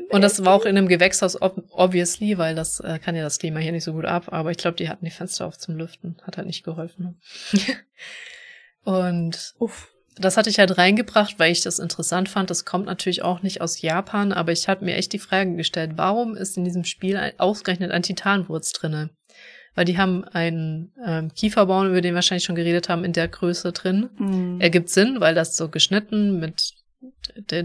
[0.09, 3.39] und das war auch in einem Gewächshaus, ob obviously, weil das äh, kann ja das
[3.39, 5.75] Klima hier nicht so gut ab, aber ich glaube, die hatten die Fenster auf zum
[5.75, 6.17] Lüften.
[6.23, 7.19] Hat halt nicht geholfen.
[8.83, 9.89] und Uff.
[10.15, 12.49] das hatte ich halt reingebracht, weil ich das interessant fand.
[12.49, 15.91] Das kommt natürlich auch nicht aus Japan, aber ich habe mir echt die Frage gestellt,
[15.95, 19.09] warum ist in diesem Spiel ein, ausgerechnet ein Titanwurz drinne?
[19.75, 23.27] Weil die haben einen ähm, Kieferbaum, über den wir wahrscheinlich schon geredet haben, in der
[23.27, 24.09] Größe drin.
[24.17, 24.61] Hm.
[24.61, 26.73] Ergibt Sinn, weil das so geschnitten mit,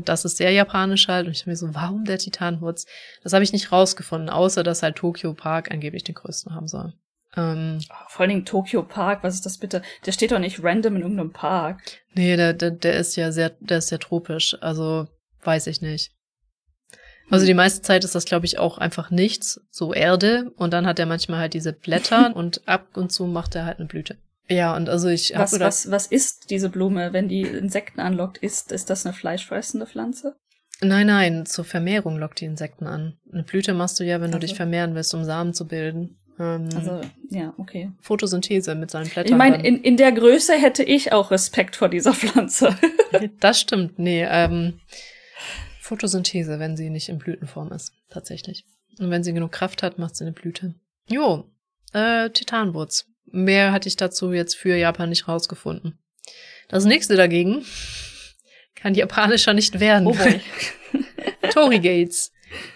[0.05, 1.27] das ist sehr japanisch halt.
[1.27, 2.87] Und ich habe mir so, warum der Titanwurz?
[3.23, 6.95] Das habe ich nicht rausgefunden, außer dass halt Tokyo Park angeblich den größten haben soll.
[7.37, 9.83] Ähm, Vor allen Dingen Tokyo Park, was ist das bitte?
[10.07, 11.81] Der steht doch nicht random in irgendeinem Park.
[12.15, 14.57] Nee, der, der, der ist ja sehr, der ist sehr tropisch.
[14.61, 15.07] Also
[15.43, 16.13] weiß ich nicht.
[17.31, 20.53] Also die meiste Zeit ist das, glaube ich, auch einfach nichts, so Erde.
[20.57, 23.79] Und dann hat er manchmal halt diese Blätter und ab und zu macht er halt
[23.79, 24.17] eine Blüte.
[24.51, 28.39] Ja, und also ich Was, was, was ist diese Blume, wenn die Insekten anlockt?
[28.39, 30.35] Ist, ist das eine fleischfressende Pflanze?
[30.83, 33.19] Nein, nein, zur Vermehrung lockt die Insekten an.
[33.33, 34.47] Eine Blüte machst du ja, wenn du Also.
[34.47, 36.19] dich vermehren willst, um Samen zu bilden.
[36.39, 37.93] Ähm, Also, ja, okay.
[38.01, 39.27] Photosynthese mit seinen Blättern.
[39.33, 42.77] Ich meine, in, in der Größe hätte ich auch Respekt vor dieser Pflanze.
[43.41, 44.25] Das stimmt, nee.
[44.25, 44.81] Ähm,
[45.81, 48.65] Photosynthese, wenn sie nicht in Blütenform ist, tatsächlich.
[49.01, 50.75] Und wenn sie genug Kraft hat, macht sie eine Blüte.
[51.09, 51.51] Jo,
[51.93, 53.07] äh, Titanwurz.
[53.33, 55.99] Mehr hatte ich dazu jetzt für Japan nicht rausgefunden.
[56.69, 57.65] Das nächste dagegen
[58.75, 60.07] kann japanischer nicht werden.
[60.07, 60.17] Oh.
[61.51, 62.33] Torii Gates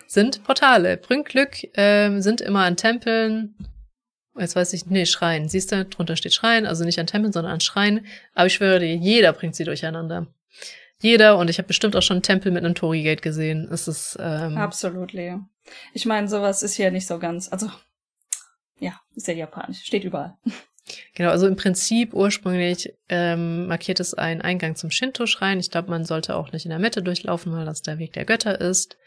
[0.06, 0.96] sind Portale.
[0.96, 3.54] Bringt Glück, ähm, sind immer an Tempeln.
[4.36, 5.48] Jetzt weiß ich, nee, Schreien.
[5.48, 8.06] Siehst du, drunter steht Schreien, also nicht an Tempeln, sondern an Schreien.
[8.34, 10.26] Aber ich schwöre dir, jeder bringt sie durcheinander.
[11.00, 13.68] Jeder, und ich habe bestimmt auch schon einen Tempel mit einem Torii Gate gesehen.
[13.70, 15.40] Es ist, ähm, Absolut, Leo.
[15.92, 17.70] Ich meine, sowas ist ja nicht so ganz, also,
[18.78, 20.36] ja, ist ja japanisch, steht überall.
[21.14, 25.58] Genau, also im Prinzip ursprünglich ähm, markiert es einen Eingang zum Shinto-Schrein.
[25.58, 28.26] Ich glaube, man sollte auch nicht in der Mitte durchlaufen, weil das der Weg der
[28.26, 28.98] Götter ist.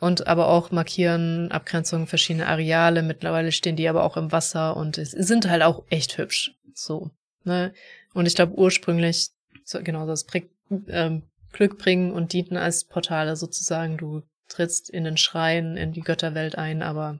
[0.00, 3.02] Und aber auch markieren Abgrenzungen verschiedene Areale.
[3.02, 6.56] Mittlerweile stehen die aber auch im Wasser und sind halt auch echt hübsch.
[6.74, 7.10] So.
[7.44, 7.72] Ne?
[8.12, 9.30] Und ich glaube ursprünglich,
[9.64, 10.50] so, genau, das bringt
[10.88, 11.22] ähm,
[11.52, 13.96] Glück bringen und dienten als Portale sozusagen.
[13.96, 17.18] Du trittst in den Schrein, in die Götterwelt ein, aber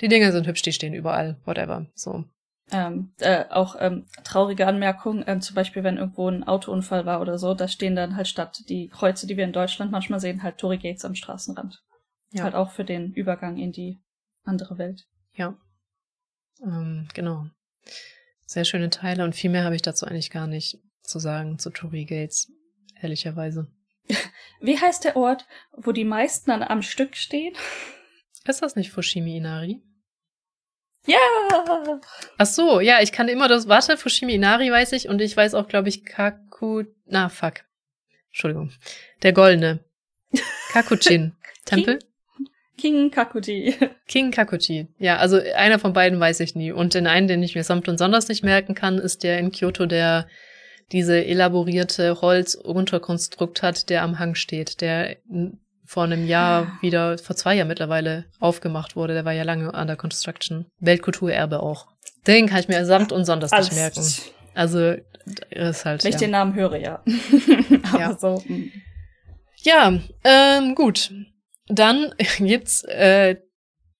[0.00, 1.86] die Dinger sind hübsch, die stehen überall, whatever.
[1.94, 2.24] So.
[2.72, 7.36] Ähm, äh, auch ähm, traurige Anmerkung, ähm, zum Beispiel, wenn irgendwo ein Autounfall war oder
[7.38, 10.58] so, da stehen dann halt statt die Kreuze, die wir in Deutschland manchmal sehen, halt
[10.58, 11.82] Tory Gates am Straßenrand.
[12.32, 12.44] Ja.
[12.44, 13.98] Halt auch für den Übergang in die
[14.44, 15.06] andere Welt.
[15.34, 15.56] Ja.
[16.62, 17.46] Ähm, genau.
[18.46, 21.70] Sehr schöne Teile und viel mehr habe ich dazu eigentlich gar nicht zu sagen zu
[21.70, 22.52] Torii Gates,
[23.00, 23.66] ehrlicherweise.
[24.60, 27.54] Wie heißt der Ort, wo die meisten dann am Stück stehen?
[28.44, 29.82] Ist das nicht Fushimi Inari?
[31.06, 31.18] Ja!
[32.38, 35.54] Ach so, ja, ich kann immer das, warte, Fushimi Inari weiß ich und ich weiß
[35.54, 37.64] auch, glaube ich, Kaku, na, fuck.
[38.28, 38.70] Entschuldigung.
[39.22, 39.80] Der Goldene.
[40.72, 41.32] Kakuchin.
[41.64, 41.98] Tempel?
[42.80, 43.74] King Kakuji.
[44.06, 44.88] King Kakuji.
[44.98, 46.72] Ja, also einer von beiden weiß ich nie.
[46.72, 49.52] Und den einen, den ich mir samt und sonders nicht merken kann, ist der in
[49.52, 50.26] Kyoto, der
[50.90, 55.16] diese elaborierte Holzunterkonstrukt hat, der am Hang steht, der
[55.90, 56.78] vor einem Jahr ah.
[56.82, 59.12] wieder, vor zwei Jahren mittlerweile aufgemacht wurde.
[59.12, 60.66] Der war ja lange an der Construction.
[60.78, 61.88] Weltkulturerbe auch.
[62.28, 64.00] Den kann ich mir samt und sonders nicht merken.
[64.54, 64.94] Also,
[65.50, 66.04] ist halt.
[66.04, 66.20] Wenn ich ja.
[66.20, 67.02] den Namen höre, ja.
[67.90, 68.16] Aber ja.
[68.16, 68.40] so.
[68.46, 68.70] Hm.
[69.56, 71.12] Ja, ähm, gut.
[71.66, 73.38] Dann gibt's äh,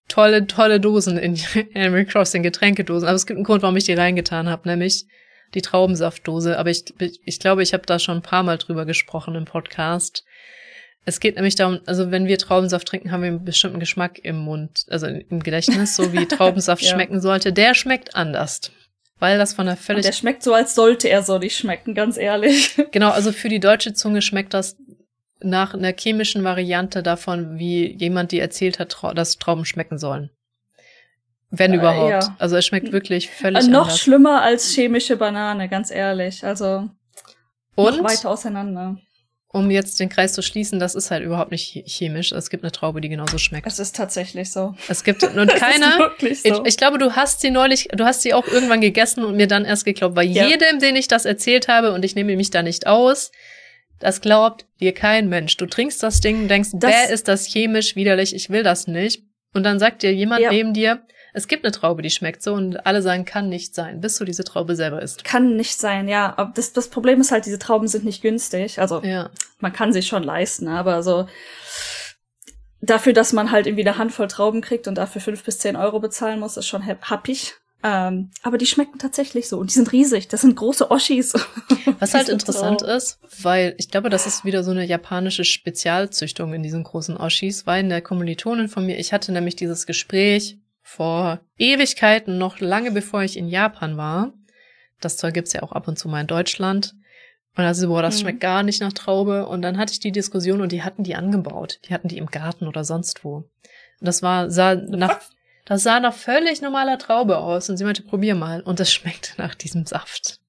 [0.07, 1.41] tolle, tolle Dosen in
[1.75, 3.09] Animal Crossing, Getränkedosen.
[3.09, 5.07] Aber es gibt einen Grund, warum ich die reingetan habe, nämlich
[5.55, 6.57] die Traubensaftdose.
[6.57, 10.23] Aber ich, ich glaube, ich habe da schon ein paar Mal drüber gesprochen im Podcast.
[11.05, 14.36] Es geht nämlich darum, also wenn wir Traubensaft trinken, haben wir einen bestimmten Geschmack im
[14.36, 16.90] Mund, also im Gedächtnis, so wie Traubensaft ja.
[16.90, 17.52] schmecken sollte.
[17.52, 18.70] Der schmeckt anders.
[19.18, 19.98] Weil das von der völlig.
[19.98, 22.74] Und der schmeckt so, als sollte er so nicht schmecken, ganz ehrlich.
[22.90, 24.77] Genau, also für die deutsche Zunge schmeckt das
[25.43, 30.31] nach einer chemischen Variante davon, wie jemand die erzählt hat, dass Trauben schmecken sollen.
[31.51, 32.24] Wenn äh, überhaupt.
[32.24, 32.36] Ja.
[32.39, 34.01] Also es schmeckt wirklich völlig äh, Noch anders.
[34.01, 36.44] schlimmer als chemische Banane, ganz ehrlich.
[36.44, 36.89] Also
[37.74, 38.97] Und noch weiter auseinander.
[39.52, 42.31] Um jetzt den Kreis zu schließen, das ist halt überhaupt nicht chemisch.
[42.31, 43.66] Es gibt eine Traube, die genauso schmeckt.
[43.66, 44.77] Es ist tatsächlich so.
[44.89, 46.12] Es gibt und keiner.
[46.20, 46.27] So.
[46.27, 49.48] Ich, ich, glaube, du hast sie neulich, du hast sie auch irgendwann gegessen und mir
[49.48, 50.14] dann erst geglaubt.
[50.14, 50.47] Bei ja.
[50.47, 53.32] jedem, den ich das erzählt habe, und ich nehme mich da nicht aus,
[53.98, 55.56] das glaubt dir kein Mensch.
[55.56, 59.24] Du trinkst das Ding, denkst, das, wer ist das chemisch widerlich, ich will das nicht.
[59.52, 60.51] Und dann sagt dir jemand ja.
[60.51, 61.02] neben dir,
[61.32, 64.24] es gibt eine Traube, die schmeckt so und alle sagen, kann nicht sein, bis du
[64.24, 65.24] diese Traube selber isst.
[65.24, 66.35] Kann nicht sein, ja.
[66.36, 68.81] Aber das, das Problem ist halt, diese Trauben sind nicht günstig.
[68.81, 69.31] Also ja.
[69.59, 71.27] man kann sie schon leisten, aber so
[72.81, 76.01] dafür, dass man halt irgendwie eine Handvoll Trauben kriegt und dafür fünf bis zehn Euro
[76.01, 77.55] bezahlen muss, ist schon happig.
[77.82, 80.28] Ähm, aber die schmecken tatsächlich so und die sind riesig.
[80.28, 81.32] Das sind große Oschis.
[81.98, 82.86] Was halt interessant so.
[82.86, 87.66] ist, weil ich glaube, das ist wieder so eine japanische Spezialzüchtung in diesen großen Oschis,
[87.66, 90.59] weil in der Kommilitonin von mir, ich hatte nämlich dieses Gespräch
[90.91, 94.33] vor Ewigkeiten, noch lange bevor ich in Japan war.
[95.01, 96.97] Das Zeug gibt's ja auch ab und zu mal in Deutschland.
[97.57, 98.21] Und also, boah, das mhm.
[98.23, 99.47] schmeckt gar nicht nach Traube.
[99.47, 101.79] Und dann hatte ich die Diskussion und die hatten die angebaut.
[101.85, 103.37] Die hatten die im Garten oder sonst wo.
[103.37, 103.47] Und
[104.01, 105.21] das war, sah nach,
[105.65, 108.61] das sah nach völlig normaler Traube aus und sie meinte, probier mal.
[108.61, 110.41] Und das schmeckte nach diesem Saft.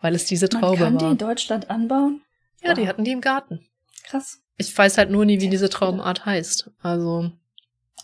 [0.00, 1.00] Weil es diese Traube Man kann war.
[1.00, 2.22] die in Deutschland anbauen?
[2.62, 2.78] Ja, wow.
[2.78, 3.66] die hatten die im Garten.
[4.04, 4.40] Krass.
[4.56, 6.70] Ich weiß halt nur nie, wie diese Traubenart heißt.
[6.80, 7.32] Also.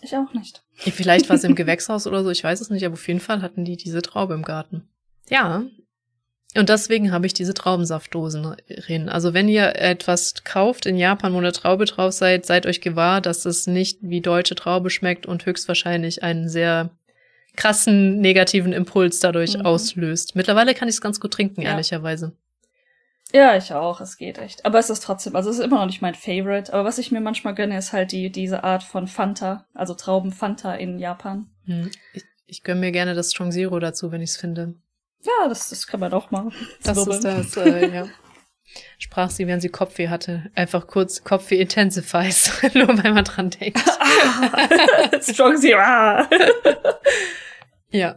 [0.01, 0.64] Ich auch nicht.
[0.75, 3.41] Vielleicht war es im Gewächshaus oder so, ich weiß es nicht, aber auf jeden Fall
[3.41, 4.87] hatten die diese Traube im Garten.
[5.29, 5.63] Ja,
[6.57, 9.09] und deswegen habe ich diese Traubensaftdosen drin.
[9.09, 13.19] Also wenn ihr etwas kauft in Japan, wo eine Traube drauf seid, seid euch gewahr,
[13.19, 16.91] dass es nicht wie deutsche Traube schmeckt und höchstwahrscheinlich einen sehr
[17.57, 19.65] krassen negativen Impuls dadurch mhm.
[19.65, 20.35] auslöst.
[20.35, 21.71] Mittlerweile kann ich es ganz gut trinken, ja.
[21.71, 22.31] ehrlicherweise.
[23.33, 24.01] Ja, ich auch.
[24.01, 24.65] Es geht echt.
[24.65, 26.71] Aber es ist trotzdem, also es ist immer noch nicht mein Favorite.
[26.73, 30.75] Aber was ich mir manchmal gönne, ist halt die, diese Art von Fanta, also Trauben-Fanta
[30.75, 31.49] in Japan.
[31.65, 31.91] Hm.
[32.13, 34.75] Ich, ich gönne mir gerne das Strong Zero dazu, wenn ich es finde.
[35.23, 36.53] Ja, das, das kann man auch machen.
[36.83, 38.07] Das ist das, äh, ja.
[38.97, 40.51] Sprach sie, während sie Kopfweh hatte.
[40.55, 42.51] Einfach kurz Kopfweh intensifies.
[42.73, 43.79] Nur weil man dran denkt.
[45.21, 46.27] Strong Zero.
[47.89, 48.15] ja.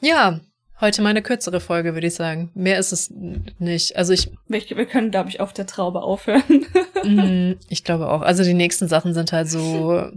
[0.00, 0.40] Ja.
[0.80, 2.52] Heute mal eine kürzere Folge, würde ich sagen.
[2.54, 3.96] Mehr ist es nicht.
[3.96, 4.30] Also ich.
[4.46, 6.66] Wir, wir können, glaube ich, auf der Traube aufhören.
[7.04, 8.22] mm, ich glaube auch.
[8.22, 10.08] Also die nächsten Sachen sind halt so,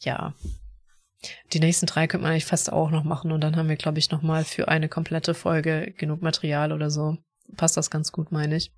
[0.00, 0.34] ja,
[1.52, 3.98] die nächsten drei könnte man eigentlich fast auch noch machen und dann haben wir, glaube
[3.98, 7.16] ich, noch mal für eine komplette Folge genug Material oder so.
[7.56, 8.72] Passt das ganz gut, meine ich.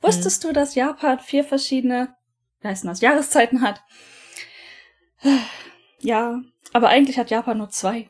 [0.00, 0.50] Wusstest hm.
[0.50, 2.14] du, dass Japan vier verschiedene,
[2.60, 3.82] wie heißen das, Jahreszeiten hat?
[6.00, 6.40] Ja,
[6.72, 8.08] aber eigentlich hat Japan nur zwei.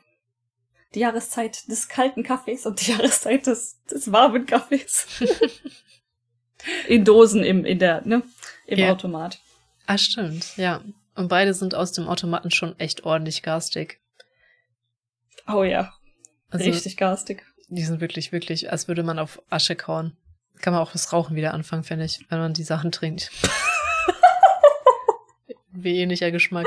[0.95, 5.07] Die Jahreszeit des kalten Kaffees und die Jahreszeit des, des warmen Kaffees.
[6.89, 8.23] in Dosen im, in der, ne,
[8.67, 8.93] im ja.
[8.93, 9.39] Automat.
[9.87, 10.83] Ah, stimmt, ja.
[11.15, 14.01] Und beide sind aus dem Automaten schon echt ordentlich garstig.
[15.47, 15.93] Oh ja.
[16.51, 17.45] Also, Richtig garstig.
[17.69, 20.17] Die sind wirklich, wirklich, als würde man auf Asche kauen.
[20.61, 23.31] Kann man auch das Rauchen wieder anfangen, finde ich, wenn man die Sachen trinkt.
[25.71, 26.67] Wie ähnlicher Geschmack.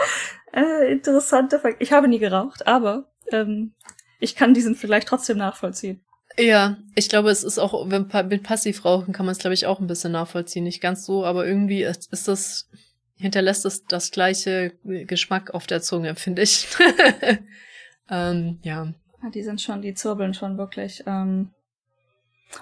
[0.54, 1.82] Äh, interessante Fakt.
[1.82, 3.74] Ich habe nie geraucht, aber ähm,
[4.20, 6.02] ich kann diesen vielleicht trotzdem nachvollziehen.
[6.38, 9.80] Ja, ich glaube, es ist auch, wenn mit Passivrauchen kann man es, glaube ich, auch
[9.80, 10.66] ein bisschen nachvollziehen.
[10.66, 12.70] Nicht ganz so, aber irgendwie ist, ist das,
[13.16, 16.68] hinterlässt es das gleiche Geschmack auf der Zunge, finde ich.
[18.10, 18.94] Ähm, ja.
[19.24, 19.30] ja.
[19.30, 21.04] Die sind schon, die zirbeln schon wirklich.
[21.06, 21.52] Ähm.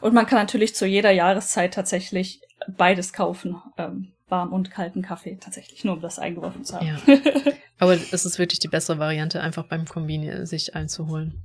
[0.02, 3.62] Und man kann natürlich zu jeder Jahreszeit tatsächlich beides kaufen.
[3.78, 6.88] Ähm, warm und kalten Kaffee, tatsächlich, nur um das eingeworfen zu haben.
[6.88, 6.98] Ja.
[7.78, 11.44] Aber es ist wirklich die bessere Variante, einfach beim Kombini sich einzuholen.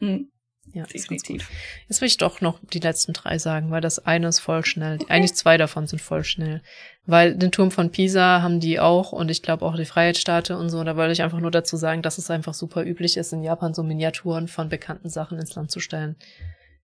[0.00, 0.30] Mhm.
[0.74, 1.50] Ja, definitiv.
[1.88, 4.96] Jetzt will ich doch noch die letzten drei sagen, weil das eine ist voll schnell.
[5.00, 5.12] Okay.
[5.12, 6.62] Eigentlich zwei davon sind voll schnell.
[7.06, 10.68] Weil den Turm von Pisa haben die auch und ich glaube auch die Freiheitsstatue und
[10.68, 10.84] so.
[10.84, 13.72] Da wollte ich einfach nur dazu sagen, dass es einfach super üblich ist, in Japan
[13.72, 16.16] so Miniaturen von bekannten Sachen ins Land zu stellen.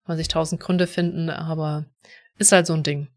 [0.07, 1.87] Man sich tausend Gründe finden, aber
[2.39, 3.09] ist halt so ein Ding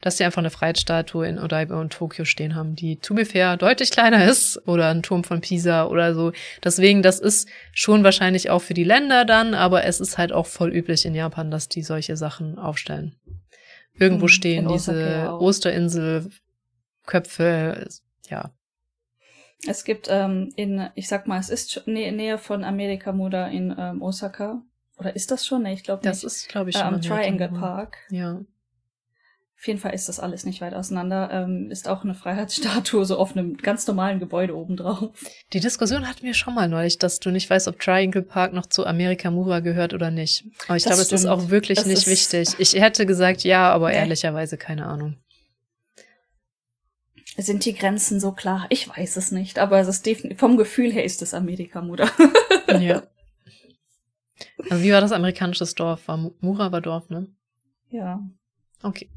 [0.00, 3.56] dass sie einfach eine Freiheitsstatue in Odaiba und Tokio stehen haben, die to be fair
[3.56, 6.32] deutlich kleiner ist oder ein Turm von Pisa oder so.
[6.62, 10.46] Deswegen, das ist schon wahrscheinlich auch für die Länder dann, aber es ist halt auch
[10.46, 13.16] voll üblich in Japan, dass die solche Sachen aufstellen.
[13.98, 17.88] Irgendwo hm, stehen diese Osterinselköpfe,
[18.28, 18.52] ja.
[19.66, 23.74] Es gibt ähm, in, ich sag mal, es ist Nä Nähe von Amerika Muda in
[23.76, 24.60] ähm, Osaka.
[24.98, 25.62] Oder ist das schon?
[25.62, 26.10] Nee, ich glaube nicht.
[26.10, 26.86] Das ist, glaube ich, schon.
[26.86, 27.98] Äh, am Triangle Park.
[28.10, 28.40] Ja.
[29.58, 31.30] Auf jeden Fall ist das alles nicht weit auseinander.
[31.32, 35.10] Ähm, ist auch eine Freiheitsstatue so auf einem ganz normalen Gebäude obendrauf.
[35.54, 38.66] Die Diskussion hatten wir schon mal neulich, dass du nicht weißt, ob Triangle Park noch
[38.66, 40.44] zu Amerika Mura gehört oder nicht.
[40.68, 42.50] Aber ich glaube, es ist auch wirklich das nicht wichtig.
[42.58, 43.96] Ich hätte gesagt ja, aber nee.
[43.96, 45.16] ehrlicherweise keine Ahnung.
[47.38, 48.66] Sind die Grenzen so klar?
[48.68, 52.10] Ich weiß es nicht, aber es ist vom Gefühl her ist es Amerika Mura.
[52.78, 53.02] ja.
[54.70, 56.08] Also wie war das amerikanische Dorf?
[56.08, 57.28] War Mura war Dorf, ne?
[57.90, 58.20] Ja.
[58.82, 59.10] Okay.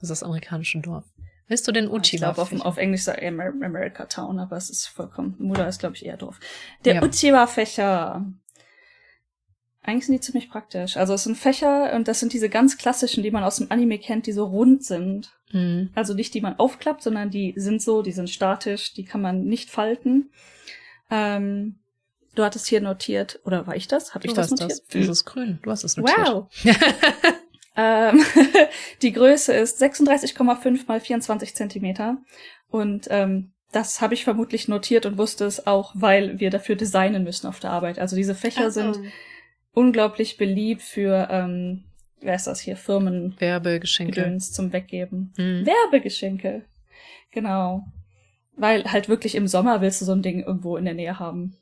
[0.00, 1.04] Das ist das amerikanische Dorf.
[1.46, 2.00] Willst du den Uchiwa?
[2.02, 5.34] Ich glaube, auf, auf, Englisch sagt er America Town, aber es ist vollkommen.
[5.38, 6.40] Muda ist, glaube ich, eher Dorf.
[6.84, 7.02] Der ja.
[7.02, 8.24] Uchiwa-Fächer.
[9.82, 10.96] Eigentlich sind die ziemlich praktisch.
[10.96, 13.98] Also es sind Fächer und das sind diese ganz klassischen, die man aus dem Anime
[13.98, 15.38] kennt, die so rund sind.
[15.52, 15.90] Mhm.
[15.94, 19.44] Also nicht die man aufklappt, sondern die sind so, die sind statisch, die kann man
[19.44, 20.30] nicht falten.
[21.10, 21.80] Ähm,
[22.34, 24.14] du hattest hier notiert, oder war ich das?
[24.14, 24.70] Habe ich das notiert?
[24.70, 25.58] Das, dieses Grün.
[25.62, 26.18] Du hast es notiert.
[26.18, 26.48] Wow.
[27.76, 28.24] Ähm,
[29.02, 32.18] die Größe ist 36,5 mal 24 Zentimeter.
[32.68, 37.24] Und ähm, das habe ich vermutlich notiert und wusste es auch, weil wir dafür designen
[37.24, 37.98] müssen auf der Arbeit.
[37.98, 38.92] Also diese Fächer also.
[38.92, 39.12] sind
[39.72, 41.84] unglaublich beliebt für, ähm,
[42.20, 43.34] wer ist das hier, Firmen.
[43.40, 44.22] Werbegeschenke.
[44.22, 45.32] Gedöns zum Weggeben.
[45.36, 45.66] Mhm.
[45.66, 46.64] Werbegeschenke.
[47.32, 47.84] Genau.
[48.56, 51.56] Weil halt wirklich im Sommer willst du so ein Ding irgendwo in der Nähe haben.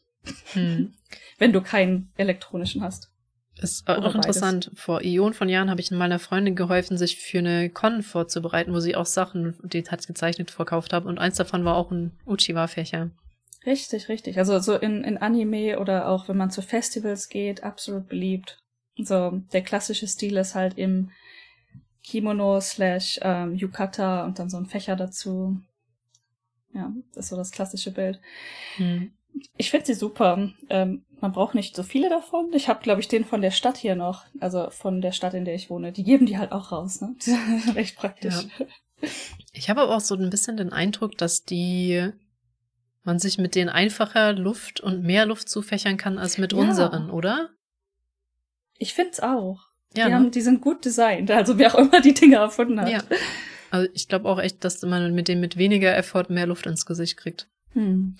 [0.55, 0.93] Mhm.
[1.39, 3.11] Wenn du keinen elektronischen hast.
[3.61, 4.15] Ist auch beides.
[4.15, 4.71] interessant.
[4.75, 8.81] Vor Ionen von Jahren habe ich meiner Freundin geholfen, sich für eine Con vorzubereiten, wo
[8.81, 11.05] sie auch Sachen, die hat gezeichnet, verkauft hat.
[11.05, 13.11] Und eins davon war auch ein Uchiwa-Fächer.
[13.65, 14.39] Richtig, richtig.
[14.39, 18.59] Also so in, in Anime oder auch wenn man zu Festivals geht, absolut beliebt.
[18.97, 21.11] So, der klassische Stil ist halt im
[22.03, 25.61] Kimono slash ähm, Yukata und dann so ein Fächer dazu.
[26.75, 28.21] Ja, das ist so das klassische Bild.
[28.77, 29.13] Hm.
[29.57, 30.51] Ich finde sie super.
[30.69, 32.53] Ähm, man braucht nicht so viele davon.
[32.53, 35.45] Ich habe, glaube ich, den von der Stadt hier noch, also von der Stadt, in
[35.45, 35.93] der ich wohne.
[35.93, 37.15] Die geben die halt auch raus, ne?
[37.75, 38.35] Recht praktisch.
[38.59, 38.67] Ja.
[39.53, 42.11] Ich habe aber auch so ein bisschen den Eindruck, dass die
[43.05, 46.59] man sich mit denen einfacher Luft und mehr Luft zufächern kann als mit ja.
[46.59, 47.51] unseren, oder?
[48.79, 49.61] Ich find's auch.
[49.95, 50.17] Ja, die, ne?
[50.17, 52.89] haben, die sind gut designt, also wer auch immer die Dinge erfunden hat.
[52.89, 53.03] Ja.
[53.71, 56.87] Also ich glaube auch echt, dass man mit denen mit weniger Effort mehr Luft ins
[56.87, 57.49] Gesicht kriegt.
[57.75, 58.17] Hm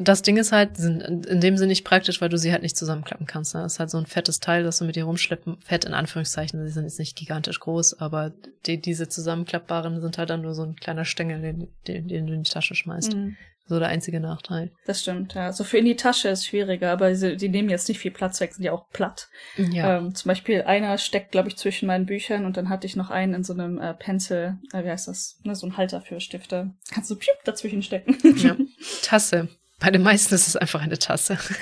[0.00, 2.76] das Ding ist halt, sind in dem Sinne nicht praktisch, weil du sie halt nicht
[2.76, 3.54] zusammenklappen kannst.
[3.54, 3.62] Ne?
[3.62, 5.58] Das ist halt so ein fettes Teil, das du mit dir rumschleppen.
[5.60, 8.32] Fett in Anführungszeichen, sie sind jetzt nicht gigantisch groß, aber
[8.64, 12.32] die, diese zusammenklappbaren sind halt dann nur so ein kleiner Stängel, den, den, den du
[12.32, 13.14] in die Tasche schmeißt.
[13.14, 13.36] Mhm.
[13.66, 14.70] So der einzige Nachteil.
[14.86, 15.52] Das stimmt, ja.
[15.52, 18.40] So für in die Tasche ist schwieriger, aber sie, die nehmen jetzt nicht viel Platz
[18.40, 19.28] weg, sind ja auch platt.
[19.56, 19.98] Ja.
[19.98, 23.10] Ähm, zum Beispiel einer steckt, glaube ich, zwischen meinen Büchern und dann hatte ich noch
[23.10, 25.38] einen in so einem äh, Pencil, äh, wie heißt das?
[25.42, 26.70] Ne, so ein Halter für Stifte.
[26.90, 28.16] Kannst du piup dazwischen stecken.
[28.38, 28.56] Ja.
[29.02, 29.48] Tasse.
[29.78, 31.38] Bei den meisten ist es einfach eine Tasse.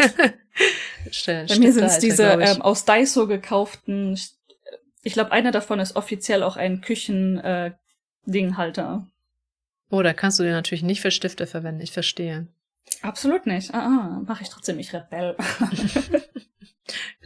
[1.27, 4.17] Bei mir sind es diese ähm, aus Daiso gekauften.
[5.03, 9.07] Ich glaube, einer davon ist offiziell auch ein Küchen-Dinghalter.
[9.07, 11.83] Äh, oh, da kannst du den natürlich nicht für Stifte verwenden.
[11.83, 12.47] Ich verstehe.
[13.03, 13.75] Absolut nicht.
[13.75, 14.79] Ah, ah mache ich trotzdem.
[14.79, 15.37] Ich Rebell.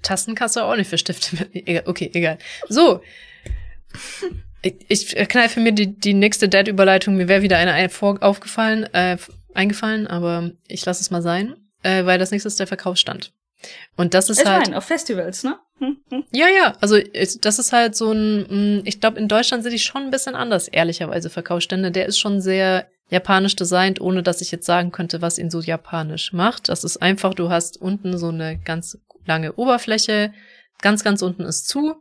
[0.02, 1.48] Tasten kannst du auch nicht für Stifte.
[1.86, 2.38] Okay, egal.
[2.68, 3.00] So.
[4.62, 7.16] Ich, ich kneife mir die, die nächste Dead-Überleitung.
[7.16, 7.88] Mir wäre wieder eine
[8.20, 9.18] aufgefallen, äh,
[9.60, 13.32] eingefallen, aber ich lasse es mal sein, äh, weil das nächste ist der Verkaufsstand.
[13.96, 14.66] Und das ist ich halt.
[14.66, 15.58] Meine, auf Festivals, ne?
[15.78, 16.24] Hm, hm.
[16.32, 16.96] Ja, ja, also
[17.40, 20.34] das ist halt so ein, hm, ich glaube, in Deutschland sind die schon ein bisschen
[20.34, 21.90] anders, ehrlicherweise, Verkaufsstände.
[21.90, 25.60] Der ist schon sehr japanisch designt, ohne dass ich jetzt sagen könnte, was ihn so
[25.60, 26.68] japanisch macht.
[26.68, 30.32] Das ist einfach, du hast unten so eine ganz lange Oberfläche,
[30.80, 31.96] ganz, ganz unten ist zu,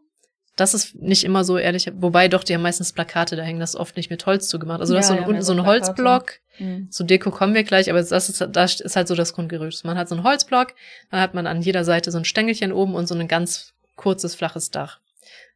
[0.60, 3.76] Das ist nicht immer so ehrlich, wobei doch, die haben meistens Plakate da hängen, das
[3.76, 4.82] oft nicht mit Holz zugemacht.
[4.82, 5.66] Also Ja, das ist so, ein, ja, so ein.
[5.66, 6.34] Holzblock.
[6.58, 6.92] Mhm.
[6.92, 9.86] Zu Deko kommen wir gleich, aber das ist, das ist halt so das Grundgerüst.
[9.86, 10.74] Man hat so einen Holzblock,
[11.12, 14.36] dann hat man an jeder Seite so ein Stängelchen oben und so ein ganz kurzes,
[14.36, 15.00] flaches Dach.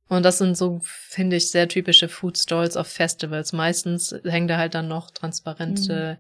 [0.08, 3.52] Und das sind so, finde ich, sehr typische Food Stalls auf Festivals.
[3.52, 6.20] Meistens hängen da halt dann noch transparente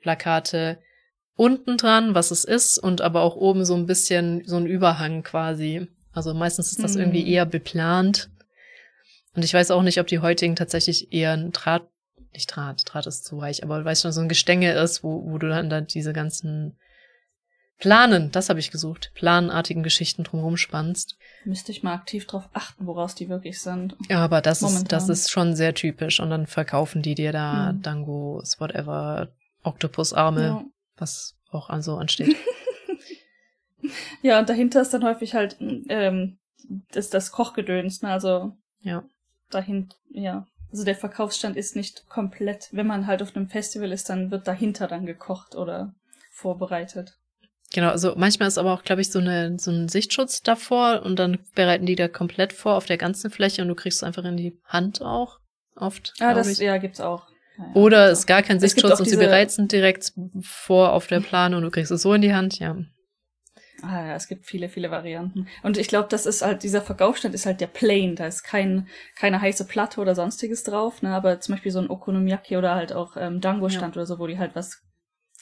[0.00, 0.78] Plakate
[1.36, 5.22] unten dran, was es ist, und aber auch oben so ein bisschen so ein Überhang
[5.22, 5.88] quasi.
[6.14, 7.00] Also meistens ist das Mhm.
[7.00, 8.30] irgendwie eher beplant.
[9.34, 11.88] Und ich weiß auch nicht, ob die heutigen tatsächlich eher ein Draht,
[12.32, 15.38] nicht Draht, Draht ist zu weich, aber weißt du, so ein Gestänge ist, wo, wo
[15.38, 16.76] du dann da diese ganzen
[17.78, 21.16] Planen, das habe ich gesucht, planartigen Geschichten drumherum spannst.
[21.44, 23.96] Müsste ich mal aktiv drauf achten, woraus die wirklich sind.
[24.08, 26.20] Ja, aber das ist, das ist schon sehr typisch.
[26.20, 27.82] Und dann verkaufen die dir da Mhm.
[27.82, 29.28] Dangos, whatever,
[29.64, 30.64] Oktopusarme, Ja.
[30.96, 32.36] was auch an so ansteht.
[34.22, 36.38] ja, und dahinter ist dann häufig halt ähm,
[36.92, 38.10] das, das Kochgedöns, ne?
[38.10, 39.04] Also ja.
[39.50, 40.46] dahin, ja.
[40.70, 42.68] Also der Verkaufsstand ist nicht komplett.
[42.72, 45.94] Wenn man halt auf einem Festival ist, dann wird dahinter dann gekocht oder
[46.32, 47.16] vorbereitet.
[47.72, 51.18] Genau, also manchmal ist aber auch, glaube ich, so, eine, so ein Sichtschutz davor und
[51.18, 54.24] dann bereiten die da komplett vor auf der ganzen Fläche und du kriegst es einfach
[54.24, 55.40] in die Hand auch
[55.74, 56.14] oft.
[56.20, 56.58] Ah, das ich.
[56.58, 57.26] ja gibt's auch.
[57.58, 61.20] Ja, Oder gibt's ist gar kein Es Sichtschutz und sie bereiten direkt vor auf der
[61.20, 62.76] Plane und du kriegst es so in die Hand, ja.
[63.84, 65.46] Ah, ja, es gibt viele, viele Varianten.
[65.62, 68.16] Und ich glaube, das ist halt, dieser Verkaufsstand ist halt der Plain.
[68.16, 71.14] Da ist kein, keine heiße Platte oder sonstiges drauf, ne?
[71.14, 74.38] Aber zum Beispiel so ein Okonomiyaki oder halt auch ähm, Dango-Stand oder so, wo die
[74.38, 74.82] halt was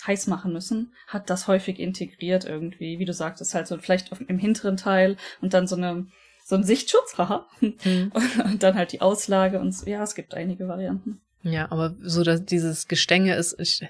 [0.07, 2.99] heiß machen müssen, hat das häufig integriert irgendwie.
[2.99, 6.07] Wie du sagtest, halt so vielleicht auf, im hinteren Teil und dann so eine
[6.45, 7.49] so ein Sichtschutz, haha.
[7.61, 8.13] Mhm.
[8.45, 9.89] Und dann halt die Auslage und so.
[9.89, 11.21] ja, es gibt einige Varianten.
[11.43, 13.87] Ja, aber so dass dieses Gestänge ist, ich,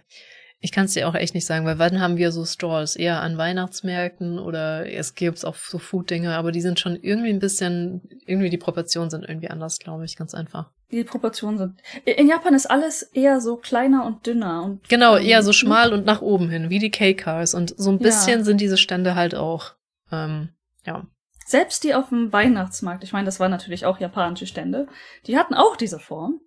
[0.65, 2.95] ich kann es dir auch echt nicht sagen, weil wann haben wir so Stalls?
[2.95, 7.41] Eher an Weihnachtsmärkten oder es gibt auch so Food-Dinge, aber die sind schon irgendwie ein
[7.41, 10.71] bisschen, irgendwie die Proportionen sind irgendwie anders, glaube ich, ganz einfach.
[10.93, 11.83] Die Proportionen sind.
[12.05, 15.93] In Japan ist alles eher so kleiner und dünner und Genau, ähm, eher so schmal
[15.93, 17.55] und nach oben hin, wie die K-Cars.
[17.55, 18.05] Und so ein Ja.
[18.05, 19.73] bisschen sind diese Stände halt auch,
[20.13, 20.51] ähm,
[20.87, 21.07] ja.
[21.45, 24.87] Selbst die auf dem Weihnachtsmarkt, ich meine, das waren natürlich auch japanische Stände,
[25.27, 26.41] die hatten auch diese Form.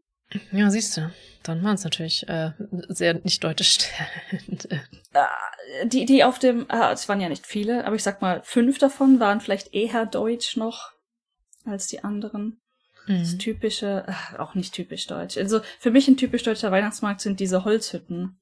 [0.51, 1.11] Ja, siehst du,
[1.43, 2.51] dann waren es natürlich äh,
[2.89, 4.81] sehr nicht deutsche Stände.
[5.13, 8.41] Äh, Die, die auf dem, ah, es waren ja nicht viele, aber ich sag mal,
[8.43, 10.91] fünf davon waren vielleicht eher deutsch noch
[11.65, 12.59] als die anderen.
[13.07, 13.39] Das Mhm.
[13.39, 15.37] typische, ach, auch nicht typisch deutsch.
[15.37, 18.39] Also für mich ein typisch deutscher Weihnachtsmarkt sind diese Holzhütten.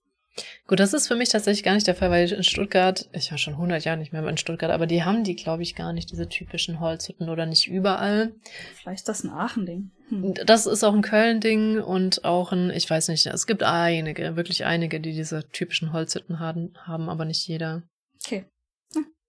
[0.68, 3.38] Gut, das ist für mich tatsächlich gar nicht der Fall, weil in Stuttgart, ich war
[3.38, 6.12] schon 100 Jahre nicht mehr in Stuttgart, aber die haben die, glaube ich, gar nicht,
[6.12, 8.34] diese typischen Holzhütten oder nicht überall.
[8.76, 9.92] Vielleicht ist das ein Aachen-Ding.
[10.10, 10.34] Hm.
[10.46, 14.66] Das ist auch ein Köln-Ding und auch ein, ich weiß nicht, es gibt einige, wirklich
[14.66, 17.84] einige, die diese typischen Holzhütten haben, haben aber nicht jeder.
[18.26, 18.46] Okay.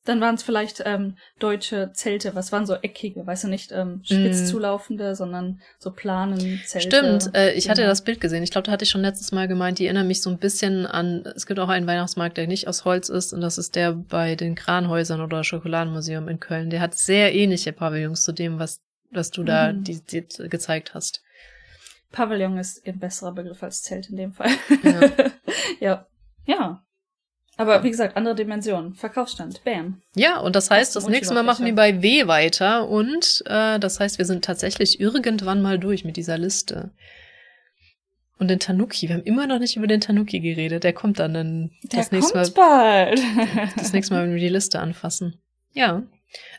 [0.04, 0.10] Hm.
[0.12, 2.34] Dann waren es vielleicht ähm, deutsche Zelte.
[2.34, 4.46] Was waren so eckige, weißt du, nicht ähm, spitz Mm.
[4.46, 6.88] zulaufende, sondern so planen Zelte.
[6.88, 7.90] Stimmt, äh, ich hatte Genau.
[7.90, 8.42] das Bild gesehen.
[8.42, 10.86] Ich glaube, da hatte ich schon letztes Mal gemeint, die erinnern mich so ein bisschen
[10.86, 13.92] an, es gibt auch einen Weihnachtsmarkt, der nicht aus Holz ist und das ist der
[13.92, 16.70] bei den Kranhäusern oder Schokoladenmuseum in Köln.
[16.70, 19.84] Der hat sehr ähnliche Pavillons zu dem, was, was du da Mhm.
[19.84, 21.22] die, die gezeigt hast.
[22.12, 24.50] Pavillon ist ein besserer Begriff als Zelt in dem Fall.
[24.82, 25.00] Ja.
[25.80, 26.06] ja.
[26.46, 26.82] Ja.
[27.56, 28.94] Aber wie gesagt, andere Dimensionen.
[28.94, 29.62] Verkaufsstand.
[29.64, 30.02] Bam.
[30.16, 33.78] Ja, und das heißt, das Und nächste Mal machen wir bei W weiter und äh,
[33.78, 36.90] das heißt, wir sind tatsächlich irgendwann mal durch mit dieser Liste.
[38.38, 40.82] Und den Tanuki, wir haben immer noch nicht über den Tanuki geredet.
[40.82, 43.06] Der kommt dann in Der das nächste kommt Mal.
[43.06, 43.20] bald.
[43.76, 45.40] Das nächste Mal, wenn wir die Liste anfassen.
[45.72, 46.02] Ja.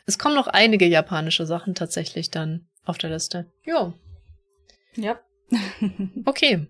[0.06, 3.52] Es kommen noch einige japanische Sachen tatsächlich dann auf der Liste.
[3.64, 3.92] Jo.
[4.96, 5.20] ja.
[6.24, 6.66] Okay.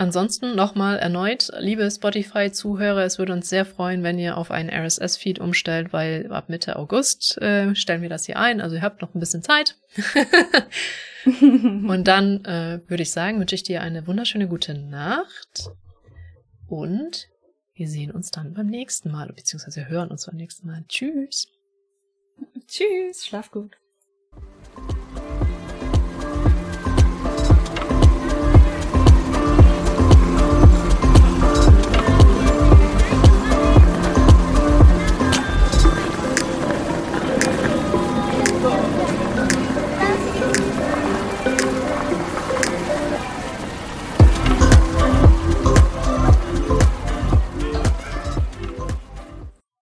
[0.00, 5.40] Ansonsten nochmal erneut, liebe Spotify-Zuhörer, es würde uns sehr freuen, wenn ihr auf einen RSS-Feed
[5.40, 8.62] umstellt, weil ab Mitte August äh, stellen wir das hier ein.
[8.62, 9.76] Also ihr habt noch ein bisschen Zeit.
[11.26, 15.68] Und dann äh, würde ich sagen, wünsche ich dir eine wunderschöne gute Nacht.
[16.66, 17.28] Und
[17.74, 20.82] wir sehen uns dann beim nächsten Mal, beziehungsweise hören uns beim nächsten Mal.
[20.88, 21.46] Tschüss.
[22.66, 23.26] Tschüss.
[23.26, 23.76] Schlaf gut.